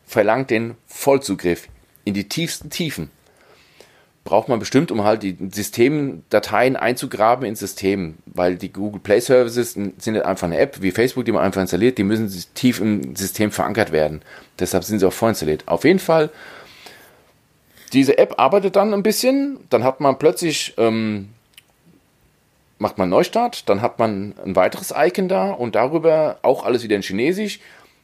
verlangt 0.07 0.51
den 0.51 0.77
Vollzugriff 0.87 1.69
in 2.05 2.15
die 2.15 2.29
tiefsten 2.29 2.71
Tiefen. 2.71 3.11
Braucht 4.29 4.51
man 4.51 4.59
bestimmt, 4.59 4.91
um 4.91 5.05
halt 5.05 5.23
die 5.23 5.39
Systemdateien 5.51 6.77
einzugraben 6.77 7.47
ins 7.47 7.61
System, 7.61 8.19
weil 8.27 8.57
die 8.57 8.71
Google 8.71 9.01
Play 9.01 9.21
Services 9.21 9.73
sind 9.73 10.07
nicht 10.07 10.23
einfach 10.23 10.47
eine 10.47 10.59
App 10.59 10.83
wie 10.83 10.91
Facebook, 10.91 11.25
die 11.25 11.33
man 11.33 11.43
einfach 11.43 11.63
installiert, 11.63 11.97
die 11.97 12.05
müssen 12.05 12.31
tief 12.53 12.79
im 12.79 13.17
System 13.17 13.51
verankert 13.51 13.91
werden. 13.91 14.21
Deshalb 14.59 14.85
sind 14.85 14.99
sie 14.99 15.07
auch 15.07 15.15
vorinstalliert. 15.15 15.67
Auf 15.67 15.85
jeden 15.85 15.99
Fall, 15.99 16.29
diese 17.95 18.19
App 18.19 18.35
arbeitet 18.37 18.77
dann 18.77 18.93
ein 18.93 19.03
bisschen, 19.03 19.61
dann 19.71 19.83
hat 19.83 20.01
man 20.01 20.19
plötzlich, 20.19 20.75
ähm, 20.77 21.31
macht 22.79 22.99
man 22.99 23.09
Neustart, 23.09 23.67
dann 23.71 23.81
hat 23.81 23.99
man 23.99 24.35
ein 24.45 24.55
weiteres 24.55 24.93
Icon 24.95 25.29
da 25.29 25.53
und 25.53 25.75
darüber 25.75 26.39
auch 26.43 26.67
alles 26.67 26.83
wieder 26.83 26.97
in 26.97 27.03
Chinesisch 27.03 27.61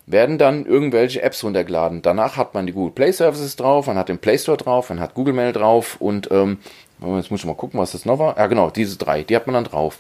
werden 0.07 0.37
dann 0.38 0.67
irgendwelche 0.67 1.23
Apps 1.23 1.43
runtergeladen. 1.45 2.03
Danach 2.03 2.37
hat 2.37 2.55
man 2.55 2.67
die 2.67 2.73
Google 2.73 2.93
Play 2.93 3.12
Services 3.12 3.57
drauf, 3.57 3.87
man 3.87 3.97
hat 3.97 4.09
den 4.09 4.19
Play 4.19 4.38
Store 4.38 4.57
drauf, 4.59 4.90
man 4.90 5.01
hat 5.01 5.14
Google 5.14 5.35
Mail 5.35 5.53
drauf 5.53 5.97
und 6.01 6.29
ähm, 6.31 6.59
jetzt 7.01 7.31
muss 7.31 7.40
ich 7.40 7.47
mal 7.47 7.55
gucken, 7.55 7.81
was 7.81 7.93
das 7.93 8.05
noch 8.05 8.19
war. 8.19 8.37
Ja, 8.37 8.47
genau, 8.47 8.71
diese 8.71 8.97
drei, 8.99 9.23
die 9.23 9.35
hat 9.35 9.47
man 9.47 9.55
dann 9.55 9.64
drauf. 9.64 9.99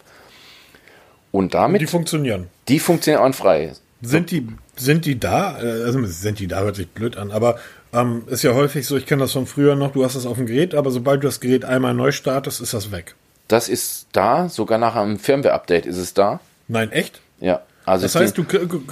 Und 1.32 1.54
damit, 1.54 1.80
Die 1.80 1.86
die, 1.86 1.90
funktionieren. 1.90 2.48
funktionieren 2.80 3.24
einfrei. 3.24 3.72
Sind 4.02 4.30
die, 4.30 4.46
sind 4.76 5.04
die 5.06 5.18
da? 5.18 5.58
Äh, 5.60 5.84
Also 5.84 6.04
sind 6.04 6.38
die 6.38 6.46
da, 6.46 6.60
hört 6.60 6.76
sich 6.76 6.88
blöd 6.88 7.16
an, 7.16 7.30
aber 7.30 7.58
ähm, 7.92 8.24
ist 8.28 8.42
ja 8.42 8.54
häufig 8.54 8.86
so, 8.86 8.96
ich 8.96 9.06
kenne 9.06 9.22
das 9.22 9.32
von 9.32 9.46
früher 9.46 9.74
noch, 9.74 9.92
du 9.92 10.04
hast 10.04 10.14
das 10.16 10.26
auf 10.26 10.36
dem 10.36 10.46
Gerät, 10.46 10.74
aber 10.74 10.90
sobald 10.90 11.22
du 11.22 11.28
das 11.28 11.40
Gerät 11.40 11.64
einmal 11.64 11.94
neu 11.94 12.12
startest, 12.12 12.60
ist 12.60 12.74
das 12.74 12.92
weg. 12.92 13.14
Das 13.48 13.68
ist 13.68 14.08
da, 14.12 14.48
sogar 14.48 14.78
nach 14.78 14.94
einem 14.96 15.18
Firmware-Update 15.18 15.86
ist 15.86 15.96
es 15.98 16.14
da. 16.14 16.40
Nein, 16.68 16.92
echt? 16.92 17.20
Ja. 17.40 17.62
Also 17.86 18.04
Das 18.04 18.14
heißt, 18.14 18.38
du, 18.38 18.46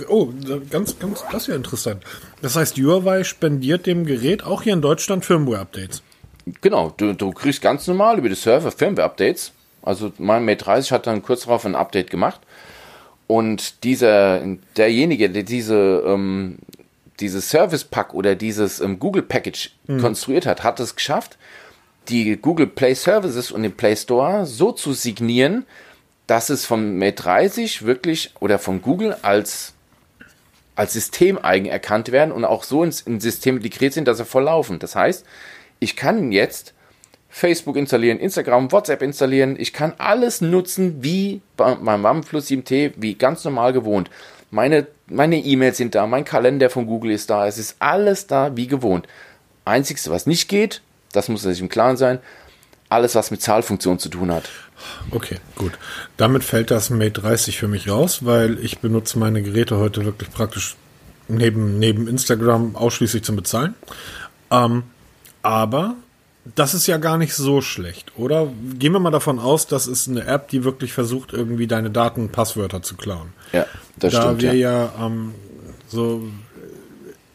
oh, 0.09 0.28
ganz, 0.70 0.98
ganz, 0.98 1.24
das 1.33 1.42
ist 1.42 1.48
ja 1.48 1.55
interessant. 1.55 2.05
Das 2.42 2.57
heißt, 2.57 2.76
Huawei 2.76 3.24
spendiert 3.24 3.87
dem 3.87 4.05
Gerät 4.05 4.44
auch 4.44 4.62
hier 4.62 4.74
in 4.74 4.83
Deutschland 4.83 5.24
Firmware-Updates. 5.24 6.02
Genau, 6.61 6.92
du, 6.96 7.14
du 7.14 7.31
kriegst 7.31 7.62
ganz 7.62 7.87
normal 7.87 8.18
über 8.18 8.28
die 8.28 8.35
Server 8.35 8.70
Firmware-Updates. 8.70 9.52
Also 9.83 10.12
mein 10.18 10.44
Mate 10.44 10.64
30 10.64 10.92
hat 10.92 11.07
dann 11.07 11.22
kurz 11.22 11.42
darauf 11.42 11.64
ein 11.64 11.74
Update 11.74 12.11
gemacht. 12.11 12.40
Und 13.26 13.85
dieser, 13.85 14.42
derjenige, 14.76 15.31
der 15.31 15.42
diese, 15.44 16.02
ähm, 16.07 16.59
dieses 17.18 17.48
Service-Pack 17.48 18.12
oder 18.12 18.35
dieses 18.35 18.81
ähm, 18.81 18.98
Google-Package 18.98 19.70
konstruiert 20.00 20.44
hat, 20.44 20.62
hat 20.62 20.81
es 20.81 20.96
geschafft, 20.96 21.38
die 22.09 22.37
Google 22.37 22.66
Play 22.66 22.94
Services 22.94 23.52
und 23.52 23.62
den 23.62 23.72
Play 23.72 23.96
Store 23.96 24.44
so 24.44 24.72
zu 24.72 24.92
signieren, 24.92 25.64
dass 26.26 26.50
es 26.50 26.64
vom 26.64 26.98
Mate 26.98 27.22
30 27.22 27.85
wirklich 27.85 28.32
oder 28.40 28.58
von 28.58 28.82
Google 28.82 29.16
als 29.22 29.74
als 30.74 30.94
systemeigen 30.94 31.66
erkannt 31.66 32.12
werden 32.12 32.32
und 32.32 32.46
auch 32.46 32.64
so 32.64 32.82
ins, 32.82 33.02
in 33.02 33.20
System 33.20 33.58
integriert 33.58 33.92
sind, 33.92 34.08
dass 34.08 34.16
sie 34.16 34.24
voll 34.24 34.44
laufen. 34.44 34.78
Das 34.78 34.96
heißt, 34.96 35.26
ich 35.80 35.96
kann 35.96 36.32
jetzt 36.32 36.72
Facebook 37.28 37.76
installieren, 37.76 38.18
Instagram, 38.18 38.72
WhatsApp 38.72 39.02
installieren. 39.02 39.56
Ich 39.58 39.74
kann 39.74 39.92
alles 39.98 40.40
nutzen 40.40 41.02
wie 41.02 41.42
beim 41.58 42.04
OnePlus 42.04 42.46
7T, 42.46 42.92
wie 42.96 43.14
ganz 43.14 43.44
normal 43.44 43.74
gewohnt. 43.74 44.08
Meine 44.50 44.87
meine 45.12 45.37
E-Mails 45.37 45.76
sind 45.76 45.94
da, 45.94 46.06
mein 46.06 46.24
Kalender 46.24 46.70
von 46.70 46.87
Google 46.87 47.12
ist 47.12 47.30
da, 47.30 47.46
es 47.46 47.58
ist 47.58 47.76
alles 47.78 48.26
da 48.26 48.56
wie 48.56 48.66
gewohnt. 48.66 49.06
Einzigste, 49.64 50.11
was 50.11 50.26
nicht 50.26 50.48
geht, 50.48 50.82
das 51.12 51.28
muss 51.28 51.42
sich 51.42 51.61
im 51.61 51.68
Klaren 51.68 51.96
sein, 51.96 52.18
alles, 52.88 53.14
was 53.14 53.30
mit 53.30 53.42
Zahlfunktion 53.42 53.98
zu 53.98 54.08
tun 54.08 54.32
hat. 54.32 54.48
Okay, 55.11 55.38
gut. 55.57 55.73
Damit 56.16 56.45
fällt 56.45 56.71
das 56.71 56.90
Mate 56.90 57.21
30 57.21 57.59
für 57.59 57.68
mich 57.68 57.88
raus, 57.88 58.25
weil 58.25 58.59
ich 58.59 58.79
benutze 58.79 59.18
meine 59.18 59.42
Geräte 59.42 59.79
heute 59.79 60.05
wirklich 60.05 60.31
praktisch 60.31 60.77
neben, 61.29 61.79
neben 61.79 62.09
Instagram 62.09 62.77
ausschließlich 62.77 63.25
zum 63.25 63.37
Bezahlen. 63.37 63.75
Ähm, 64.51 64.85
aber 65.42 65.97
das 66.57 66.75
ist 66.75 66.87
ja 66.87 66.97
gar 66.97 67.18
nicht 67.18 67.35
so 67.35 67.61
schlecht, 67.61 68.12
oder? 68.16 68.49
Gehen 68.79 68.92
wir 68.92 68.99
mal 68.99 69.11
davon 69.11 69.38
aus, 69.38 69.66
das 69.66 69.87
ist 69.87 70.09
eine 70.09 70.25
App, 70.27 70.49
die 70.49 70.64
wirklich 70.64 70.92
versucht, 70.92 71.33
irgendwie 71.33 71.66
deine 71.66 71.90
Daten, 71.90 72.31
Passwörter 72.31 72.83
zu 72.83 72.97
klauen. 72.97 73.33
Ja, 73.53 73.66
das 73.97 74.12
da 74.12 74.23
stimmt. 74.23 74.42
Da 74.42 74.47
wir 74.47 74.55
ja, 74.55 74.85
ja 74.85 75.07
ähm, 75.07 75.35
so 75.88 76.23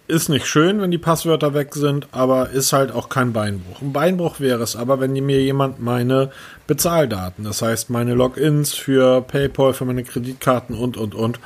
ist 0.08 0.30
nicht 0.30 0.48
schön, 0.48 0.82
wenn 0.82 0.92
die 0.92 0.98
Passwörter 0.98 1.54
weg 1.54 1.74
sind, 1.74 2.08
aber 2.12 2.50
ist 2.50 2.72
halt 2.74 2.92
auch 2.92 3.10
kein 3.10 3.34
Beinbruch. 3.34 3.82
Ein 3.82 3.94
Beinbruch 3.94 4.40
wäre 4.40 4.64
es 4.64 4.76
aber, 4.76 5.00
wenn 5.00 5.14
mir 5.14 5.42
jemand 5.42 5.82
meine 5.82 6.32
Bezahldaten, 6.68 7.46
das 7.46 7.62
heißt 7.62 7.90
meine 7.90 8.14
Logins 8.14 8.74
für 8.74 9.22
PayPal, 9.22 9.74
für 9.74 9.86
meine 9.86 10.04
Kreditkarten 10.04 10.76
und, 10.76 10.98
und, 10.98 11.16
und, 11.16 11.40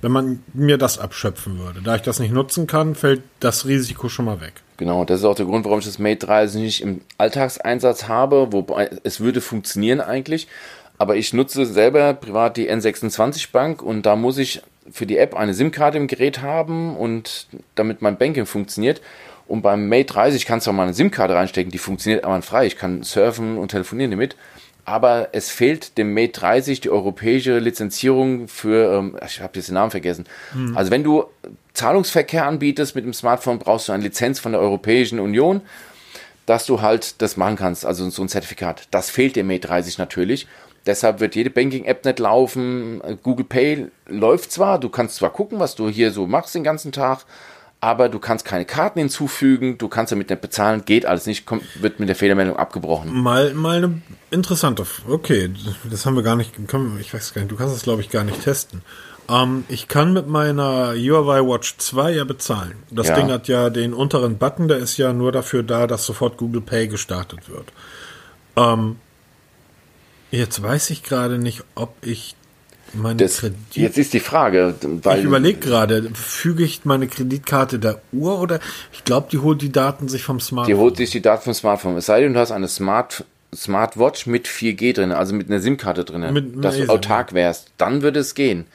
wenn 0.00 0.12
man 0.12 0.42
mir 0.54 0.78
das 0.78 0.98
abschöpfen 0.98 1.58
würde. 1.58 1.82
Da 1.82 1.96
ich 1.96 2.02
das 2.02 2.20
nicht 2.20 2.32
nutzen 2.32 2.66
kann, 2.66 2.94
fällt 2.94 3.22
das 3.40 3.66
Risiko 3.66 4.08
schon 4.08 4.24
mal 4.24 4.40
weg. 4.40 4.54
Genau, 4.78 5.04
das 5.04 5.20
ist 5.20 5.26
auch 5.26 5.34
der 5.34 5.44
Grund, 5.44 5.66
warum 5.66 5.80
ich 5.80 5.84
das 5.84 5.98
Mate 5.98 6.26
30 6.26 6.62
nicht 6.62 6.80
im 6.80 7.02
Alltagseinsatz 7.18 8.08
habe, 8.08 8.52
wobei 8.52 8.90
es 9.04 9.20
würde 9.20 9.42
funktionieren 9.42 10.00
eigentlich. 10.00 10.48
Aber 10.96 11.16
ich 11.16 11.32
nutze 11.32 11.66
selber 11.66 12.14
privat 12.14 12.56
die 12.56 12.70
N26 12.70 13.52
Bank 13.52 13.82
und 13.82 14.06
da 14.06 14.16
muss 14.16 14.38
ich 14.38 14.62
für 14.90 15.06
die 15.06 15.18
App 15.18 15.34
eine 15.34 15.54
SIM-Karte 15.54 15.98
im 15.98 16.06
Gerät 16.06 16.42
haben 16.42 16.96
und 16.96 17.46
damit 17.74 18.02
mein 18.02 18.16
Banking 18.16 18.46
funktioniert. 18.46 19.00
Und 19.50 19.62
beim 19.62 19.88
Mate 19.88 20.04
30 20.04 20.46
kannst 20.46 20.66
du 20.66 20.70
auch 20.70 20.74
mal 20.74 20.84
eine 20.84 20.94
SIM-Karte 20.94 21.34
reinstecken, 21.34 21.72
die 21.72 21.78
funktioniert 21.78 22.24
frei. 22.44 22.66
Ich 22.66 22.76
kann 22.76 23.02
surfen 23.02 23.58
und 23.58 23.72
telefonieren 23.72 24.12
damit 24.12 24.36
aber 24.90 25.28
es 25.32 25.50
fehlt 25.50 25.98
dem 25.98 26.14
Mate 26.14 26.32
30 26.32 26.80
die 26.80 26.90
europäische 26.90 27.58
Lizenzierung 27.58 28.48
für, 28.48 28.92
ähm, 28.98 29.16
ich 29.24 29.40
habe 29.40 29.52
jetzt 29.54 29.68
den 29.68 29.74
Namen 29.74 29.90
vergessen. 29.90 30.24
Hm. 30.52 30.76
Also 30.76 30.90
wenn 30.90 31.04
du 31.04 31.24
Zahlungsverkehr 31.74 32.46
anbietest 32.46 32.94
mit 32.96 33.04
dem 33.04 33.12
Smartphone, 33.12 33.58
brauchst 33.58 33.88
du 33.88 33.92
eine 33.92 34.02
Lizenz 34.02 34.40
von 34.40 34.52
der 34.52 34.60
Europäischen 34.60 35.20
Union, 35.20 35.60
dass 36.46 36.66
du 36.66 36.80
halt 36.80 37.22
das 37.22 37.36
machen 37.36 37.56
kannst, 37.56 37.86
also 37.86 38.08
so 38.10 38.22
ein 38.22 38.28
Zertifikat. 38.28 38.88
Das 38.90 39.10
fehlt 39.10 39.36
dem 39.36 39.46
Mate 39.46 39.68
30 39.68 39.98
natürlich. 39.98 40.48
Deshalb 40.86 41.20
wird 41.20 41.36
jede 41.36 41.50
Banking-App 41.50 42.04
nicht 42.04 42.18
laufen. 42.18 43.00
Google 43.22 43.44
Pay 43.44 43.88
läuft 44.06 44.50
zwar, 44.50 44.80
du 44.80 44.88
kannst 44.88 45.16
zwar 45.16 45.30
gucken, 45.30 45.60
was 45.60 45.74
du 45.76 45.88
hier 45.88 46.10
so 46.10 46.26
machst 46.26 46.54
den 46.54 46.64
ganzen 46.64 46.90
Tag, 46.90 47.26
aber 47.80 48.08
du 48.08 48.18
kannst 48.18 48.44
keine 48.44 48.66
Karten 48.66 48.98
hinzufügen, 48.98 49.78
du 49.78 49.88
kannst 49.88 50.12
damit 50.12 50.28
nicht 50.28 50.40
bezahlen, 50.40 50.84
geht 50.84 51.06
alles 51.06 51.26
nicht, 51.26 51.46
kommt, 51.46 51.62
wird 51.80 51.98
mit 51.98 52.08
der 52.08 52.16
Fehlermeldung 52.16 52.56
abgebrochen. 52.56 53.12
Mal, 53.12 53.54
mal 53.54 53.78
eine 53.78 54.02
interessante, 54.30 54.86
okay, 55.08 55.50
das 55.88 56.04
haben 56.04 56.14
wir 56.14 56.22
gar 56.22 56.36
nicht, 56.36 56.52
ich 57.00 57.14
weiß 57.14 57.32
gar 57.32 57.42
nicht, 57.42 57.50
du 57.50 57.56
kannst 57.56 57.74
das 57.74 57.82
glaube 57.82 58.02
ich 58.02 58.10
gar 58.10 58.24
nicht 58.24 58.42
testen. 58.42 58.82
Ähm, 59.30 59.64
ich 59.68 59.88
kann 59.88 60.12
mit 60.12 60.26
meiner 60.26 60.94
Huawei 60.94 61.40
Watch 61.40 61.76
2 61.78 62.12
ja 62.12 62.24
bezahlen. 62.24 62.74
Das 62.90 63.08
ja. 63.08 63.14
Ding 63.14 63.30
hat 63.30 63.48
ja 63.48 63.70
den 63.70 63.94
unteren 63.94 64.36
Button, 64.36 64.68
der 64.68 64.78
ist 64.78 64.98
ja 64.98 65.12
nur 65.12 65.32
dafür 65.32 65.62
da, 65.62 65.86
dass 65.86 66.04
sofort 66.04 66.36
Google 66.36 66.60
Pay 66.60 66.88
gestartet 66.88 67.48
wird. 67.48 67.72
Ähm, 68.56 68.96
jetzt 70.30 70.62
weiß 70.62 70.90
ich 70.90 71.02
gerade 71.02 71.38
nicht, 71.38 71.64
ob 71.74 71.94
ich 72.02 72.34
das, 73.16 73.42
jetzt 73.72 73.98
ist 73.98 74.12
die 74.12 74.20
Frage, 74.20 74.74
weil 75.02 75.20
ich 75.20 75.24
überlege 75.24 75.58
gerade, 75.58 76.10
füge 76.14 76.64
ich 76.64 76.84
meine 76.84 77.06
Kreditkarte 77.06 77.78
der 77.78 78.00
Uhr 78.12 78.40
oder 78.40 78.60
ich 78.92 79.04
glaube, 79.04 79.28
die 79.30 79.38
holt 79.38 79.62
die 79.62 79.72
Daten 79.72 80.08
sich 80.08 80.22
vom 80.22 80.40
Smartphone. 80.40 80.74
Die 80.74 80.80
holt 80.80 80.96
sich 80.96 81.10
die 81.10 81.22
Daten 81.22 81.44
vom 81.44 81.54
Smartphone. 81.54 81.96
Es 81.96 82.06
sei 82.06 82.20
denn, 82.20 82.34
du 82.34 82.40
hast 82.40 82.52
eine 82.52 82.68
Smart 82.68 83.24
Smartwatch 83.54 84.26
mit 84.26 84.46
4G 84.46 84.94
drin, 84.94 85.12
also 85.12 85.34
mit 85.34 85.48
einer 85.48 85.60
SIM-Karte 85.60 86.04
drin, 86.04 86.32
mit 86.32 86.64
dass 86.64 86.76
du 86.76 86.88
autark 86.88 87.32
wärst, 87.34 87.72
dann 87.78 88.02
würde 88.02 88.20
es 88.20 88.34
gehen. 88.34 88.66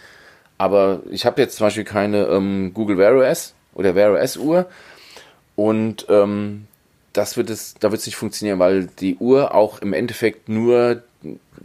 Aber 0.58 1.02
ich 1.10 1.26
habe 1.26 1.42
jetzt 1.42 1.58
zum 1.58 1.68
Beispiel 1.68 1.84
keine 1.84 2.26
ähm, 2.26 2.74
Google 2.74 2.98
Wear 2.98 3.16
OS 3.16 3.54
oder 3.74 3.96
Wear 3.96 4.14
OS 4.14 4.38
Uhr 4.38 4.66
und 5.56 6.06
ähm, 6.10 6.68
das 7.14 7.38
wird 7.38 7.50
es, 7.50 7.76
da 7.80 7.92
wird 7.92 8.02
es 8.02 8.06
nicht 8.06 8.18
funktionieren, 8.18 8.60
weil 8.60 8.88
die 9.00 9.16
Uhr 9.16 9.54
auch 9.56 9.80
im 9.82 9.94
Endeffekt 9.94 10.50
nur 10.50 11.02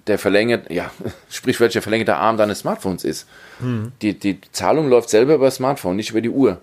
der 0.07 0.19
verlängert, 0.19 0.71
ja, 0.71 0.91
sprichwörtlich 1.31 1.75
der 1.75 1.83
verlängerte 1.83 2.17
Arm 2.17 2.37
deines 2.37 2.61
Smartphones 2.61 3.05
ist. 3.05 3.27
Mhm. 3.61 3.93
Die, 4.03 4.19
die 4.19 4.41
Zahlung 4.53 4.89
läuft 4.89 5.11
selber 5.11 5.35
über 5.35 5.47
das 5.47 5.57
Smartphone, 5.57 5.97
nicht 5.97 6.11
über 6.11 6.21
die 6.21 6.31
Uhr. 6.31 6.61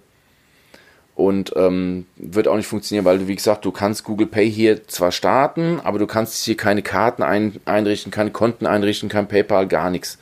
Und 1.15 1.53
ähm, 1.55 2.05
wird 2.15 2.47
auch 2.47 2.55
nicht 2.55 2.67
funktionieren, 2.67 3.03
weil 3.03 3.17
du, 3.17 3.27
wie 3.27 3.35
gesagt, 3.35 3.65
du 3.65 3.71
kannst 3.71 4.03
Google 4.03 4.27
Pay 4.27 4.51
hier 4.51 4.87
zwar 4.87 5.11
starten, 5.11 5.79
aber 5.83 5.97
du 5.97 6.05
kannst 6.05 6.45
hier 6.45 6.55
keine 6.55 6.83
Karten 6.83 7.23
ein, 7.23 7.59
einrichten, 7.65 8.11
keine 8.11 8.29
Konten 8.29 8.67
einrichten, 8.67 9.09
kein 9.09 9.27
PayPal, 9.27 9.67
gar 9.67 9.89
nichts. 9.89 10.19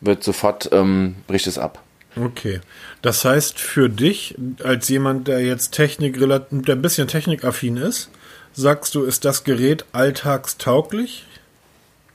Wird 0.00 0.22
sofort, 0.22 0.68
ähm, 0.72 1.16
bricht 1.26 1.48
es 1.48 1.58
ab. 1.58 1.82
Okay. 2.16 2.60
Das 3.02 3.24
heißt, 3.24 3.58
für 3.58 3.88
dich, 3.88 4.36
als 4.62 4.88
jemand, 4.88 5.26
der 5.26 5.40
jetzt 5.40 5.72
Technik, 5.72 6.18
der 6.18 6.46
ein 6.50 6.82
bisschen 6.82 7.08
technikaffin 7.08 7.76
ist, 7.76 8.10
sagst 8.52 8.94
du, 8.94 9.02
ist 9.02 9.24
das 9.24 9.42
Gerät 9.44 9.84
alltagstauglich? 9.92 11.26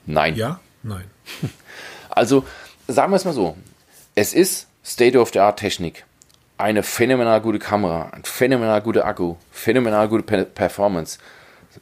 Nein. 0.06 0.36
Ja? 0.36 0.60
Nein. 0.84 1.06
Also, 2.10 2.46
sagen 2.88 3.12
wir 3.12 3.18
es 3.18 3.26
mal 3.26 3.34
so. 3.34 3.58
Es 4.14 4.34
ist 4.34 4.68
State-of-the-Art-Technik. 4.86 6.06
Eine 6.58 6.82
phänomenal 6.82 7.42
gute 7.42 7.60
Kamera, 7.60 8.12
ein 8.14 8.24
phänomenal 8.24 8.82
guter 8.82 9.06
Akku, 9.06 9.36
phänomenal 9.52 10.08
gute 10.08 10.46
Performance, 10.46 11.20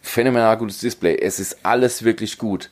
phänomenal 0.02 0.58
gutes 0.58 0.80
Display. 0.80 1.16
Es 1.22 1.40
ist 1.40 1.64
alles 1.64 2.04
wirklich 2.04 2.40
gut. 2.40 2.72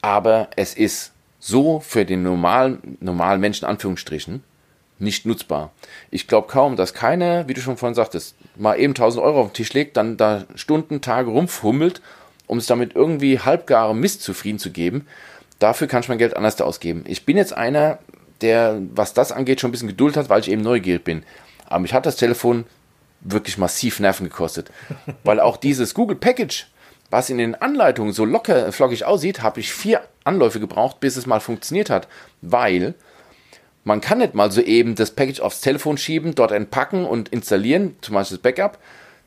Aber 0.00 0.48
es 0.54 0.74
ist 0.74 1.10
so 1.40 1.80
für 1.80 2.04
den 2.04 2.22
normalen, 2.22 2.98
normalen 3.00 3.40
Menschen, 3.40 3.64
Anführungsstrichen, 3.64 4.44
nicht 5.00 5.26
nutzbar. 5.26 5.72
Ich 6.12 6.28
glaube 6.28 6.46
kaum, 6.46 6.76
dass 6.76 6.94
keiner, 6.94 7.48
wie 7.48 7.54
du 7.54 7.60
schon 7.60 7.76
vorhin 7.76 7.96
sagtest, 7.96 8.36
mal 8.54 8.78
eben 8.78 8.92
1000 8.92 9.24
Euro 9.24 9.40
auf 9.40 9.48
den 9.48 9.54
Tisch 9.54 9.72
legt, 9.72 9.96
dann 9.96 10.16
da 10.16 10.44
Stunden, 10.54 11.00
Tage 11.00 11.30
rumfummelt 11.30 12.00
um 12.46 12.58
es 12.58 12.66
damit 12.66 12.94
irgendwie 12.94 13.38
halbgare 13.38 13.94
Mist 13.94 14.22
zufrieden 14.22 14.58
zu 14.58 14.70
geben. 14.70 15.06
Dafür 15.58 15.86
kann 15.86 16.02
ich 16.02 16.08
mein 16.08 16.18
Geld 16.18 16.36
anders 16.36 16.60
ausgeben. 16.60 17.04
Ich 17.06 17.24
bin 17.24 17.36
jetzt 17.36 17.56
einer, 17.56 17.98
der, 18.40 18.80
was 18.94 19.14
das 19.14 19.32
angeht, 19.32 19.60
schon 19.60 19.68
ein 19.68 19.72
bisschen 19.72 19.88
Geduld 19.88 20.16
hat, 20.16 20.28
weil 20.28 20.40
ich 20.40 20.50
eben 20.50 20.62
neugierig 20.62 21.04
bin. 21.04 21.22
Aber 21.66 21.80
mich 21.80 21.94
hat 21.94 22.06
das 22.06 22.16
Telefon 22.16 22.64
wirklich 23.20 23.58
massiv 23.58 24.00
Nerven 24.00 24.28
gekostet. 24.28 24.70
weil 25.24 25.40
auch 25.40 25.56
dieses 25.56 25.94
Google 25.94 26.16
Package, 26.16 26.66
was 27.10 27.30
in 27.30 27.38
den 27.38 27.54
Anleitungen 27.54 28.12
so 28.12 28.24
locker, 28.24 28.72
flockig 28.72 29.04
aussieht, 29.04 29.42
habe 29.42 29.60
ich 29.60 29.72
vier 29.72 30.02
Anläufe 30.24 30.60
gebraucht, 30.60 31.00
bis 31.00 31.16
es 31.16 31.26
mal 31.26 31.40
funktioniert 31.40 31.90
hat. 31.90 32.08
Weil 32.40 32.94
man 33.84 34.00
kann 34.00 34.18
nicht 34.18 34.34
mal 34.34 34.50
so 34.50 34.60
eben 34.60 34.94
das 34.94 35.10
Package 35.10 35.40
aufs 35.40 35.60
Telefon 35.60 35.98
schieben, 35.98 36.34
dort 36.34 36.52
entpacken 36.52 37.04
und 37.04 37.28
installieren, 37.30 37.96
zum 38.00 38.14
Beispiel 38.14 38.36
das 38.38 38.42
Backup, 38.42 38.78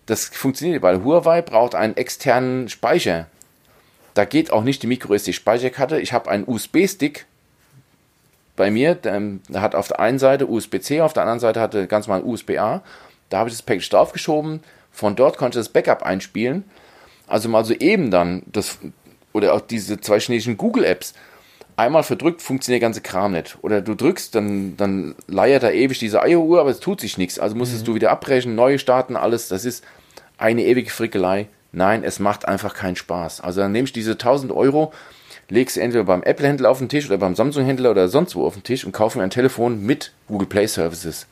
das 0.06 0.26
funktioniert, 0.26 0.82
weil 0.82 1.04
Huawei 1.04 1.41
braucht 1.41 1.76
einen 1.76 1.98
externen 1.98 2.70
Speicher. 2.70 3.28
Da 4.14 4.26
geht 4.26 4.51
auch 4.51 4.64
nicht 4.64 4.82
die 4.84 4.88
MicroSD-Speicherkarte. 4.88 5.99
Ich 5.99 6.14
habe 6.14 6.30
einen 6.30 6.47
USB-Stick 6.47 7.26
bei 8.56 8.72
mir, 8.72 8.95
der, 8.95 9.22
hat 9.56 9.76
auf 9.76 9.89
der 9.89 9.99
einen 9.99 10.20
Seite 10.20 10.47
USB-C, 10.47 11.01
auf 11.01 11.14
der 11.14 11.24
anderen 11.24 11.39
Seite 11.39 11.60
hatte 11.60 11.88
ganz 11.88 12.08
mal 12.08 12.24
USB-A. 12.24 12.82
Da 13.30 13.38
habe 13.38 13.49
ich 13.49 13.56
das 13.56 13.62
Package 13.62 13.89
draufgeschoben. 13.89 14.64
Von 14.91 15.16
dort 15.16 15.38
konnte 15.38 15.60
ich 15.60 15.66
das 15.66 15.74
Backup 15.74 16.03
einspielen. 16.03 16.64
Also 17.28 17.49
mal 17.49 17.66
so 17.66 17.74
eben 17.74 18.12
dann 18.12 18.43
das 18.45 18.78
oder 19.34 19.53
auch 19.53 19.62
diese 19.62 19.99
zwei 19.99 20.20
chinesischen 20.20 20.56
Google-Apps. 20.56 21.14
Einmal 21.76 22.03
verdrückt 22.03 22.41
funktioniert 22.41 22.82
der 22.82 22.88
ganze 22.88 23.01
Kram 23.01 23.34
nicht. 23.34 23.58
Oder 23.62 23.82
du 23.82 23.95
drückst, 23.95 24.34
dann, 24.34 24.78
dann 24.78 25.16
leiert 25.28 25.64
da 25.64 25.72
ewig 25.72 25.99
diese 25.99 26.22
Eieruhr, 26.22 26.62
aber 26.62 26.70
es 26.70 26.80
tut 26.80 27.01
sich 27.01 27.18
nichts. 27.18 27.38
Also 27.38 27.58
musstest 27.58 27.82
mhm. 27.82 27.86
du 27.88 27.95
wieder 27.95 28.12
abbrechen, 28.12 28.56
neu 28.56 28.78
starten, 28.78 29.18
alles. 29.18 29.49
Das 29.49 29.66
ist 29.66 29.84
eine 30.38 30.63
ewige 30.63 30.89
Frickelei. 30.89 31.47
Nein, 31.71 32.03
es 32.03 32.19
macht 32.19 32.47
einfach 32.47 32.73
keinen 32.73 32.95
Spaß. 32.95 33.41
Also 33.41 33.61
dann 33.61 33.71
nehme 33.71 33.86
ich 33.86 33.93
diese 33.93 34.13
1000 34.13 34.51
Euro, 34.51 34.93
lege 35.49 35.69
sie 35.69 35.81
entweder 35.81 36.05
beim 36.05 36.23
Apple-Händler 36.23 36.69
auf 36.69 36.79
den 36.79 36.89
Tisch 36.89 37.05
oder 37.07 37.17
beim 37.17 37.36
Samsung-Händler 37.36 37.91
oder 37.91 38.07
sonst 38.07 38.36
wo 38.36 38.45
auf 38.45 38.53
den 38.53 38.63
Tisch 38.63 38.86
und 38.86 38.91
kaufe 38.91 39.17
mir 39.17 39.23
ein 39.23 39.29
Telefon 39.29 39.86
mit 39.86 40.13
Google 40.27 40.47
Play 40.47 40.67
Services. 40.67 41.27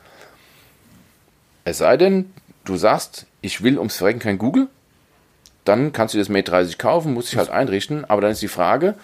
Es 1.64 1.78
sei 1.78 1.96
denn, 1.96 2.32
du 2.64 2.76
sagst, 2.76 3.26
ich 3.40 3.62
will 3.62 3.78
ums 3.78 3.96
Verrecken 3.96 4.20
kein 4.20 4.38
Google, 4.38 4.68
dann 5.64 5.92
kannst 5.92 6.14
du 6.14 6.18
das 6.18 6.28
Mate 6.28 6.50
30 6.50 6.78
kaufen, 6.78 7.14
muss 7.14 7.32
ich 7.32 7.38
halt 7.38 7.50
einrichten, 7.50 8.04
aber 8.04 8.20
dann 8.20 8.32
ist 8.32 8.42
die 8.42 8.48
Frage, 8.48 8.94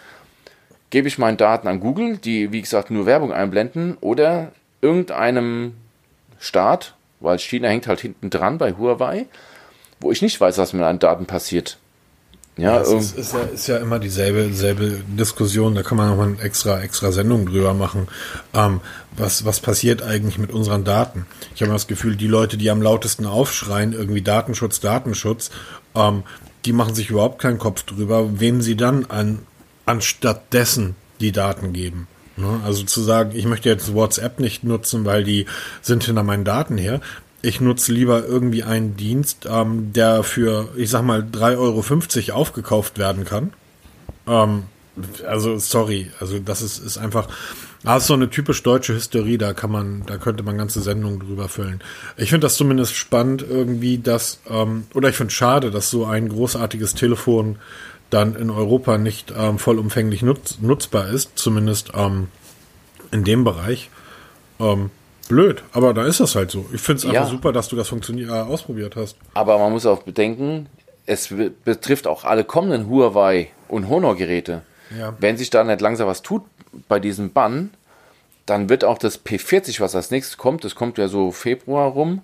gebe 0.90 1.08
ich 1.08 1.18
meine 1.18 1.38
Daten 1.38 1.68
an 1.68 1.80
Google, 1.80 2.18
die 2.18 2.52
wie 2.52 2.60
gesagt 2.60 2.90
nur 2.90 3.06
Werbung 3.06 3.32
einblenden, 3.32 3.96
oder 4.00 4.52
irgendeinem 4.82 5.74
Staat, 6.38 6.94
weil 7.20 7.38
China 7.38 7.68
hängt 7.68 7.86
halt 7.86 8.00
hinten 8.00 8.28
dran 8.28 8.58
bei 8.58 8.72
Huawei, 8.72 9.26
wo 10.00 10.10
ich 10.10 10.22
nicht 10.22 10.40
weiß, 10.40 10.58
was 10.58 10.72
mit 10.72 10.80
meinen 10.80 10.98
Daten 10.98 11.26
passiert. 11.26 11.78
Ja, 12.56 12.74
ja 12.74 12.80
es 12.80 12.90
ist, 12.90 13.16
ist, 13.16 13.32
ja, 13.32 13.40
ist 13.40 13.66
ja 13.68 13.76
immer 13.78 13.98
dieselbe, 13.98 14.46
dieselbe 14.46 15.00
Diskussion, 15.06 15.74
da 15.74 15.82
kann 15.82 15.96
man 15.96 16.08
nochmal 16.08 16.28
eine 16.28 16.40
extra, 16.40 16.80
extra 16.80 17.12
Sendung 17.12 17.46
drüber 17.46 17.74
machen. 17.74 18.08
Ähm, 18.54 18.80
was, 19.16 19.44
was 19.44 19.60
passiert 19.60 20.02
eigentlich 20.02 20.38
mit 20.38 20.52
unseren 20.52 20.84
Daten? 20.84 21.26
Ich 21.54 21.62
habe 21.62 21.72
das 21.72 21.86
Gefühl, 21.86 22.16
die 22.16 22.26
Leute, 22.26 22.56
die 22.56 22.70
am 22.70 22.82
lautesten 22.82 23.26
aufschreien, 23.26 23.92
irgendwie 23.92 24.22
Datenschutz, 24.22 24.80
Datenschutz, 24.80 25.50
ähm, 25.94 26.24
die 26.64 26.72
machen 26.72 26.94
sich 26.94 27.10
überhaupt 27.10 27.40
keinen 27.40 27.58
Kopf 27.58 27.84
drüber, 27.84 28.40
wem 28.40 28.60
sie 28.60 28.76
dann 28.76 29.06
an, 29.06 29.40
anstatt 29.86 30.52
dessen 30.52 30.96
die 31.20 31.32
Daten 31.32 31.72
geben. 31.72 32.08
Ne? 32.36 32.60
Also 32.64 32.84
zu 32.84 33.00
sagen, 33.00 33.32
ich 33.34 33.44
möchte 33.44 33.68
jetzt 33.68 33.94
WhatsApp 33.94 34.40
nicht 34.40 34.64
nutzen, 34.64 35.04
weil 35.04 35.24
die 35.24 35.46
sind 35.82 36.04
hinter 36.04 36.22
meinen 36.22 36.44
Daten 36.44 36.78
her. 36.78 37.00
Ich 37.42 37.60
nutze 37.60 37.92
lieber 37.92 38.24
irgendwie 38.24 38.64
einen 38.64 38.96
Dienst, 38.96 39.46
ähm, 39.50 39.92
der 39.92 40.22
für, 40.22 40.68
ich 40.76 40.90
sag 40.90 41.02
mal, 41.02 41.22
3,50 41.22 42.28
Euro 42.28 42.38
aufgekauft 42.38 42.98
werden 42.98 43.24
kann. 43.24 43.52
Ähm, 44.26 44.64
also, 45.26 45.58
sorry, 45.58 46.10
also 46.20 46.38
das 46.38 46.60
ist, 46.60 46.78
ist 46.78 46.98
einfach, 46.98 47.28
das 47.82 48.02
ist 48.02 48.08
so 48.08 48.14
eine 48.14 48.28
typisch 48.28 48.62
deutsche 48.62 48.94
Hysterie, 48.94 49.38
da 49.38 49.54
kann 49.54 49.70
man, 49.70 50.04
da 50.04 50.18
könnte 50.18 50.42
man 50.42 50.58
ganze 50.58 50.82
Sendungen 50.82 51.20
drüber 51.20 51.48
füllen. 51.48 51.80
Ich 52.16 52.28
finde 52.28 52.46
das 52.46 52.56
zumindest 52.56 52.94
spannend 52.94 53.42
irgendwie, 53.48 53.98
dass, 53.98 54.40
ähm, 54.48 54.84
oder 54.92 55.08
ich 55.08 55.16
finde 55.16 55.32
schade, 55.32 55.70
dass 55.70 55.90
so 55.90 56.04
ein 56.04 56.28
großartiges 56.28 56.94
Telefon 56.94 57.56
dann 58.10 58.34
in 58.34 58.50
Europa 58.50 58.98
nicht 58.98 59.32
ähm, 59.36 59.58
vollumfänglich 59.58 60.22
nutz, 60.22 60.58
nutzbar 60.60 61.08
ist, 61.08 61.30
zumindest 61.36 61.92
ähm, 61.94 62.28
in 63.12 63.24
dem 63.24 63.44
Bereich. 63.44 63.88
Ähm, 64.58 64.90
blöd, 65.30 65.62
aber 65.72 65.94
da 65.94 66.04
ist 66.04 66.20
das 66.20 66.34
halt 66.34 66.50
so. 66.50 66.66
Ich 66.74 66.80
finde 66.80 66.98
es 66.98 67.04
einfach 67.06 67.22
ja. 67.22 67.26
super, 67.26 67.52
dass 67.52 67.68
du 67.68 67.76
das 67.76 67.88
funktioniert, 67.88 68.28
äh, 68.28 68.32
ausprobiert 68.32 68.96
hast. 68.96 69.16
Aber 69.32 69.58
man 69.58 69.72
muss 69.72 69.86
auch 69.86 70.02
bedenken, 70.02 70.66
es 71.06 71.32
betrifft 71.64 72.06
auch 72.06 72.24
alle 72.24 72.44
kommenden 72.44 72.88
Huawei 72.88 73.48
und 73.68 73.88
Honor-Geräte. 73.88 74.62
Ja. 74.98 75.14
Wenn 75.20 75.36
sich 75.36 75.48
da 75.48 75.62
nicht 75.62 75.80
langsam 75.80 76.08
was 76.08 76.22
tut 76.22 76.42
bei 76.88 76.98
diesem 76.98 77.32
Bann, 77.32 77.70
dann 78.44 78.68
wird 78.68 78.84
auch 78.84 78.98
das 78.98 79.24
P40, 79.24 79.80
was 79.80 79.94
als 79.94 80.10
nächstes 80.10 80.36
kommt, 80.36 80.64
das 80.64 80.74
kommt 80.74 80.98
ja 80.98 81.06
so 81.06 81.30
Februar 81.30 81.90
rum, 81.90 82.22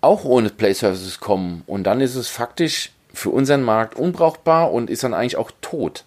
auch 0.00 0.24
ohne 0.24 0.48
Play 0.48 0.72
Services 0.72 1.20
kommen. 1.20 1.62
Und 1.66 1.84
dann 1.84 2.00
ist 2.00 2.14
es 2.14 2.28
faktisch 2.28 2.90
für 3.12 3.30
unseren 3.30 3.62
Markt 3.62 3.96
unbrauchbar 3.96 4.72
und 4.72 4.88
ist 4.88 5.04
dann 5.04 5.12
eigentlich 5.12 5.36
auch 5.36 5.50
tot. 5.60 6.04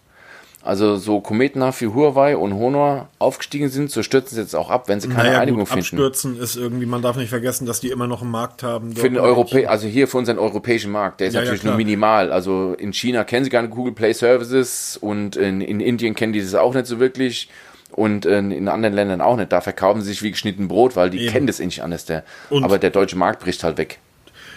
Also 0.63 0.97
so 0.97 1.21
kometenhaft 1.21 1.81
wie 1.81 1.87
Huawei 1.87 2.37
und 2.37 2.53
Honor 2.53 3.09
aufgestiegen 3.17 3.69
sind, 3.69 3.89
so 3.89 4.03
stürzen 4.03 4.35
sie 4.35 4.41
jetzt 4.41 4.55
auch 4.55 4.69
ab, 4.69 4.87
wenn 4.87 4.99
sie 4.99 5.07
keine 5.07 5.29
naja, 5.29 5.39
Einigung 5.39 5.61
gut, 5.61 5.69
finden. 5.69 5.95
Abstürzen 5.95 6.39
ist 6.39 6.55
irgendwie, 6.55 6.85
man 6.85 7.01
darf 7.01 7.15
nicht 7.15 7.29
vergessen, 7.29 7.65
dass 7.65 7.79
die 7.79 7.89
immer 7.89 8.05
noch 8.05 8.21
einen 8.21 8.29
Markt 8.29 8.61
haben. 8.61 8.95
Für 8.95 9.09
den 9.09 9.17
Europä 9.17 9.65
also 9.65 9.87
hier 9.87 10.07
für 10.07 10.19
unseren 10.19 10.37
europäischen 10.37 10.91
Markt, 10.91 11.19
der 11.19 11.29
ist 11.29 11.33
ja, 11.33 11.41
natürlich 11.41 11.63
ja, 11.63 11.69
nur 11.69 11.77
minimal. 11.77 12.31
Also 12.31 12.75
in 12.77 12.93
China 12.93 13.23
kennen 13.23 13.43
sie 13.43 13.49
gar 13.49 13.63
nicht 13.63 13.73
Google 13.73 13.93
Play 13.93 14.13
Services 14.13 14.97
und 14.97 15.35
in, 15.35 15.61
in 15.61 15.79
Indien 15.79 16.13
kennen 16.13 16.33
die 16.33 16.41
das 16.41 16.53
auch 16.53 16.75
nicht 16.75 16.85
so 16.85 16.99
wirklich 16.99 17.49
und 17.91 18.25
in, 18.25 18.51
in, 18.51 18.67
anderen 18.67 18.93
Ländern 18.93 19.21
auch 19.21 19.37
nicht. 19.37 19.51
Da 19.51 19.61
verkaufen 19.61 20.01
sie 20.01 20.09
sich 20.09 20.21
wie 20.21 20.31
geschnitten 20.31 20.67
Brot, 20.67 20.95
weil 20.95 21.09
die 21.09 21.21
Eben. 21.21 21.31
kennen 21.31 21.47
das 21.47 21.59
eh 21.59 21.65
nicht 21.65 21.81
anders. 21.81 22.05
Der, 22.05 22.23
aber 22.51 22.77
der 22.77 22.91
deutsche 22.91 23.17
Markt 23.17 23.41
bricht 23.41 23.63
halt 23.63 23.77
weg 23.77 23.99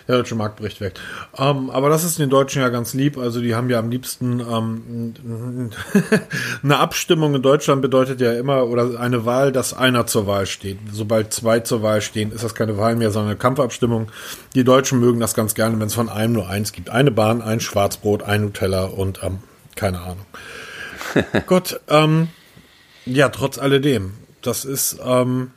der 0.07 0.17
deutsche 0.17 0.35
Markt 0.35 0.57
bricht 0.57 0.81
weg. 0.81 0.95
Ähm, 1.37 1.71
aber 1.71 1.89
das 1.89 2.05
ist 2.05 2.19
den 2.19 2.31
Deutschen 2.31 2.61
ja 2.61 2.69
ganz 2.69 2.95
lieb. 2.95 3.17
Also 3.17 3.41
die 3.41 3.55
haben 3.55 3.71
ja 3.71 3.79
am 3.79 3.91
liebsten 3.91 4.41
ähm, 4.41 5.13
eine 6.63 6.79
Abstimmung 6.79 7.35
in 7.35 7.43
Deutschland 7.43 7.83
bedeutet 7.83 8.21
ja 8.21 8.33
immer 8.33 8.67
oder 8.67 9.01
eine 9.01 9.25
Wahl, 9.25 9.53
dass 9.53 9.75
einer 9.75 10.07
zur 10.07 10.27
Wahl 10.27 10.47
steht. 10.47 10.79
Sobald 10.93 11.33
zwei 11.33 11.61
zur 11.61 11.83
Wahl 11.83 12.03
stehen, 12.03 12.33
ist 12.33 12.45
das 12.45 12.55
keine 12.55 12.77
Wahl 12.77 12.97
mehr, 12.97 13.11
sondern 13.11 13.31
eine 13.31 13.39
Kampfabstimmung. 13.39 14.11
Die 14.55 14.65
Deutschen 14.65 15.01
mögen 15.01 15.21
das 15.21 15.35
ganz 15.35 15.55
gerne, 15.55 15.79
wenn 15.81 15.87
es 15.87 15.95
von 15.95 16.09
einem 16.09 16.35
nur 16.35 16.49
eins 16.49 16.73
gibt. 16.73 16.91
Eine 16.91 17.11
Bahn, 17.11 17.43
ein 17.43 17.61
Schwarzbrot, 17.61 18.23
ein 18.23 18.43
Nutella 18.43 18.85
und 18.85 19.21
ähm, 19.23 19.39
keine 19.75 20.01
Ahnung. 20.01 20.27
Gott, 21.47 21.81
ähm, 21.89 22.29
ja, 23.07 23.29
trotz 23.29 23.59
alledem. 23.59 24.15
Das 24.43 24.65
ist, 24.65 24.99
ähm, 25.05 25.53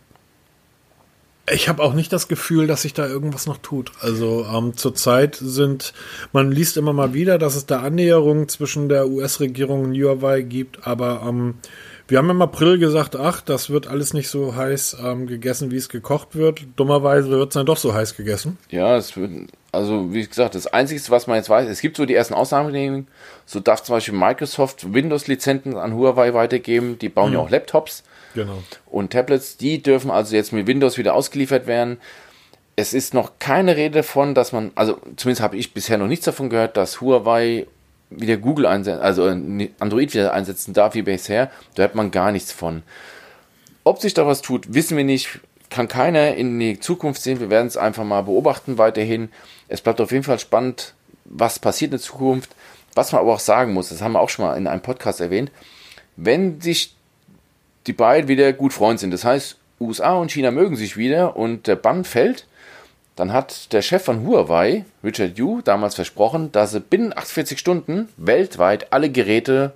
ich 1.51 1.69
habe 1.69 1.81
auch 1.81 1.93
nicht 1.93 2.11
das 2.11 2.27
Gefühl, 2.27 2.67
dass 2.67 2.81
sich 2.81 2.93
da 2.93 3.07
irgendwas 3.07 3.47
noch 3.47 3.57
tut. 3.57 3.91
Also 4.01 4.45
ähm, 4.53 4.75
zurzeit 4.75 5.35
sind, 5.35 5.93
man 6.33 6.51
liest 6.51 6.77
immer 6.77 6.93
mal 6.93 7.13
wieder, 7.13 7.37
dass 7.37 7.55
es 7.55 7.65
da 7.65 7.81
Annäherungen 7.81 8.49
zwischen 8.49 8.89
der 8.89 9.07
US-Regierung 9.07 9.85
und 9.85 9.95
Huawei 9.95 10.41
gibt, 10.41 10.85
aber 10.85 11.23
ähm, 11.25 11.55
wir 12.09 12.17
haben 12.17 12.29
im 12.29 12.41
April 12.41 12.79
gesagt, 12.79 13.17
ach, 13.17 13.41
das 13.41 13.69
wird 13.69 13.87
alles 13.87 14.13
nicht 14.13 14.29
so 14.29 14.55
heiß 14.55 14.97
ähm, 15.03 15.27
gegessen, 15.27 15.71
wie 15.71 15.75
es 15.75 15.89
gekocht 15.89 16.35
wird. 16.35 16.61
Dummerweise 16.77 17.29
wird 17.29 17.49
es 17.49 17.53
dann 17.53 17.65
doch 17.65 17.75
so 17.75 17.93
heiß 17.93 18.15
gegessen. 18.15 18.57
Ja, 18.69 18.95
es 18.95 19.17
wird, 19.17 19.49
also 19.73 20.13
wie 20.13 20.25
gesagt, 20.25 20.55
das 20.55 20.67
Einzige, 20.67 21.01
was 21.09 21.27
man 21.27 21.35
jetzt 21.35 21.49
weiß, 21.49 21.67
es 21.67 21.81
gibt 21.81 21.97
so 21.97 22.05
die 22.05 22.15
ersten 22.15 22.33
Ausnahmeregelungen. 22.33 23.07
So 23.45 23.59
darf 23.59 23.83
zum 23.83 23.95
Beispiel 23.95 24.13
Microsoft 24.13 24.93
Windows-Lizenzen 24.93 25.75
an 25.75 25.95
Huawei 25.95 26.33
weitergeben. 26.33 26.97
Die 26.97 27.09
bauen 27.09 27.29
mhm. 27.29 27.35
ja 27.35 27.39
auch 27.41 27.49
Laptops. 27.49 28.03
Genau. 28.33 28.63
Und 28.85 29.11
Tablets, 29.11 29.57
die 29.57 29.81
dürfen 29.81 30.11
also 30.11 30.35
jetzt 30.35 30.53
mit 30.53 30.67
Windows 30.67 30.97
wieder 30.97 31.13
ausgeliefert 31.13 31.67
werden. 31.67 31.97
Es 32.75 32.93
ist 32.93 33.13
noch 33.13 33.39
keine 33.39 33.75
Rede 33.75 33.99
davon, 33.99 34.35
dass 34.35 34.51
man, 34.51 34.71
also 34.75 34.99
zumindest 35.15 35.41
habe 35.41 35.57
ich 35.57 35.73
bisher 35.73 35.97
noch 35.97 36.07
nichts 36.07 36.25
davon 36.25 36.49
gehört, 36.49 36.77
dass 36.77 37.01
Huawei 37.01 37.65
wieder 38.09 38.37
Google 38.37 38.65
einsetzen, 38.65 39.01
also 39.01 39.25
Android 39.25 40.13
wieder 40.13 40.33
einsetzen 40.33 40.73
darf 40.73 40.93
wie 40.93 41.01
bisher. 41.01 41.51
Da 41.75 41.83
hört 41.83 41.95
man 41.95 42.11
gar 42.11 42.31
nichts 42.31 42.51
von. 42.51 42.83
Ob 43.83 43.99
sich 43.99 44.13
da 44.13 44.27
was 44.27 44.41
tut, 44.41 44.73
wissen 44.73 44.97
wir 44.97 45.03
nicht. 45.03 45.39
Kann 45.69 45.87
keiner 45.87 46.35
in 46.35 46.59
die 46.59 46.79
Zukunft 46.79 47.21
sehen. 47.21 47.39
Wir 47.39 47.49
werden 47.49 47.67
es 47.67 47.75
einfach 47.75 48.03
mal 48.03 48.21
beobachten 48.21 48.77
weiterhin. 48.77 49.29
Es 49.67 49.81
bleibt 49.81 49.99
auf 49.99 50.11
jeden 50.11 50.23
Fall 50.23 50.39
spannend, 50.39 50.93
was 51.25 51.59
passiert 51.59 51.89
in 51.91 51.97
der 51.97 52.05
Zukunft. 52.05 52.55
Was 52.93 53.11
man 53.11 53.21
aber 53.21 53.33
auch 53.33 53.39
sagen 53.39 53.73
muss, 53.73 53.89
das 53.89 54.01
haben 54.01 54.13
wir 54.13 54.21
auch 54.21 54.29
schon 54.29 54.45
mal 54.45 54.57
in 54.57 54.67
einem 54.67 54.81
Podcast 54.81 55.21
erwähnt, 55.21 55.51
wenn 56.15 56.61
sich 56.61 56.96
die 57.87 57.93
beiden 57.93 58.27
wieder 58.27 58.53
gut 58.53 58.73
Freund 58.73 58.99
sind. 58.99 59.11
Das 59.11 59.23
heißt, 59.23 59.57
USA 59.79 60.15
und 60.15 60.31
China 60.31 60.51
mögen 60.51 60.75
sich 60.75 60.97
wieder 60.97 61.35
und 61.37 61.67
der 61.67 61.75
Bann 61.75 62.03
fällt, 62.03 62.45
dann 63.15 63.33
hat 63.33 63.73
der 63.73 63.81
Chef 63.81 64.03
von 64.03 64.27
Huawei, 64.27 64.85
Richard 65.03 65.37
Yu, 65.37 65.61
damals 65.61 65.95
versprochen, 65.95 66.51
dass 66.51 66.71
sie 66.71 66.79
binnen 66.79 67.13
48 67.17 67.57
Stunden 67.57 68.09
weltweit 68.17 68.93
alle 68.93 69.09
Geräte 69.09 69.73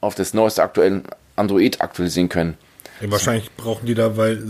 auf 0.00 0.14
das 0.14 0.34
neueste 0.34 0.62
aktuellen 0.62 1.04
Android 1.36 1.80
aktualisieren 1.80 2.28
können. 2.28 2.56
Ja, 3.00 3.10
wahrscheinlich 3.10 3.50
brauchen 3.56 3.86
die 3.86 3.94
da, 3.94 4.16
weil 4.16 4.42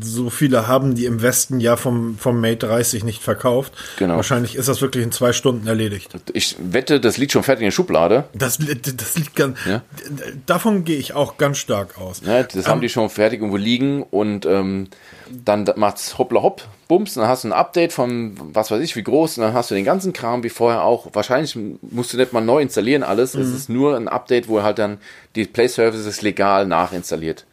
so 0.00 0.30
viele 0.30 0.66
haben 0.66 0.94
die 0.94 1.04
im 1.04 1.22
Westen 1.22 1.60
ja 1.60 1.76
vom, 1.76 2.18
vom 2.18 2.40
Mate 2.40 2.66
30 2.66 3.04
nicht 3.04 3.22
verkauft. 3.22 3.72
Genau. 3.98 4.16
Wahrscheinlich 4.16 4.56
ist 4.56 4.68
das 4.68 4.82
wirklich 4.82 5.04
in 5.04 5.12
zwei 5.12 5.32
Stunden 5.32 5.66
erledigt. 5.66 6.10
Ich 6.32 6.56
wette, 6.58 7.00
das 7.00 7.16
liegt 7.16 7.32
schon 7.32 7.42
fertig 7.42 7.62
in 7.62 7.66
der 7.68 7.72
Schublade. 7.72 8.24
Das, 8.34 8.58
das 8.58 9.16
liegt 9.16 9.36
ganz, 9.36 9.58
ja? 9.64 9.82
davon 10.46 10.84
gehe 10.84 10.98
ich 10.98 11.14
auch 11.14 11.38
ganz 11.38 11.58
stark 11.58 11.98
aus. 11.98 12.20
Ja, 12.24 12.42
das 12.42 12.56
um, 12.56 12.64
haben 12.66 12.78
ähm, 12.78 12.82
die 12.82 12.88
schon 12.88 13.08
fertig 13.10 13.40
irgendwo 13.40 13.56
liegen 13.56 14.02
und 14.02 14.44
ähm, 14.44 14.88
dann 15.30 15.70
macht's 15.76 16.18
hoppla 16.18 16.42
hopp, 16.42 16.66
bums, 16.88 17.14
dann 17.14 17.28
hast 17.28 17.44
du 17.44 17.48
ein 17.48 17.52
Update 17.52 17.92
von 17.92 18.36
was 18.40 18.70
weiß 18.70 18.82
ich 18.82 18.96
wie 18.96 19.02
groß 19.02 19.38
und 19.38 19.44
dann 19.44 19.54
hast 19.54 19.70
du 19.70 19.74
den 19.74 19.84
ganzen 19.84 20.12
Kram 20.12 20.42
wie 20.42 20.50
vorher 20.50 20.82
auch. 20.82 21.08
Wahrscheinlich 21.12 21.56
musst 21.82 22.12
du 22.12 22.16
nicht 22.16 22.32
mal 22.32 22.40
neu 22.40 22.60
installieren 22.60 23.02
alles. 23.02 23.34
Mhm. 23.34 23.42
Es 23.42 23.48
ist 23.50 23.68
nur 23.68 23.96
ein 23.96 24.08
Update, 24.08 24.48
wo 24.48 24.62
halt 24.62 24.78
dann 24.78 24.98
die 25.36 25.44
Play 25.44 25.68
Services 25.68 26.22
legal 26.22 26.66
nachinstalliert. 26.66 27.46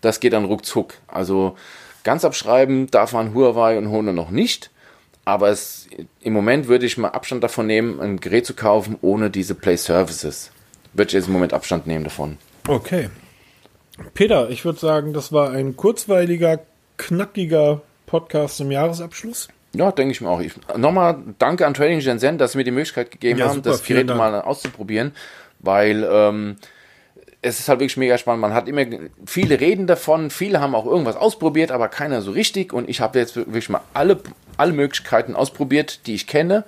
Das 0.00 0.20
geht 0.20 0.32
dann 0.32 0.44
ruckzuck. 0.44 0.94
Also 1.06 1.56
ganz 2.04 2.24
abschreiben 2.24 2.90
darf 2.90 3.12
man 3.12 3.34
Huawei 3.34 3.78
und 3.78 3.90
Honor 3.90 4.12
noch 4.12 4.30
nicht. 4.30 4.70
Aber 5.24 5.48
es, 5.48 5.86
im 6.20 6.32
Moment 6.32 6.66
würde 6.68 6.86
ich 6.86 6.96
mal 6.98 7.08
Abstand 7.08 7.44
davon 7.44 7.66
nehmen, 7.66 8.00
ein 8.00 8.20
Gerät 8.20 8.46
zu 8.46 8.54
kaufen 8.54 8.96
ohne 9.02 9.30
diese 9.30 9.54
Play 9.54 9.76
Services. 9.76 10.50
Würde 10.92 11.08
ich 11.08 11.14
jetzt 11.14 11.26
im 11.26 11.34
Moment 11.34 11.52
Abstand 11.52 11.86
nehmen 11.86 12.04
davon. 12.04 12.38
Okay. 12.66 13.10
Peter, 14.14 14.48
ich 14.50 14.64
würde 14.64 14.78
sagen, 14.78 15.12
das 15.12 15.32
war 15.32 15.50
ein 15.50 15.76
kurzweiliger, 15.76 16.60
knackiger 16.96 17.82
Podcast 18.06 18.56
zum 18.56 18.70
Jahresabschluss. 18.70 19.48
Ja, 19.72 19.92
denke 19.92 20.12
ich 20.12 20.20
mir 20.20 20.28
auch. 20.28 20.40
Ich, 20.40 20.54
nochmal 20.76 21.18
danke 21.38 21.66
an 21.66 21.74
Trading 21.74 22.00
Shenzhen, 22.00 22.38
dass 22.38 22.52
sie 22.52 22.58
mir 22.58 22.64
die 22.64 22.72
Möglichkeit 22.72 23.10
gegeben 23.10 23.38
ja, 23.38 23.46
haben, 23.46 23.56
super, 23.56 23.70
das 23.70 23.84
Gerät 23.84 24.08
mal 24.08 24.40
auszuprobieren, 24.40 25.12
weil 25.60 26.08
ähm, 26.10 26.56
es 27.42 27.58
ist 27.58 27.68
halt 27.68 27.80
wirklich 27.80 27.96
mega 27.96 28.18
spannend. 28.18 28.42
Man 28.42 28.54
hat 28.54 28.68
immer 28.68 28.84
viele 29.24 29.60
reden 29.60 29.86
davon, 29.86 30.30
viele 30.30 30.60
haben 30.60 30.74
auch 30.74 30.86
irgendwas 30.86 31.16
ausprobiert, 31.16 31.70
aber 31.70 31.88
keiner 31.88 32.22
so 32.22 32.32
richtig. 32.32 32.72
Und 32.72 32.88
ich 32.88 33.00
habe 33.00 33.18
jetzt 33.18 33.36
wirklich 33.36 33.68
mal 33.68 33.80
alle, 33.94 34.20
alle 34.56 34.72
Möglichkeiten 34.72 35.34
ausprobiert, 35.34 36.06
die 36.06 36.14
ich 36.14 36.26
kenne. 36.26 36.64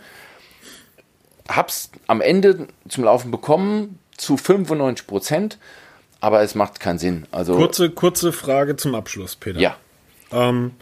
Hab's 1.49 1.91
am 2.07 2.21
Ende 2.21 2.69
zum 2.89 3.05
Laufen 3.05 3.31
bekommen 3.31 3.99
zu 4.17 4.37
95 4.37 5.07
Prozent, 5.07 5.59
aber 6.21 6.43
es 6.43 6.55
macht 6.55 6.81
keinen 6.81 6.99
Sinn. 6.99 7.27
Also 7.33 7.57
kurze, 7.57 7.91
kurze 7.91 8.33
Frage 8.33 8.77
zum 8.77 8.95
Abschluss, 8.95 9.37
Peter. 9.37 9.61
Ja. 9.61 9.77
Ähm, 10.31 10.73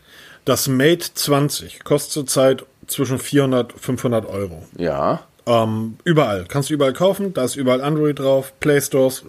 das 0.44 0.68
Mate 0.68 1.14
20 1.14 1.82
kostet 1.82 2.12
zurzeit 2.12 2.64
zwischen 2.86 3.18
400 3.18 3.72
und 3.72 3.80
500 3.80 4.26
Euro. 4.26 4.64
Ja. 4.76 5.26
Ähm, 5.46 5.96
überall. 6.04 6.44
Kannst 6.48 6.70
du 6.70 6.74
überall 6.74 6.92
kaufen. 6.92 7.32
Da 7.34 7.44
ist 7.44 7.56
überall 7.56 7.80
Android 7.80 8.18
drauf. 8.18 8.52
Play 8.60 8.80
Stores. 8.80 9.24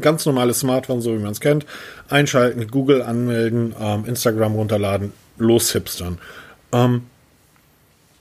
Ganz 0.00 0.26
normales 0.26 0.60
Smartphone, 0.60 1.00
so 1.00 1.12
wie 1.14 1.22
man 1.22 1.32
es 1.32 1.40
kennt. 1.40 1.66
Einschalten, 2.08 2.66
Google 2.68 3.02
anmelden, 3.02 3.74
ähm, 3.80 4.04
Instagram 4.04 4.54
runterladen. 4.54 5.12
loshipstern. 5.38 6.18
Ähm, 6.72 7.02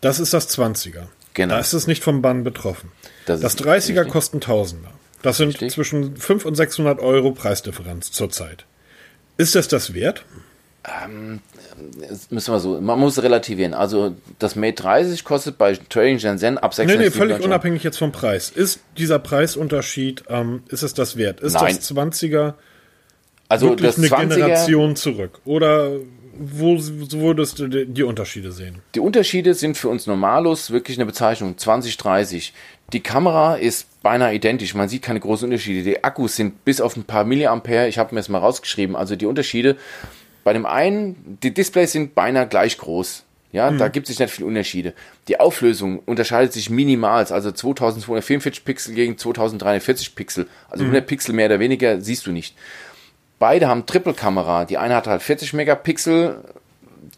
das 0.02 0.20
ist 0.20 0.34
das 0.34 0.50
20er. 0.58 1.08
Genau. 1.34 1.54
Da 1.56 1.60
ist 1.60 1.74
es 1.74 1.88
nicht 1.88 2.04
vom 2.04 2.22
Bann 2.22 2.44
betroffen. 2.44 2.92
Das 3.26 3.42
Das, 3.42 3.54
ist 3.56 3.62
30er 3.66 3.76
richtig. 4.00 4.08
kosten 4.10 4.42
Tausender. 4.42 4.92
Das 5.22 5.38
sind 5.38 5.50
Richtig. 5.50 5.72
zwischen 5.74 6.16
500 6.18 6.46
und 6.48 6.56
600 6.56 7.00
Euro 7.00 7.32
Preisdifferenz 7.32 8.12
zurzeit. 8.12 8.66
Ist 9.38 9.54
das 9.56 9.68
das 9.68 9.94
wert? 9.94 10.26
Das 10.84 12.32
müssen 12.32 12.54
wir 12.54 12.60
so, 12.60 12.82
man 12.82 13.00
muss 13.00 13.22
relativieren. 13.22 13.74
Also 13.74 14.16
das 14.40 14.56
Mate 14.56 14.82
30 14.82 15.24
kostet 15.24 15.58
bei 15.58 15.74
Trading 15.90 16.18
Shenzhen 16.20 16.58
ab 16.58 16.72
Nee, 16.72 16.88
600 16.88 17.00
nee, 17.00 17.12
völlig 17.12 17.40
unabhängig 17.42 17.84
jetzt 17.84 17.98
vom 17.98 18.12
Preis. 18.12 18.50
Ist 18.50 18.80
dieser 18.98 19.20
Preisunterschied, 19.20 20.24
ähm, 20.30 20.64
ist 20.70 20.82
es 20.82 20.94
das 20.94 21.18
wert? 21.18 21.40
Ist 21.42 21.54
Nein. 21.54 21.76
das 21.76 21.92
20er 21.94 22.56
Also 23.48 23.70
wirklich 23.70 23.96
das 23.96 23.98
eine 24.00 24.08
20er, 24.08 24.36
Generation 24.36 24.96
zurück? 24.96 25.40
Oder 25.46 25.92
wo 26.34 26.80
würdest 26.80 27.60
du 27.60 27.68
die 27.68 27.86
die 27.86 28.04
Unterschiede 28.04 28.52
sehen? 28.52 28.80
die 28.96 29.02
Unterschiede 29.02 29.54
sind 29.54 29.78
für 29.78 29.90
uns 29.90 30.08
Normalos 30.08 30.72
wirklich 30.72 30.98
eine 30.98 31.06
Bezeichnung 31.06 31.58
2030. 31.58 32.54
Die 32.94 33.02
Kamera 33.02 33.56
ist 33.56 34.02
beinahe 34.02 34.34
identisch, 34.34 34.74
man 34.74 34.90
sieht 34.90 35.04
keine 35.04 35.20
großen 35.20 35.46
Unterschiede. 35.46 35.84
Die 35.84 36.04
Akkus 36.04 36.36
sind 36.38 36.66
bis 36.66 36.82
auf 36.82 36.98
ein 36.98 37.04
paar 37.04 37.24
Milliampere, 37.24 37.88
ich 37.88 38.00
habe 38.00 38.16
mir 38.16 38.20
das 38.20 38.30
mal 38.30 38.40
rausgeschrieben, 38.40 38.96
also 38.96 39.16
die 39.16 39.28
Unterschiede 39.28 39.78
bei 40.44 40.54
dem 40.54 40.66
einen, 40.66 41.38
die 41.44 41.54
Displays 41.54 41.92
sind 41.92 42.16
beinahe 42.16 42.48
gleich 42.48 42.78
groß. 42.78 43.24
Ja, 43.54 43.70
da 43.70 43.90
gibt 43.90 44.10
es 44.10 44.18
nicht 44.18 44.32
viele 44.32 44.48
Unterschiede. 44.48 44.94
Die 45.28 45.38
Auflösung 45.38 46.00
unterscheidet 46.06 46.54
sich 46.54 46.70
minimal, 46.70 47.26
also 47.26 47.52
2244 47.52 48.64
Pixel 48.64 48.96
gegen 48.96 49.18
2340 49.18 50.16
Pixel. 50.16 50.48
Also 50.70 50.86
100 50.86 51.06
Pixel 51.06 51.36
mehr 51.36 51.48
oder 51.48 51.60
weniger 51.60 52.00
siehst 52.00 52.26
du 52.26 52.32
nicht. 52.32 52.56
Beide 53.40 53.68
haben 53.68 53.86
Triple-Kamera. 53.86 54.64
Die 54.64 54.78
eine 54.78 54.96
hat 54.96 55.08
halt 55.08 55.22
40 55.22 55.52
Megapixel, 55.52 56.38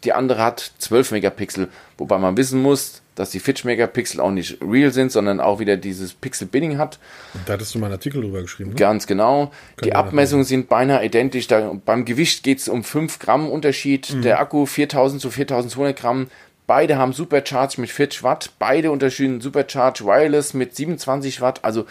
die 0.02 0.12
andere 0.12 0.42
hat 0.42 0.72
12 0.78 1.12
Megapixel. 1.12 1.68
Wobei 1.98 2.18
man 2.18 2.36
wissen 2.36 2.60
muss, 2.60 3.02
dass 3.14 3.30
die 3.30 3.40
40 3.40 3.64
Megapixel 3.64 4.20
auch 4.20 4.30
nicht 4.30 4.58
real 4.60 4.90
sind, 4.90 5.12
sondern 5.12 5.40
auch 5.40 5.60
wieder 5.60 5.76
dieses 5.76 6.14
Pixel-Binning 6.14 6.78
hat. 6.78 6.98
Da 7.46 7.54
hattest 7.54 7.74
du 7.74 7.78
mal 7.78 7.86
einen 7.86 7.94
Artikel 7.94 8.22
drüber 8.22 8.42
geschrieben. 8.42 8.70
Ne? 8.70 8.76
Ganz 8.76 9.06
genau. 9.06 9.52
Die 9.80 9.86
wir 9.86 9.96
Abmessungen 9.96 10.44
sind 10.44 10.68
beinahe 10.68 11.04
identisch. 11.04 11.46
Da, 11.46 11.74
beim 11.84 12.04
Gewicht 12.04 12.42
geht 12.42 12.58
es 12.58 12.68
um 12.68 12.82
5 12.82 13.18
Gramm 13.18 13.48
Unterschied. 13.48 14.24
Der 14.24 14.40
Akku 14.40 14.66
4000 14.66 15.22
zu 15.22 15.30
4200 15.30 15.96
Gramm. 15.96 16.28
Beide 16.66 16.96
haben 16.96 17.12
Supercharge 17.12 17.80
mit 17.80 17.90
40 17.90 18.22
Watt. 18.22 18.50
Beide 18.58 18.90
unterschieden 18.90 19.40
Supercharge 19.40 20.04
Wireless 20.04 20.54
mit 20.54 20.74
27 20.74 21.40
Watt. 21.40 21.60
Also, 21.62 21.86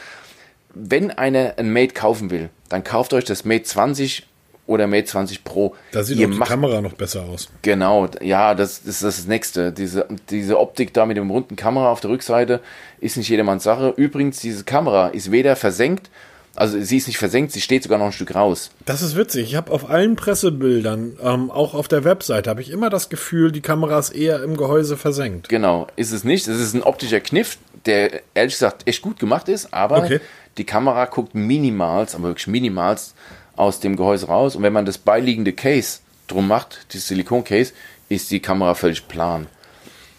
wenn 0.74 1.12
einer 1.12 1.54
ein 1.58 1.72
Mate 1.72 1.94
kaufen 1.94 2.32
will, 2.32 2.50
dann 2.70 2.84
kauft 2.84 3.14
euch 3.14 3.26
das 3.26 3.46
Mate 3.46 3.64
20 3.64 4.26
oder 4.66 4.88
Mate 4.88 5.06
20 5.06 5.44
Pro. 5.44 5.76
Da 5.92 6.04
sieht 6.04 6.18
Ihr 6.18 6.28
auch 6.28 6.32
die 6.32 6.38
macht 6.38 6.50
Kamera 6.50 6.82
noch 6.82 6.94
besser 6.94 7.24
aus. 7.24 7.50
Genau, 7.62 8.08
ja, 8.22 8.56
das, 8.56 8.84
das 8.84 9.02
ist 9.02 9.20
das 9.20 9.28
Nächste. 9.28 9.72
Diese, 9.74 10.08
diese 10.30 10.60
Optik 10.60 10.94
da 10.94 11.06
mit 11.06 11.18
dem 11.18 11.30
runden 11.30 11.56
Kamera 11.56 11.92
auf 11.92 12.00
der 12.00 12.12
Rückseite 12.12 12.62
ist 13.02 13.18
nicht 13.18 13.30
jedermanns 13.30 13.64
Sache. 13.64 13.94
Übrigens, 13.98 14.40
diese 14.40 14.64
Kamera 14.64 15.08
ist 15.10 15.32
weder 15.32 15.56
versenkt, 15.56 16.10
also 16.56 16.80
sie 16.80 16.98
ist 16.98 17.08
nicht 17.08 17.18
versenkt, 17.18 17.52
sie 17.52 17.62
steht 17.62 17.82
sogar 17.82 17.98
noch 17.98 18.06
ein 18.06 18.12
Stück 18.12 18.36
raus. 18.36 18.70
Das 18.86 19.02
ist 19.02 19.16
witzig. 19.18 19.50
Ich 19.50 19.56
habe 19.56 19.72
auf 19.72 19.90
allen 19.90 20.16
Pressebildern, 20.16 21.18
ähm, 21.22 21.50
auch 21.50 21.74
auf 21.74 21.88
der 21.88 22.04
Webseite, 22.04 22.50
habe 22.50 22.62
ich 22.62 22.70
immer 22.70 22.90
das 22.92 23.10
Gefühl, 23.10 23.52
die 23.52 23.62
Kamera 23.62 23.98
ist 23.98 24.12
eher 24.12 24.44
im 24.44 24.56
Gehäuse 24.56 24.96
versenkt. 24.96 25.50
Genau, 25.50 25.88
ist 25.96 26.12
es 26.12 26.24
nicht. 26.24 26.48
Es 26.48 26.60
ist 26.60 26.76
ein 26.76 26.84
optischer 26.84 27.20
Kniff, 27.22 27.58
der 27.86 28.22
ehrlich 28.36 28.54
gesagt 28.54 28.88
echt 28.88 29.02
gut 29.02 29.20
gemacht 29.20 29.50
ist, 29.50 29.74
aber 29.74 29.98
Okay. 29.98 30.20
die 30.58 30.64
Kamera 30.64 31.06
guckt 31.06 31.34
minimals, 31.34 32.14
aber 32.14 32.26
wirklich 32.26 32.48
minimals 32.48 33.16
aus 33.56 33.80
dem 33.80 33.96
Gehäuse 33.96 34.28
raus. 34.28 34.56
Und 34.56 34.64
wenn 34.64 34.74
man 34.74 34.86
das 34.86 34.98
beiliegende 34.98 35.54
Case 35.54 36.00
drum 36.28 36.48
macht, 36.48 36.88
dieses 36.92 37.08
Silikon-Case, 37.08 37.74
ist 38.10 38.32
die 38.32 38.40
Kamera 38.40 38.76
völlig 38.76 39.08
plan. 39.08 39.48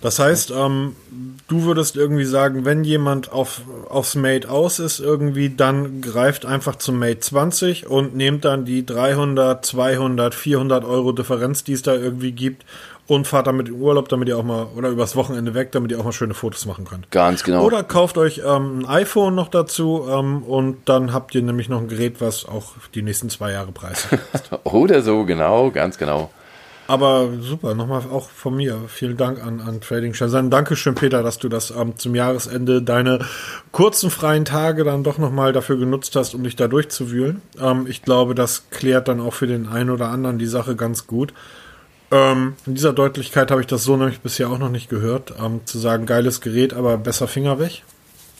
Das 0.05 0.19
heißt, 0.19 0.51
ähm, 0.51 0.97
du 1.49 1.63
würdest 1.63 1.97
irgendwie 1.97 2.27
sagen, 2.27 2.67
wenn 2.67 2.85
jemand 2.85 3.33
auf, 3.33 3.63
aufs 3.89 4.17
Mate 4.17 4.51
aus 4.51 4.79
ist, 4.79 5.01
irgendwie, 5.01 5.49
dann 5.49 6.03
greift 6.03 6.45
einfach 6.45 6.77
zum 6.77 6.99
Mate 6.99 7.21
20 7.21 7.87
und 7.87 8.15
nehmt 8.15 8.45
dann 8.45 8.67
die 8.67 8.85
300, 8.85 9.65
200, 9.65 10.35
400 10.35 10.85
Euro 10.85 11.13
Differenz, 11.13 11.65
die 11.65 11.73
es 11.73 11.81
da 11.81 11.95
irgendwie 11.95 12.33
gibt 12.33 12.67
und 13.07 13.27
fahrt 13.27 13.47
damit 13.47 13.69
in 13.69 13.75
Urlaub, 13.75 14.09
damit 14.09 14.29
ihr 14.29 14.39
auch 14.39 14.45
mal, 14.45 14.67
oder 14.77 14.89
übers 14.89 15.15
Wochenende 15.15 15.55
weg, 15.55 15.73
damit 15.73 15.91
ihr 15.91 16.01
auch 16.01 16.05
mal 16.05 16.13
schöne 16.13 16.35
Fotos 16.35 16.65
machen 16.67 16.85
könnt. 16.85 17.11
Ganz 17.11 17.45
genau. 17.45 17.65
Oder 17.65 17.83
kauft 17.83 18.17
euch 18.17 18.41
ähm, 18.45 18.81
ein 18.81 18.87
iPhone 18.87 19.35
noch 19.35 19.49
dazu 19.49 20.07
ähm, 20.11 20.43
und 20.43 20.89
dann 20.89 21.13
habt 21.13 21.35
ihr 21.35 21.43
nämlich 21.43 21.69
noch 21.69 21.81
ein 21.81 21.89
Gerät, 21.89 22.21
was 22.21 22.47
auch 22.47 22.73
die 22.95 23.03
nächsten 23.03 23.29
zwei 23.29 23.53
Jahre 23.53 23.73
preist. 23.73 24.09
Oder 24.65 25.03
so, 25.03 25.25
genau, 25.25 25.71
ganz 25.71 25.99
genau. 25.99 26.31
Aber 26.87 27.31
super, 27.41 27.75
nochmal 27.75 28.03
auch 28.13 28.29
von 28.29 28.57
mir. 28.57 28.79
Vielen 28.89 29.17
Dank 29.17 29.43
an, 29.45 29.61
an 29.61 29.81
Trading 29.81 30.13
Shazam. 30.13 30.51
Dankeschön, 30.51 30.95
Peter, 30.95 31.23
dass 31.23 31.39
du 31.39 31.49
das 31.49 31.71
ähm, 31.71 31.97
zum 31.97 32.15
Jahresende 32.15 32.83
deine 32.83 33.21
kurzen 33.73 34.11
freien 34.11 34.45
Tage 34.45 34.85
dann 34.85 35.03
doch 35.03 35.17
nochmal 35.17 35.53
dafür 35.53 35.79
genutzt 35.79 36.15
hast, 36.15 36.35
um 36.35 36.45
dich 36.45 36.57
da 36.57 36.69
durchzuwühlen. 36.69 37.41
Ähm, 37.59 37.87
ich 37.89 38.03
glaube, 38.03 38.35
das 38.35 38.69
klärt 38.69 39.09
dann 39.09 39.21
auch 39.21 39.33
für 39.33 39.47
den 39.47 39.67
einen 39.67 39.89
oder 39.89 40.09
anderen 40.09 40.39
die 40.39 40.47
Sache 40.47 40.77
ganz 40.77 41.07
gut. 41.07 41.33
Ähm, 42.15 42.55
in 42.65 42.77
dieser 42.77 42.93
Deutlichkeit 42.93 43.51
habe 43.51 43.61
ich 43.61 43.67
das 43.67 43.83
so 43.83 43.97
nämlich 43.97 44.21
bisher 44.21 44.49
auch 44.49 44.59
noch 44.59 44.69
nicht 44.69 44.89
gehört. 44.89 45.35
Ähm, 45.43 45.63
zu 45.65 45.79
sagen, 45.81 46.07
geiles 46.07 46.41
Gerät, 46.41 46.73
aber 46.73 46.97
besser 46.97 47.27
Finger 47.27 47.59
weg. 47.59 47.83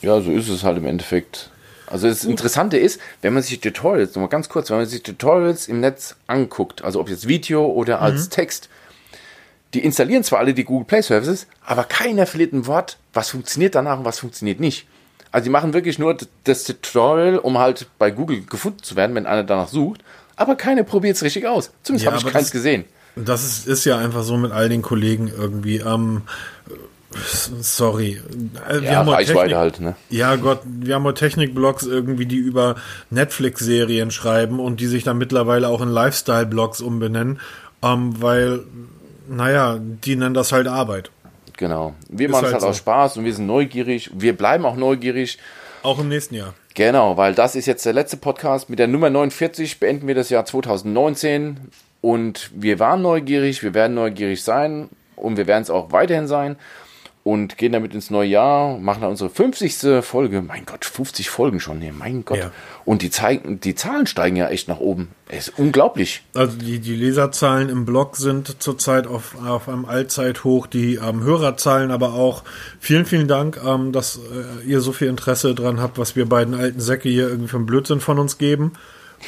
Ja, 0.01 0.21
so 0.21 0.31
ist 0.31 0.47
es 0.47 0.63
halt 0.63 0.77
im 0.77 0.85
Endeffekt. 0.85 1.49
Also 1.87 2.07
das 2.07 2.23
Interessante 2.23 2.77
ist, 2.77 3.01
wenn 3.21 3.33
man 3.33 3.43
sich 3.43 3.59
Tutorials, 3.59 4.15
nochmal 4.15 4.29
ganz 4.29 4.47
kurz, 4.47 4.69
wenn 4.69 4.77
man 4.77 4.85
sich 4.85 5.03
Tutorials 5.03 5.67
im 5.67 5.81
Netz 5.81 6.15
anguckt, 6.25 6.83
also 6.83 7.01
ob 7.01 7.09
jetzt 7.09 7.27
Video 7.27 7.65
oder 7.65 8.01
als 8.01 8.29
Text, 8.29 8.69
die 9.73 9.83
installieren 9.83 10.23
zwar 10.23 10.39
alle 10.39 10.53
die 10.53 10.63
Google 10.63 10.85
Play 10.85 11.01
Services, 11.01 11.47
aber 11.63 11.83
keiner 11.83 12.25
verliert 12.25 12.53
ein 12.53 12.65
Wort, 12.65 12.97
was 13.13 13.29
funktioniert 13.29 13.75
danach 13.75 13.99
und 13.99 14.05
was 14.05 14.19
funktioniert 14.19 14.59
nicht. 14.59 14.87
Also 15.31 15.43
die 15.43 15.49
machen 15.51 15.73
wirklich 15.73 15.99
nur 15.99 16.17
das 16.45 16.63
Tutorial, 16.63 17.37
um 17.37 17.57
halt 17.59 17.87
bei 17.99 18.09
Google 18.09 18.45
gefunden 18.45 18.81
zu 18.81 18.95
werden, 18.95 19.15
wenn 19.15 19.25
einer 19.27 19.43
danach 19.43 19.67
sucht, 19.67 20.01
aber 20.37 20.55
keiner 20.55 20.83
probiert 20.83 21.17
es 21.17 21.23
richtig 21.23 21.45
aus. 21.45 21.71
Zumindest 21.83 22.05
Ja, 22.05 22.11
habe 22.13 22.25
ich 22.25 22.33
keins 22.33 22.51
gesehen. 22.51 22.85
Das 23.15 23.43
ist, 23.43 23.67
ist 23.67 23.85
ja 23.85 23.97
einfach 23.97 24.23
so 24.23 24.35
mit 24.37 24.51
all 24.51 24.67
den 24.69 24.81
Kollegen 24.81 25.27
irgendwie. 25.35 25.77
Ähm, 25.77 26.23
sorry. 27.61 28.21
Äh, 28.69 28.81
Wir 28.81 28.91
Ja, 28.91 28.95
haben 28.97 29.09
Reichweite 29.09 29.39
Technik- 29.49 29.55
halt, 29.57 29.79
ne? 29.79 29.95
Ja, 30.09 30.35
Gott, 30.35 30.59
wir 30.65 30.95
haben 30.95 31.03
heute 31.03 31.19
Technikblogs 31.19 31.83
irgendwie, 31.85 32.25
die 32.25 32.35
über 32.37 32.75
Netflix-Serien 33.09 34.11
schreiben 34.11 34.59
und 34.59 34.79
die 34.79 34.87
sich 34.87 35.03
dann 35.03 35.17
mittlerweile 35.17 35.69
auch 35.69 35.81
in 35.81 35.89
Lifestyle-Blogs 35.89 36.81
umbenennen, 36.81 37.39
ähm, 37.81 38.21
weil, 38.21 38.63
naja, 39.29 39.77
die 39.79 40.15
nennen 40.15 40.33
das 40.33 40.51
halt 40.51 40.67
Arbeit. 40.67 41.11
Genau. 41.57 41.95
Wir 42.09 42.27
Ist 42.27 42.31
machen 42.33 42.39
es 42.41 42.45
halt 42.47 42.53
halt 42.55 42.61
so. 42.63 42.67
aus 42.69 42.77
Spaß 42.77 43.17
und 43.17 43.23
wir 43.25 43.33
sind 43.33 43.45
neugierig. 43.47 44.11
Wir 44.13 44.35
bleiben 44.35 44.65
auch 44.65 44.75
neugierig. 44.75 45.37
Auch 45.83 45.99
im 45.99 46.09
nächsten 46.09 46.35
Jahr. 46.35 46.53
Genau, 46.73 47.15
weil 47.15 47.33
das 47.33 47.55
ist 47.55 47.65
jetzt 47.67 47.85
der 47.85 47.93
letzte 47.93 48.17
Podcast. 48.17 48.69
Mit 48.69 48.79
der 48.79 48.87
Nummer 48.87 49.09
49 49.09 49.79
beenden 49.79 50.07
wir 50.07 50.15
das 50.15 50.29
Jahr 50.29 50.43
2019. 50.43 51.57
Und 52.05 52.51
wir 52.53 52.77
waren 52.77 53.01
neugierig, 53.01 53.63
wir 53.63 53.73
werden 53.73 53.95
neugierig 53.95 54.43
sein 54.43 54.89
und 55.15 55.37
wir 55.37 55.47
werden 55.47 55.63
es 55.63 55.71
auch 55.71 55.91
weiterhin 55.91 56.27
sein. 56.27 56.55
Und 57.23 57.57
gehen 57.57 57.71
damit 57.71 57.95
ins 57.95 58.11
neue 58.11 58.29
Jahr, 58.29 58.77
machen 58.77 59.01
dann 59.01 59.09
unsere 59.09 59.31
50. 59.31 60.05
Folge. 60.05 60.43
Mein 60.43 60.67
Gott, 60.67 60.85
50 60.85 61.31
Folgen 61.31 61.59
schon. 61.59 61.79
Nee, 61.79 61.91
mein 61.91 62.23
Gott. 62.23 62.37
Ja. 62.37 62.51
Und 62.85 63.01
die, 63.01 63.09
zeigen, 63.09 63.59
die 63.59 63.73
Zahlen 63.73 64.05
steigen 64.05 64.35
ja 64.35 64.49
echt 64.49 64.67
nach 64.67 64.79
oben. 64.79 65.07
Es 65.29 65.47
ist 65.47 65.57
unglaublich. 65.57 66.21
Also 66.35 66.55
die, 66.55 66.77
die 66.77 66.95
Leserzahlen 66.95 67.69
im 67.69 67.85
Blog 67.85 68.17
sind 68.17 68.61
zurzeit 68.61 69.07
auf, 69.07 69.35
auf 69.43 69.67
einem 69.67 69.85
Allzeithoch, 69.85 70.67
die 70.67 70.99
ähm, 71.03 71.23
Hörerzahlen 71.23 71.89
aber 71.89 72.13
auch. 72.13 72.43
Vielen, 72.79 73.07
vielen 73.07 73.27
Dank, 73.27 73.59
ähm, 73.65 73.93
dass 73.93 74.17
äh, 74.17 74.63
ihr 74.63 74.81
so 74.81 74.91
viel 74.91 75.07
Interesse 75.07 75.55
dran 75.55 75.81
habt, 75.81 75.97
was 75.97 76.15
wir 76.15 76.29
beiden 76.29 76.53
alten 76.53 76.81
Säcke 76.81 77.09
hier 77.09 77.29
irgendwie 77.29 77.47
für 77.47 77.57
einen 77.57 77.65
Blödsinn 77.65 77.99
von 77.99 78.19
uns 78.19 78.37
geben. 78.37 78.73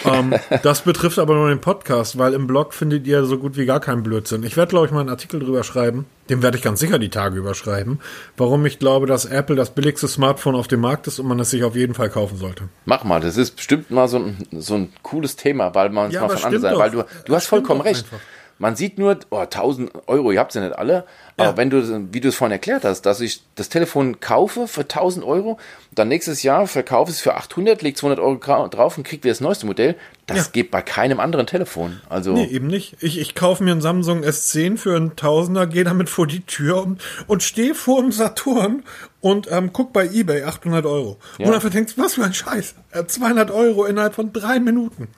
Ähm, 0.06 0.34
das 0.64 0.82
betrifft 0.82 1.20
aber 1.20 1.36
nur 1.36 1.50
den 1.50 1.62
Podcast, 1.62 2.18
weil 2.18 2.34
im 2.34 2.48
Blog 2.48 2.74
findet 2.74 3.08
ihr 3.08 3.26
so 3.26 3.38
gut 3.38 3.58
wie 3.58 3.66
gar 3.66 3.80
keinen 3.80 4.04
Blödsinn. 4.04 4.44
Ich 4.44 4.58
werde, 4.58 4.70
glaube 4.70 4.86
ich, 4.88 4.92
mal 4.92 5.02
einen 5.02 5.10
Artikel 5.10 5.40
drüber 5.40 5.64
schreiben. 5.64 6.06
Den 6.30 6.42
werde 6.44 6.58
ich 6.58 6.64
ganz 6.64 6.80
sicher 6.80 7.00
die 7.00 7.10
Tage 7.10 7.38
überschreiben. 7.38 8.00
Warum 8.36 8.66
ich 8.66 8.80
glaube, 8.80 9.08
dass 9.08 9.26
Apple 9.26 9.56
das 9.56 9.70
billigste 9.70 10.08
Smartphone 10.08 10.56
auf 10.56 10.68
dem 10.68 10.82
Markt 10.82 11.08
ist 11.08 11.20
und 11.20 11.28
man 11.28 11.40
es 11.40 11.50
sich 11.52 11.64
auf 11.64 11.76
jeden 11.76 11.94
Fall 11.94 12.10
kaufen 12.10 12.38
sollte. 12.38 12.70
Mach 12.86 13.04
mal, 13.04 13.22
das 13.22 13.38
ist 13.38 13.56
bestimmt 13.56 13.92
mal 13.92 14.08
so 14.08 14.18
ein, 14.18 14.38
so 14.52 14.76
ein 14.76 14.90
cooles 15.04 15.36
Thema, 15.38 15.74
weil 15.74 15.90
man 15.90 16.08
es 16.08 16.14
Ja, 16.14 16.22
mal 16.22 16.30
von 16.38 16.44
anderen 16.44 16.62
Seite, 16.62 16.78
weil 16.78 16.92
du, 16.92 17.04
du 17.26 17.36
hast 17.36 17.48
vollkommen 17.48 17.82
recht. 17.82 18.06
einfach. 18.06 18.20
Man 18.60 18.76
sieht 18.76 18.98
nur, 18.98 19.18
oh, 19.30 19.38
1000 19.38 19.92
Euro, 20.08 20.32
ihr 20.32 20.40
habt 20.40 20.52
sie 20.52 20.60
nicht 20.60 20.76
alle, 20.78 21.06
aber 21.38 21.50
Ja. 21.52 21.58
wenn 21.58 21.70
du, 21.70 22.08
wie 22.12 22.20
du 22.20 22.30
es 22.30 22.36
vorhin 22.36 22.52
erklärt 22.54 22.84
hast, 22.86 23.04
dass 23.04 23.22
ich 23.22 23.44
das 23.56 23.70
Telefon 23.70 24.20
kaufe 24.20 24.68
für 24.68 24.88
1000 24.88 25.24
Euro, 25.24 25.60
dann 25.94 26.08
nächstes 26.08 26.42
Jahr 26.42 26.66
verkaufe 26.66 27.12
es 27.12 27.20
für 27.20 27.36
800, 27.36 27.82
leg 27.84 27.96
200 27.98 28.20
Euro 28.20 28.68
drauf 28.68 28.98
und 28.98 29.04
krieg 29.06 29.24
wieder 29.24 29.32
das 29.32 29.42
neueste 29.42 29.66
Modell, 29.68 29.96
das 30.26 30.38
Ja. 30.38 30.44
geht 30.52 30.72
bei 30.72 30.82
keinem 30.82 31.20
anderen 31.20 31.46
Telefon. 31.46 32.02
Also, 32.10 32.34
Nee, 32.34 32.46
eben 32.48 32.66
nicht. 32.68 32.98
Ich, 33.00 33.20
ich 33.20 33.36
kaufe 33.36 33.64
mir 33.64 33.72
einen 33.72 33.82
Samsung 33.82 34.24
S10 34.24 34.78
für 34.78 34.96
einen 34.96 35.16
Tausender, 35.16 35.68
gehe 35.68 35.84
damit 35.84 36.10
vor 36.10 36.26
die 36.26 36.42
Tür 36.42 36.82
und, 36.84 37.02
und 37.28 37.44
stehe 37.44 37.76
vor 37.76 38.02
dem 38.02 38.12
Saturn 38.12 38.84
und 39.22 39.52
ähm, 39.52 39.72
guck 39.72 39.94
bei 39.94 40.08
Ebay 40.10 40.44
800 40.44 40.86
Euro. 40.86 41.18
Ja. 41.38 41.46
Und 41.46 41.52
dafür 41.54 41.70
denkst 41.70 41.94
was 41.98 42.16
für 42.16 42.24
ein 42.24 42.34
Scheiß. 42.34 42.74
Äh, 42.92 43.06
200 43.06 43.52
Euro 43.52 43.86
innerhalb 43.86 44.16
von 44.16 44.34
drei 44.34 44.60
Minuten. 44.60 45.10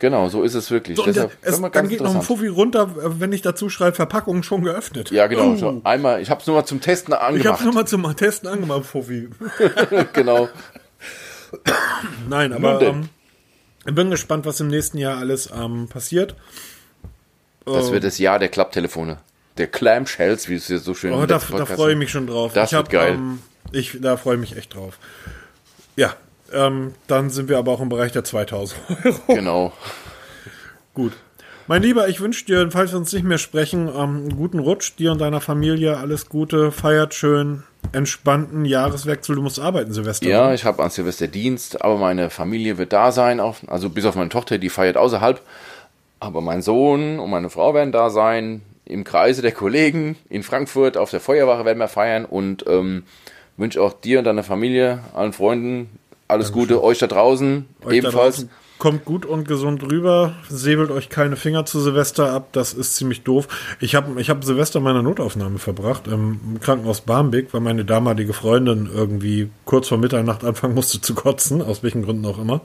Genau, 0.00 0.30
so 0.30 0.42
ist 0.42 0.54
es 0.54 0.70
wirklich. 0.70 0.96
So, 0.96 1.04
Deshalb, 1.04 1.30
es, 1.42 1.60
dann 1.60 1.88
geht 1.88 2.00
noch 2.00 2.14
ein. 2.14 2.22
Fuffi 2.22 2.48
runter, 2.48 2.90
wenn 3.20 3.32
ich 3.32 3.42
dazu 3.42 3.68
schreibe, 3.68 3.94
Verpackung 3.94 4.42
schon 4.42 4.64
geöffnet. 4.64 5.10
Ja, 5.10 5.26
genau. 5.26 5.56
Schon 5.58 5.84
einmal, 5.84 6.22
ich 6.22 6.30
habe 6.30 6.40
es 6.40 6.46
nur 6.46 6.56
mal 6.56 6.64
zum 6.64 6.80
Testen 6.80 7.12
Ich 7.12 7.20
habe 7.20 7.34
angemacht. 7.34 7.64
nur 7.64 7.74
mal 7.74 7.86
zum 7.86 8.16
Testen 8.16 8.48
angemacht, 8.48 8.86
Fuffi. 8.86 9.28
genau. 10.14 10.48
Nein, 12.28 12.54
aber 12.54 12.80
ähm, 12.80 13.10
ich 13.86 13.94
bin 13.94 14.10
gespannt, 14.10 14.46
was 14.46 14.58
im 14.60 14.68
nächsten 14.68 14.96
Jahr 14.96 15.18
alles 15.18 15.50
ähm, 15.54 15.86
passiert. 15.88 16.34
Das 17.66 17.92
wird 17.92 18.02
das 18.02 18.18
Jahr 18.18 18.38
der 18.38 18.48
Klapptelefone. 18.48 19.18
Der 19.58 19.66
Clamshells, 19.66 20.48
wie 20.48 20.54
es 20.54 20.66
hier 20.66 20.78
so 20.78 20.94
schön 20.94 21.12
Oh, 21.12 21.26
da, 21.26 21.38
da 21.38 21.66
freue 21.66 21.92
ich 21.92 21.98
mich 21.98 22.10
schon 22.10 22.26
drauf. 22.26 22.54
Das 22.54 22.72
ich 22.72 22.76
wird 22.78 22.88
geil. 22.88 23.14
Ähm, 23.14 23.40
ich, 23.70 23.98
da 24.00 24.16
freue 24.16 24.36
ich 24.36 24.40
mich 24.40 24.56
echt 24.56 24.74
drauf. 24.74 24.98
Ja, 25.96 26.14
ähm, 26.52 26.94
dann 27.06 27.30
sind 27.30 27.48
wir 27.48 27.58
aber 27.58 27.72
auch 27.72 27.80
im 27.80 27.88
Bereich 27.88 28.12
der 28.12 28.24
2000 28.24 28.80
Euro. 29.04 29.16
Genau. 29.28 29.72
Gut. 30.94 31.12
Mein 31.66 31.82
Lieber, 31.82 32.08
ich 32.08 32.20
wünsche 32.20 32.44
dir, 32.44 32.68
falls 32.72 32.90
wir 32.90 32.98
uns 32.98 33.12
nicht 33.12 33.24
mehr 33.24 33.38
sprechen, 33.38 33.86
ähm, 33.86 33.94
einen 33.94 34.36
guten 34.36 34.58
Rutsch, 34.58 34.96
dir 34.98 35.12
und 35.12 35.20
deiner 35.20 35.40
Familie, 35.40 35.98
alles 35.98 36.28
Gute, 36.28 36.72
feiert 36.72 37.14
schön, 37.14 37.62
entspannten 37.92 38.64
Jahreswechsel. 38.64 39.36
Du 39.36 39.42
musst 39.42 39.60
arbeiten, 39.60 39.92
Silvester. 39.92 40.28
Ja, 40.28 40.52
ich 40.52 40.64
habe 40.64 40.82
an 40.82 40.90
Silvester 40.90 41.28
Dienst, 41.28 41.82
aber 41.82 41.96
meine 41.96 42.28
Familie 42.28 42.76
wird 42.76 42.92
da 42.92 43.12
sein, 43.12 43.38
also 43.38 43.88
bis 43.88 44.04
auf 44.04 44.16
meine 44.16 44.30
Tochter, 44.30 44.58
die 44.58 44.68
feiert 44.68 44.96
außerhalb. 44.96 45.40
Aber 46.18 46.40
mein 46.40 46.60
Sohn 46.60 47.20
und 47.20 47.30
meine 47.30 47.50
Frau 47.50 47.72
werden 47.72 47.92
da 47.92 48.10
sein, 48.10 48.62
im 48.84 49.04
Kreise 49.04 49.40
der 49.40 49.52
Kollegen 49.52 50.16
in 50.28 50.42
Frankfurt, 50.42 50.96
auf 50.96 51.10
der 51.10 51.20
Feuerwache 51.20 51.64
werden 51.64 51.78
wir 51.78 51.86
feiern 51.86 52.24
und 52.24 52.64
ähm, 52.66 53.04
wünsche 53.56 53.80
auch 53.80 53.92
dir 53.92 54.18
und 54.18 54.24
deiner 54.24 54.42
Familie, 54.42 55.00
allen 55.14 55.32
Freunden, 55.32 55.99
alles 56.30 56.52
Gute, 56.52 56.82
euch 56.82 56.98
da 56.98 57.06
draußen 57.06 57.66
Euch 57.80 57.86
da 57.86 57.90
ebenfalls. 57.92 58.36
draußen, 58.36 58.50
Kommt 58.80 59.04
gut 59.04 59.26
und 59.26 59.46
gesund 59.46 59.82
rüber, 59.82 60.36
säbelt 60.48 60.90
euch 60.90 61.10
keine 61.10 61.36
Finger 61.36 61.66
zu 61.66 61.80
Silvester 61.80 62.32
ab, 62.32 62.48
das 62.52 62.72
ist 62.72 62.96
ziemlich 62.96 63.24
doof. 63.24 63.46
Ich 63.78 63.94
habe 63.94 64.18
ich 64.18 64.30
hab 64.30 64.42
Silvester 64.42 64.78
in 64.78 64.84
meiner 64.84 65.02
Notaufnahme 65.02 65.58
verbracht, 65.58 66.06
im 66.06 66.58
Krankenhaus 66.62 67.02
Barmbek, 67.02 67.52
weil 67.52 67.60
meine 67.60 67.84
damalige 67.84 68.32
Freundin 68.32 68.88
irgendwie 68.90 69.50
kurz 69.66 69.88
vor 69.88 69.98
Mitternacht 69.98 70.44
anfangen 70.46 70.74
musste 70.74 70.98
zu 70.98 71.14
kotzen, 71.14 71.60
aus 71.60 71.82
welchen 71.82 72.02
Gründen 72.02 72.24
auch 72.24 72.38
immer. 72.38 72.62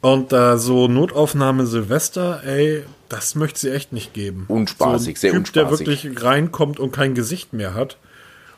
Und 0.00 0.32
äh, 0.32 0.56
so 0.56 0.88
Notaufnahme 0.88 1.66
Silvester, 1.66 2.40
ey, 2.46 2.84
das 3.10 3.34
möchte 3.34 3.60
sie 3.60 3.70
echt 3.70 3.92
nicht 3.92 4.14
geben. 4.14 4.46
Unspaßig, 4.48 5.18
so 5.18 5.20
sehr 5.20 5.34
ein 5.34 5.44
typ, 5.44 5.52
der 5.52 5.64
unspaßig. 5.64 6.04
wirklich 6.04 6.24
reinkommt 6.24 6.80
und 6.80 6.90
kein 6.90 7.12
Gesicht 7.14 7.52
mehr 7.52 7.74
hat, 7.74 7.98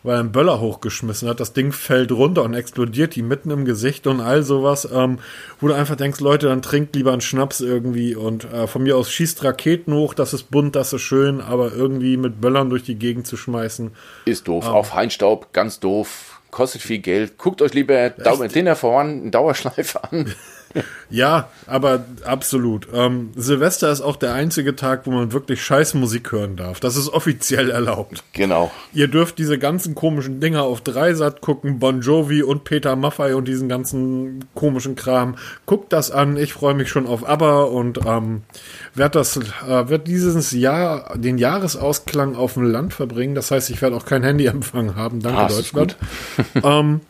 weil 0.03 0.17
er 0.17 0.21
einen 0.21 0.33
Böller 0.33 0.61
hochgeschmissen 0.61 1.29
hat. 1.29 1.41
Das 1.41 1.53
Ding 1.53 1.73
fällt 1.73 2.13
runter 2.13 2.43
und 2.43 2.55
explodiert 2.55 3.15
die 3.15 3.23
mitten 3.23 3.51
im 3.51 3.65
Gesicht 3.65 4.07
und 4.07 4.21
all 4.21 4.43
sowas, 4.43 4.89
ähm, 4.93 5.19
wo 5.61 5.69
du 5.69 5.75
einfach 5.75 5.97
denkst, 5.97 6.21
Leute, 6.21 6.49
dann 6.49 6.63
trinkt 6.63 6.95
lieber 6.97 7.13
einen 7.13 7.21
Schnaps 7.21 7.61
irgendwie 7.61 8.15
und 8.15 8.51
äh, 8.53 8.67
von 8.67 8.83
mir 8.83 8.97
aus 8.97 9.11
schießt 9.11 9.45
Raketen 9.45 9.95
hoch, 9.95 10.15
das 10.15 10.33
ist 10.33 10.51
bunt, 10.51 10.77
das 10.77 10.93
ist 10.93 11.03
schön, 11.03 11.41
aber 11.41 11.73
irgendwie 11.73 12.17
mit 12.17 12.41
Böllern 12.41 12.71
durch 12.71 12.83
die 12.83 12.97
Gegend 12.97 13.27
zu 13.27 13.37
schmeißen. 13.37 13.91
Ist 14.25 14.49
doof. 14.49 14.67
Auf 14.67 14.89
Feinstaub, 14.89 15.53
ganz 15.53 15.81
doof. 15.81 16.41
Kostet 16.51 16.83
viel 16.83 16.99
Geld. 16.99 17.39
Guckt 17.39 17.63
euch 17.63 17.75
lieber 17.75 18.11
Dau 18.11 18.37
Dinner 18.45 18.75
for 18.75 18.99
One 19.01 19.13
in 19.13 19.31
Dauerschleife 19.31 20.03
an. 20.03 20.35
Ja, 21.11 21.49
aber 21.67 22.05
absolut. 22.25 22.87
Ähm, 22.95 23.31
Silvester 23.35 23.91
ist 23.91 24.01
auch 24.01 24.17
der 24.17 24.35
einzige 24.35 24.77
Tag, 24.77 25.07
wo 25.07 25.11
man 25.11 25.33
wirklich 25.33 25.63
scheiß 25.63 25.95
Musik 25.95 26.31
hören 26.31 26.57
darf. 26.57 26.79
Das 26.79 26.97
ist 26.97 27.09
offiziell 27.09 27.71
erlaubt. 27.71 28.23
Genau. 28.33 28.71
Ihr 28.93 29.09
dürft 29.09 29.39
diese 29.39 29.59
ganzen 29.59 29.95
komischen 29.95 30.41
Dinger 30.41 30.63
auf 30.63 30.81
Dreisat 30.81 31.41
gucken, 31.41 31.81
Bon 31.81 32.01
Jovi 32.01 32.43
und 32.43 32.65
Peter 32.65 32.95
Maffay 32.95 33.33
und 33.35 33.49
diesen 33.49 33.69
ganzen 33.69 34.45
komischen 34.55 34.95
Kram. 34.95 35.37
Guckt 35.67 35.93
das 35.93 36.11
an, 36.11 36.37
ich 36.37 36.53
freue 36.53 36.75
mich 36.75 36.89
schon 36.89 37.07
auf 37.07 37.29
ABBA 37.29 37.63
und 37.65 38.01
ähm, 38.07 38.43
werde 38.95 39.19
das, 39.19 39.37
äh, 39.37 39.89
werd 39.89 40.07
dieses 40.07 40.53
Jahr 40.53 41.17
den 41.17 41.39
Jahresausklang 41.39 42.37
auf 42.37 42.55
dem 42.55 42.71
Land 42.71 42.95
verbringen. 42.95 43.35
Das 43.35 43.51
heißt, 43.51 43.71
ich 43.71 43.83
werde 43.83 43.97
auch 43.97 44.07
kein 44.07 44.23
Handyempfang 44.23 44.95
haben. 44.95 45.21
Danke 45.21 45.41
Ah, 45.41 45.49
Deutschland. 45.49 45.97
ähm, 46.63 47.01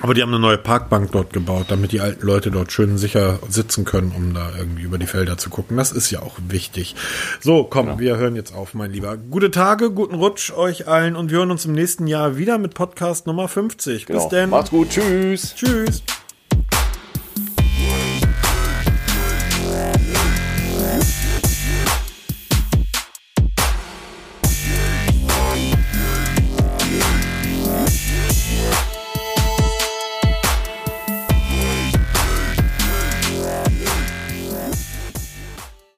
aber 0.00 0.14
die 0.14 0.22
haben 0.22 0.30
eine 0.30 0.38
neue 0.38 0.58
Parkbank 0.58 1.12
dort 1.12 1.32
gebaut, 1.32 1.66
damit 1.68 1.92
die 1.92 2.00
alten 2.00 2.26
Leute 2.26 2.50
dort 2.50 2.72
schön 2.72 2.98
sicher 2.98 3.38
sitzen 3.48 3.84
können, 3.84 4.12
um 4.16 4.34
da 4.34 4.50
irgendwie 4.56 4.82
über 4.82 4.98
die 4.98 5.06
Felder 5.06 5.38
zu 5.38 5.50
gucken. 5.50 5.76
Das 5.76 5.92
ist 5.92 6.10
ja 6.10 6.20
auch 6.22 6.36
wichtig. 6.48 6.94
So, 7.40 7.64
komm, 7.64 7.98
wir 7.98 8.16
hören 8.16 8.36
jetzt 8.36 8.54
auf, 8.54 8.74
mein 8.74 8.92
Lieber. 8.92 9.16
Gute 9.16 9.50
Tage, 9.50 9.90
guten 9.90 10.14
Rutsch 10.14 10.52
euch 10.52 10.88
allen 10.88 11.16
und 11.16 11.30
wir 11.30 11.38
hören 11.38 11.50
uns 11.50 11.64
im 11.64 11.72
nächsten 11.72 12.06
Jahr 12.06 12.36
wieder 12.36 12.58
mit 12.58 12.74
Podcast 12.74 13.26
Nummer 13.26 13.48
50. 13.48 14.06
genau. 14.06 14.20
Bis 14.20 14.28
denn. 14.28 14.50
Macht's 14.50 14.70
gut. 14.70 14.90
Tschüss. 14.90 15.54
Tschüss. 15.54 16.02